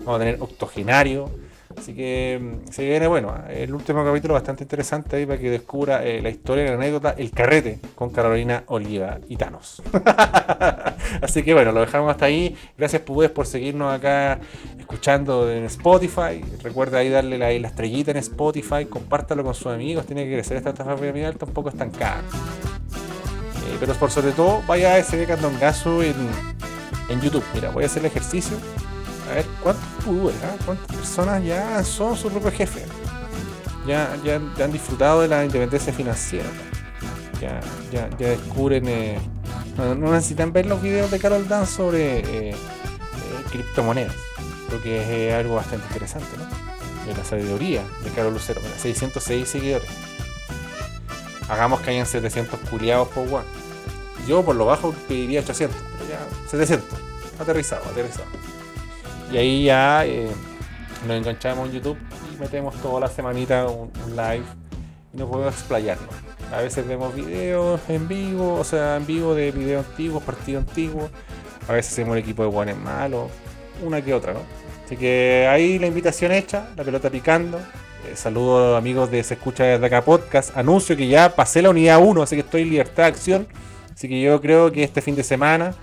Vamos 0.00 0.16
a 0.16 0.18
tener 0.18 0.42
octogenario 0.42 1.30
Así 1.76 1.94
que 1.94 2.38
mm, 2.40 2.70
se 2.70 2.84
viene, 2.84 3.06
bueno, 3.06 3.34
el 3.48 3.74
último 3.74 4.04
capítulo 4.04 4.34
bastante 4.34 4.64
interesante 4.64 5.16
ahí 5.16 5.26
para 5.26 5.38
que 5.38 5.50
descubra 5.50 6.04
eh, 6.04 6.20
la 6.22 6.28
historia 6.28 6.64
la 6.64 6.74
anécdota, 6.74 7.14
el 7.18 7.30
carrete 7.30 7.80
con 7.94 8.10
Carolina 8.10 8.64
Oliva 8.66 9.18
y 9.28 9.36
Thanos. 9.36 9.82
Así 11.22 11.42
que 11.42 11.54
bueno, 11.54 11.72
lo 11.72 11.80
dejamos 11.80 12.10
hasta 12.10 12.26
ahí. 12.26 12.56
Gracias 12.78 13.02
Pubes 13.02 13.30
por 13.30 13.46
seguirnos 13.46 13.92
acá 13.92 14.38
escuchando 14.78 15.50
en 15.50 15.64
Spotify. 15.64 16.42
Recuerda 16.62 16.98
ahí 16.98 17.08
darle 17.08 17.38
la, 17.38 17.50
estrellita 17.50 18.12
en 18.12 18.18
Spotify, 18.18 18.86
compártalo 18.88 19.42
con 19.42 19.54
sus 19.54 19.66
amigos. 19.66 20.06
Tiene 20.06 20.24
que 20.24 20.32
crecer 20.32 20.56
esta 20.56 20.70
estafa 20.70 20.96
piramidal, 20.96 21.36
tampoco 21.36 21.68
estancada. 21.68 22.20
Eh, 22.20 23.76
pero 23.80 23.94
por 23.94 24.10
sobre 24.10 24.32
todo, 24.32 24.62
vaya 24.66 24.92
a 24.92 24.98
ese 24.98 25.24
candongazo 25.26 26.02
en, 26.02 26.14
en 27.08 27.20
YouTube. 27.20 27.44
Mira, 27.54 27.70
voy 27.70 27.82
a 27.82 27.86
hacer 27.86 28.00
el 28.00 28.06
ejercicio 28.06 28.56
a 29.30 29.34
ver, 29.34 29.46
¿cuántos. 29.62 29.84
¿Cuántas 30.64 30.96
personas 30.96 31.44
ya 31.44 31.82
son 31.82 32.16
su 32.16 32.28
propio 32.30 32.52
jefe? 32.52 32.84
Ya, 33.86 34.16
ya, 34.24 34.36
han 34.36 34.72
disfrutado 34.72 35.22
de 35.22 35.28
la 35.28 35.44
independencia 35.44 35.92
financiera. 35.92 36.48
Ya, 37.40 37.60
ya, 37.90 38.08
ya 38.18 38.28
descubren. 38.28 38.86
Eh, 38.88 39.18
no, 39.76 39.94
necesitan 39.94 40.52
ver 40.52 40.66
los 40.66 40.80
videos 40.80 41.10
de 41.10 41.18
Carol 41.18 41.48
Dan 41.48 41.66
sobre 41.66 42.50
eh, 42.50 42.56
criptomonedas. 43.50 44.14
Lo 44.70 44.80
que 44.80 45.28
es 45.28 45.34
algo 45.34 45.56
bastante 45.56 45.86
interesante, 45.86 46.28
¿no? 46.36 46.44
De 47.06 47.16
la 47.16 47.24
sabiduría 47.24 47.82
de 48.02 48.10
Carlos 48.10 48.34
Lucero. 48.34 48.60
Mira, 48.62 48.78
606 48.78 49.48
seguidores. 49.48 49.88
Hagamos 51.48 51.80
que 51.80 51.90
hayan 51.90 52.06
700 52.06 52.58
culiados 52.70 53.08
por 53.08 53.28
one. 53.28 53.46
Yo 54.26 54.44
por 54.44 54.56
lo 54.56 54.66
bajo 54.66 54.92
pediría 55.06 55.40
800, 55.40 55.76
pero 55.98 56.10
ya 56.10 56.48
700. 56.48 56.98
Aterrizado, 57.38 57.84
aterrizado. 57.84 58.26
Y 59.32 59.36
ahí 59.36 59.64
ya 59.64 60.06
eh, 60.06 60.28
nos 61.06 61.16
enganchamos 61.16 61.68
en 61.68 61.74
YouTube 61.74 61.98
y 62.32 62.40
metemos 62.40 62.74
toda 62.80 63.00
la 63.00 63.08
semanita 63.08 63.66
un, 63.66 63.90
live 64.10 64.44
y 65.12 65.16
nos 65.16 65.28
podemos 65.28 65.54
explayarnos. 65.54 66.14
A 66.52 66.60
veces 66.60 66.86
vemos 66.86 67.14
videos 67.14 67.80
en 67.88 68.06
vivo, 68.06 68.54
o 68.54 68.64
sea, 68.64 68.96
en 68.96 69.06
vivo 69.06 69.34
de 69.34 69.50
videos 69.50 69.84
antiguos, 69.84 70.22
partidos 70.22 70.64
antiguos. 70.68 71.10
A 71.68 71.72
veces 71.72 71.92
hacemos 71.92 72.16
el 72.16 72.22
equipo 72.22 72.42
de 72.44 72.48
guanes 72.48 72.76
malo, 72.76 73.28
una 73.84 74.00
que 74.00 74.14
otra, 74.14 74.32
¿no? 74.32 74.40
Así 74.84 74.96
que 74.96 75.48
ahí 75.50 75.80
la 75.80 75.88
invitación 75.88 76.30
hecha, 76.30 76.68
la 76.76 76.84
pelota 76.84 77.10
picando. 77.10 77.58
Eh, 78.06 78.14
saludo 78.14 78.58
a 78.58 78.68
los 78.68 78.78
amigos 78.78 79.10
de 79.10 79.24
Se 79.24 79.34
Escucha 79.34 79.64
desde 79.64 79.84
acá 79.84 80.04
podcast. 80.04 80.56
Anuncio 80.56 80.96
que 80.96 81.08
ya 81.08 81.34
pasé 81.34 81.60
la 81.60 81.70
unidad 81.70 82.00
1, 82.00 82.22
así 82.22 82.36
que 82.36 82.42
estoy 82.42 82.62
en 82.62 82.70
libertad 82.70 83.02
de 83.02 83.08
acción. 83.08 83.48
Así 83.92 84.08
que 84.08 84.20
yo 84.20 84.40
creo 84.40 84.70
que 84.70 84.84
este 84.84 85.02
fin 85.02 85.16
de 85.16 85.24
semana, 85.24 85.74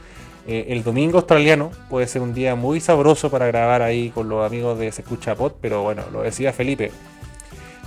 eh, 0.46 0.66
el 0.70 0.84
domingo 0.84 1.20
australiano, 1.20 1.72
puede 1.90 2.08
ser 2.08 2.22
un 2.22 2.34
día 2.34 2.56
muy 2.56 2.80
sabroso 2.80 3.30
para 3.30 3.48
grabar 3.48 3.82
ahí 3.82 4.10
con 4.10 4.28
los 4.28 4.46
amigos 4.46 4.78
de 4.78 4.92
Se 4.92 5.02
Escucha 5.02 5.36
Pod. 5.36 5.54
Pero 5.62 5.84
bueno, 5.84 6.04
lo 6.12 6.22
decía 6.22 6.52
Felipe. 6.52 6.92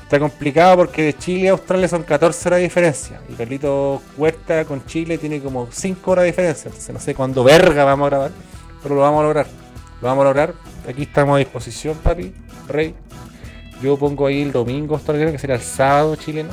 Está 0.02 0.20
complicado 0.20 0.76
porque 0.76 1.02
de 1.02 1.18
Chile 1.18 1.48
a 1.48 1.52
Australia 1.52 1.88
son 1.88 2.04
14 2.04 2.48
horas 2.48 2.58
de 2.58 2.62
diferencia. 2.62 3.20
Y 3.28 3.34
Carlito 3.34 4.00
Huerta 4.16 4.64
con 4.64 4.86
Chile 4.86 5.18
tiene 5.18 5.40
como 5.40 5.68
5 5.70 6.10
horas 6.10 6.22
de 6.22 6.30
diferencia. 6.30 6.68
Entonces 6.68 6.94
no 6.94 7.00
sé 7.00 7.14
cuándo 7.14 7.44
verga 7.44 7.84
vamos 7.84 8.06
a 8.06 8.10
grabar. 8.10 8.30
Pero 8.82 8.94
lo 8.94 9.00
vamos 9.00 9.20
a 9.20 9.22
lograr. 9.24 9.46
Lo 10.00 10.08
vamos 10.08 10.22
a 10.22 10.28
lograr. 10.28 10.54
Aquí 10.88 11.02
estamos 11.02 11.34
a 11.34 11.38
disposición, 11.38 11.96
papi. 11.98 12.32
Rey. 12.68 12.94
Yo 13.82 13.98
pongo 13.98 14.26
ahí 14.26 14.42
el 14.42 14.52
domingo 14.52 14.94
australiano, 14.94 15.32
que 15.32 15.38
será 15.38 15.56
el 15.56 15.60
sábado 15.60 16.16
chileno. 16.16 16.50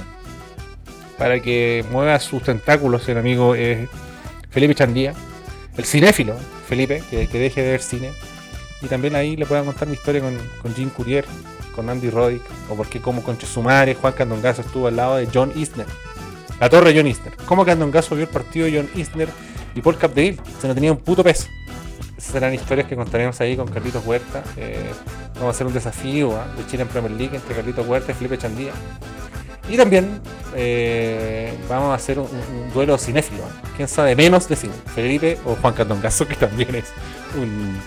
Para 1.18 1.40
que 1.40 1.86
mueva 1.92 2.20
sus 2.20 2.44
tentáculos 2.44 3.08
el 3.08 3.20
amigo 3.20 3.56
eh, 3.56 3.88
Felipe 4.50 4.76
Chandía. 4.76 5.14
El 5.78 5.86
cinéfilo, 5.86 6.36
Felipe, 6.68 7.04
que, 7.10 7.28
deje 7.28 7.62
de 7.62 7.72
ver 7.72 7.82
cine. 7.82 8.12
Y 8.82 8.88
también 8.88 9.16
ahí 9.16 9.36
le 9.36 9.46
puedan 9.46 9.66
contar 9.66 9.88
mi 9.88 9.96
historia 9.96 10.22
con, 10.22 10.38
con 10.62 10.74
Jim 10.76 10.90
Courier, 10.90 11.26
con 11.74 11.90
Andy 11.90 12.10
Roddick, 12.10 12.44
o 12.70 12.76
porque 12.76 13.02
como 13.02 13.24
con 13.24 13.38
Chesumare, 13.38 13.96
Juan 13.96 14.14
Candongazo 14.14 14.62
estuvo 14.62 14.88
al 14.88 14.96
lado 14.96 15.16
de 15.16 15.28
John 15.34 15.52
Isner. 15.56 15.88
La 16.60 16.70
torre 16.70 16.94
John 16.96 17.08
Isner. 17.08 17.34
¿Cómo 17.46 17.66
Candongazo 17.66 18.16
vio 18.16 18.26
el 18.26 18.30
partido 18.30 18.66
de 18.66 18.78
John 18.78 18.90
Isner 18.96 19.30
y 19.74 19.82
Paul 19.82 19.98
Capdeville? 19.98 20.40
Se 20.62 20.68
no 20.68 20.76
tenía 20.76 20.92
un 20.92 21.00
puto 21.00 21.24
peso. 21.24 21.48
Esas 22.18 22.32
serán 22.32 22.54
historias 22.54 22.88
que 22.88 22.96
contaremos 22.96 23.40
ahí 23.42 23.58
con 23.58 23.68
Carlitos 23.68 24.06
Huerta. 24.06 24.44
Eh, 24.58 24.92
vamos 25.36 25.48
a 25.48 25.50
hacer 25.50 25.68
un 25.68 25.74
desafío 25.74 26.36
¿ah? 26.38 26.48
de 26.56 26.66
Chile 26.68 26.84
en 26.84 26.90
Premier 26.90 27.12
League 27.12 27.36
entre 27.36 27.56
Carlitos 27.56 27.88
Huerta 27.88 28.12
y 28.12 28.16
Felipe 28.16 28.38
Chandía. 28.38 28.72
Y 29.70 29.78
también 29.78 30.20
eh, 30.56 31.54
vamos 31.70 31.92
a 31.92 31.96
hacer 31.96 32.20
un, 32.20 32.28
un 32.28 32.74
duelo 32.74 32.98
cinéfilo. 32.98 33.44
¿Quién 33.76 33.88
sabe 33.88 34.16
menos 34.16 34.48
de 34.48 34.56
cine? 34.56 34.74
Felipe 34.94 35.40
o 35.46 35.56
Juan 35.56 35.74
Candongazo, 35.74 36.28
que 36.28 36.36
también 36.36 36.76
es 36.76 36.86
un 37.38 37.78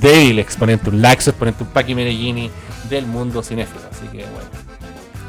débil 0.00 0.38
exponente, 0.38 0.90
un 0.90 1.02
laxo 1.02 1.30
exponente, 1.30 1.64
un 1.64 1.70
Paqui 1.70 1.94
Meneghini 1.94 2.50
del 2.88 3.06
mundo 3.06 3.42
cinéfilo. 3.42 3.82
Así 3.90 4.06
que 4.08 4.24
bueno, 4.26 4.48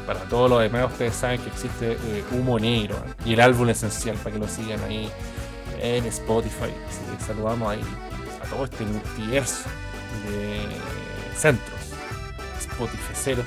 para 0.06 0.20
todos 0.20 0.48
los 0.48 0.60
demás 0.60 0.92
ustedes 0.92 1.14
saben 1.14 1.40
que 1.40 1.48
existe 1.48 1.92
eh, 1.92 2.24
Humo 2.32 2.58
Negro 2.58 2.96
y 3.24 3.34
el 3.34 3.40
álbum 3.40 3.68
esencial 3.68 4.16
para 4.16 4.34
que 4.34 4.38
lo 4.38 4.48
sigan 4.48 4.80
ahí 4.84 5.10
en 5.80 6.06
Spotify. 6.06 6.72
Así 6.88 7.00
que 7.16 7.24
saludamos 7.24 7.72
ahí 7.72 7.82
a 8.42 8.48
todo 8.48 8.64
este 8.64 8.84
multiverso 8.84 9.64
de 10.28 10.60
centros, 11.36 11.80
Spotifeceros. 12.60 13.46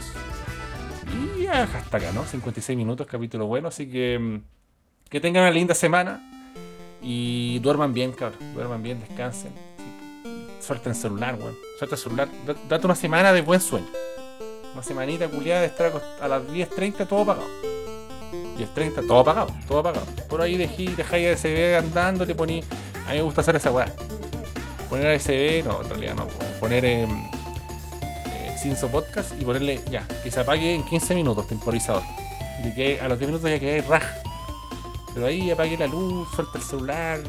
Y 1.39 1.47
hasta 1.47 1.97
acá, 1.97 2.11
¿no? 2.13 2.23
56 2.25 2.77
minutos, 2.77 3.07
capítulo 3.07 3.45
bueno. 3.47 3.67
Así 3.69 3.89
que 3.89 4.17
mm, 4.19 4.41
que 5.09 5.19
tengan 5.19 5.43
una 5.43 5.51
linda 5.51 5.73
semana 5.73 6.21
y 7.01 7.59
duerman 7.59 7.93
bien, 7.93 8.11
cabrón. 8.11 8.53
Duerman 8.53 8.83
bien, 8.83 8.99
descansen. 8.99 9.51
Suelten 10.61 10.91
el 10.91 10.97
celular, 10.97 11.35
weón. 11.35 11.55
Suelta 11.77 11.95
el 11.95 12.01
celular. 12.01 12.27
Da- 12.45 12.55
Date 12.67 12.85
una 12.85 12.95
semana 12.95 13.33
de 13.33 13.41
buen 13.41 13.59
sueño. 13.61 13.87
Una 14.73 14.83
semanita 14.83 15.27
culiada 15.27 15.61
de 15.61 15.67
estar 15.67 15.91
a 16.21 16.27
las 16.27 16.43
10.30 16.43 17.07
todo 17.07 17.21
apagado. 17.21 17.47
10.30 18.57 19.07
todo 19.07 19.19
apagado, 19.19 19.47
todo 19.67 19.79
apagado. 19.79 20.05
Por 20.29 20.41
ahí 20.41 20.57
dejé, 20.57 20.93
dejáis 20.95 21.39
SB 21.39 21.77
andando, 21.77 22.25
te 22.27 22.35
poní. 22.35 22.61
A 23.07 23.11
mí 23.11 23.15
me 23.17 23.21
gusta 23.23 23.41
hacer 23.41 23.55
esa 23.55 23.71
weá. 23.71 23.91
Poner 24.89 25.19
SB, 25.19 25.63
no, 25.65 25.81
en 25.81 25.89
realidad 25.89 26.15
no. 26.15 26.27
Poner 26.59 26.85
eh, 26.85 27.07
Cinso 28.61 28.89
Podcast 28.89 29.31
y 29.39 29.45
ponerle 29.45 29.81
ya, 29.89 30.07
que 30.23 30.31
se 30.31 30.39
apague 30.39 30.75
en 30.75 30.83
15 30.83 31.15
minutos, 31.15 31.47
temporizador. 31.47 32.03
Y 32.63 32.73
que 32.73 32.99
a 32.99 33.07
los 33.07 33.17
10 33.17 33.31
minutos 33.31 33.49
ya 33.49 33.59
quede 33.59 33.81
raja. 33.81 34.15
Pero 35.13 35.25
ahí 35.25 35.49
apague 35.49 35.77
la 35.77 35.87
luz, 35.87 36.29
suelta 36.35 36.57
el 36.57 36.63
celular, 36.63 37.19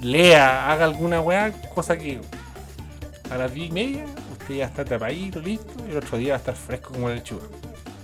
lea, 0.00 0.70
haga 0.70 0.84
alguna 0.84 1.20
weá, 1.20 1.52
cosa 1.74 1.96
que 1.96 2.20
a 3.30 3.36
las 3.36 3.52
10 3.52 3.68
y 3.68 3.72
media 3.72 4.04
usted 4.32 4.56
ya 4.56 4.66
está 4.66 4.84
tapadito, 4.84 5.40
listo, 5.40 5.72
y 5.88 5.90
el 5.90 5.98
otro 5.98 6.18
día 6.18 6.30
va 6.30 6.34
a 6.36 6.38
estar 6.38 6.54
fresco 6.54 6.92
como 6.92 7.08
la 7.08 7.16
lechuga. 7.16 7.44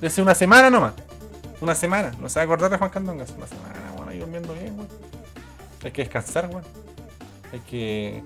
Desde 0.01 0.23
una 0.23 0.35
semana 0.35 0.71
nomás. 0.71 0.95
Una 1.61 1.75
semana. 1.75 2.13
No 2.19 2.29
se 2.29 2.39
va 2.39 2.43
a 2.43 2.45
acordar 2.45 2.71
de 2.71 2.79
Juan 2.79 2.91
Candongas. 2.91 3.31
Una 3.37 3.47
semana, 3.47 3.93
bueno, 3.95 4.11
ahí 4.11 4.19
durmiendo 4.19 4.55
bien, 4.55 4.75
weón. 4.77 4.89
Hay 5.85 5.91
que 5.91 6.03
descansar, 6.03 6.49
weón. 6.49 6.65
Hay 7.53 7.61
que 7.61 8.23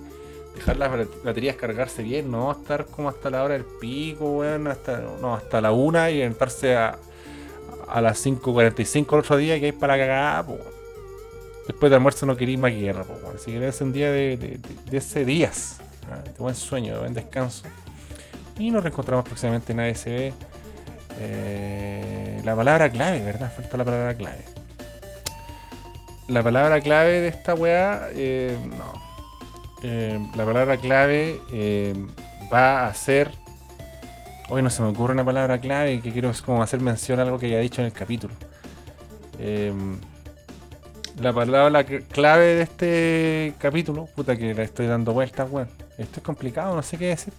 dejar 0.54 0.76
las 0.76 0.90
bat- 0.90 1.22
baterías 1.24 1.56
cargarse 1.56 2.02
bien, 2.02 2.30
no 2.30 2.52
estar 2.52 2.86
como 2.86 3.08
hasta 3.08 3.30
la 3.30 3.42
hora 3.44 3.54
del 3.54 3.64
pico, 3.64 4.38
weón, 4.38 4.66
hasta, 4.68 4.98
no, 5.20 5.34
hasta 5.34 5.60
la 5.60 5.72
una 5.72 6.10
y 6.10 6.18
levantarse 6.18 6.76
a, 6.76 6.96
a 7.88 8.00
las 8.00 8.24
5.45 8.24 9.12
el 9.14 9.18
otro 9.20 9.36
día 9.36 9.58
que 9.58 9.66
hay 9.66 9.72
para 9.72 9.96
weón. 10.42 10.74
Después 11.66 11.88
de 11.90 11.96
almuerzo 11.96 12.26
no 12.26 12.36
queréis 12.36 12.58
más 12.58 12.72
guerra, 12.72 13.04
po. 13.04 13.18
Así 13.34 13.50
que 13.52 13.66
es 13.66 13.80
un 13.80 13.92
día 13.92 14.10
de, 14.10 14.36
de, 14.36 14.58
de- 14.90 14.96
ese 14.98 15.24
días, 15.24 15.78
¿ah? 16.12 16.18
de 16.22 16.30
buen 16.38 16.54
sueño, 16.54 16.98
buen 17.00 17.14
descanso. 17.14 17.64
Y 18.58 18.70
nos 18.70 18.82
reencontramos 18.84 19.24
próximamente 19.24 19.72
en 19.72 19.80
ASB. 19.80 20.32
Eh, 21.20 22.40
la 22.44 22.54
palabra 22.54 22.90
clave, 22.90 23.20
¿verdad? 23.24 23.52
Falta 23.54 23.76
la 23.78 23.84
palabra 23.84 24.14
clave. 24.14 24.44
La 26.28 26.42
palabra 26.42 26.80
clave 26.80 27.20
de 27.20 27.28
esta 27.28 27.54
weá, 27.54 28.08
eh, 28.12 28.56
no. 28.78 29.03
Eh, 29.82 30.18
la 30.34 30.44
palabra 30.44 30.76
clave 30.78 31.40
eh, 31.52 31.94
va 32.52 32.86
a 32.86 32.94
ser. 32.94 33.30
Hoy 34.48 34.62
no 34.62 34.70
se 34.70 34.82
me 34.82 34.88
ocurre 34.88 35.12
una 35.14 35.24
palabra 35.24 35.58
clave 35.58 36.00
que 36.00 36.12
quiero 36.12 36.30
como 36.44 36.62
hacer 36.62 36.80
mención 36.80 37.18
a 37.18 37.22
algo 37.22 37.38
que 37.38 37.48
ya 37.50 37.58
he 37.58 37.62
dicho 37.62 37.80
en 37.80 37.86
el 37.86 37.92
capítulo. 37.92 38.34
Eh, 39.38 39.72
la 41.20 41.32
palabra 41.32 41.86
cl- 41.86 42.04
clave 42.08 42.44
de 42.56 42.62
este 42.62 43.54
capítulo, 43.58 44.06
puta 44.14 44.36
que 44.36 44.52
la 44.54 44.62
estoy 44.62 44.86
dando 44.86 45.12
vueltas, 45.12 45.48
weón. 45.50 45.68
Esto 45.96 46.20
es 46.20 46.22
complicado, 46.22 46.74
no 46.74 46.82
sé 46.82 46.98
qué 46.98 47.06
decir. 47.06 47.32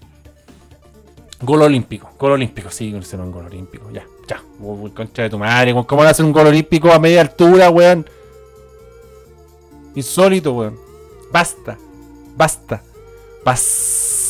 Gol 1.42 1.62
olímpico, 1.64 2.10
gol 2.18 2.32
olímpico, 2.34 2.70
sí, 2.72 2.98
será 3.04 3.24
un 3.24 3.32
gol 3.32 3.46
olímpico, 3.48 3.92
ya, 3.92 4.06
ya. 4.28 4.42
Uy, 4.60 4.92
concha 4.92 5.24
de 5.24 5.30
tu 5.30 5.38
madre. 5.38 5.74
¿cómo 5.86 6.04
a 6.04 6.10
hacer 6.10 6.24
un 6.26 6.32
gol 6.32 6.48
olímpico 6.48 6.92
a 6.92 7.00
media 7.00 7.22
altura, 7.22 7.70
weón? 7.70 8.08
Insólito, 9.96 10.54
weón. 10.54 10.80
Basta, 11.32 11.78
basta, 12.36 12.82
basta. 13.44 14.25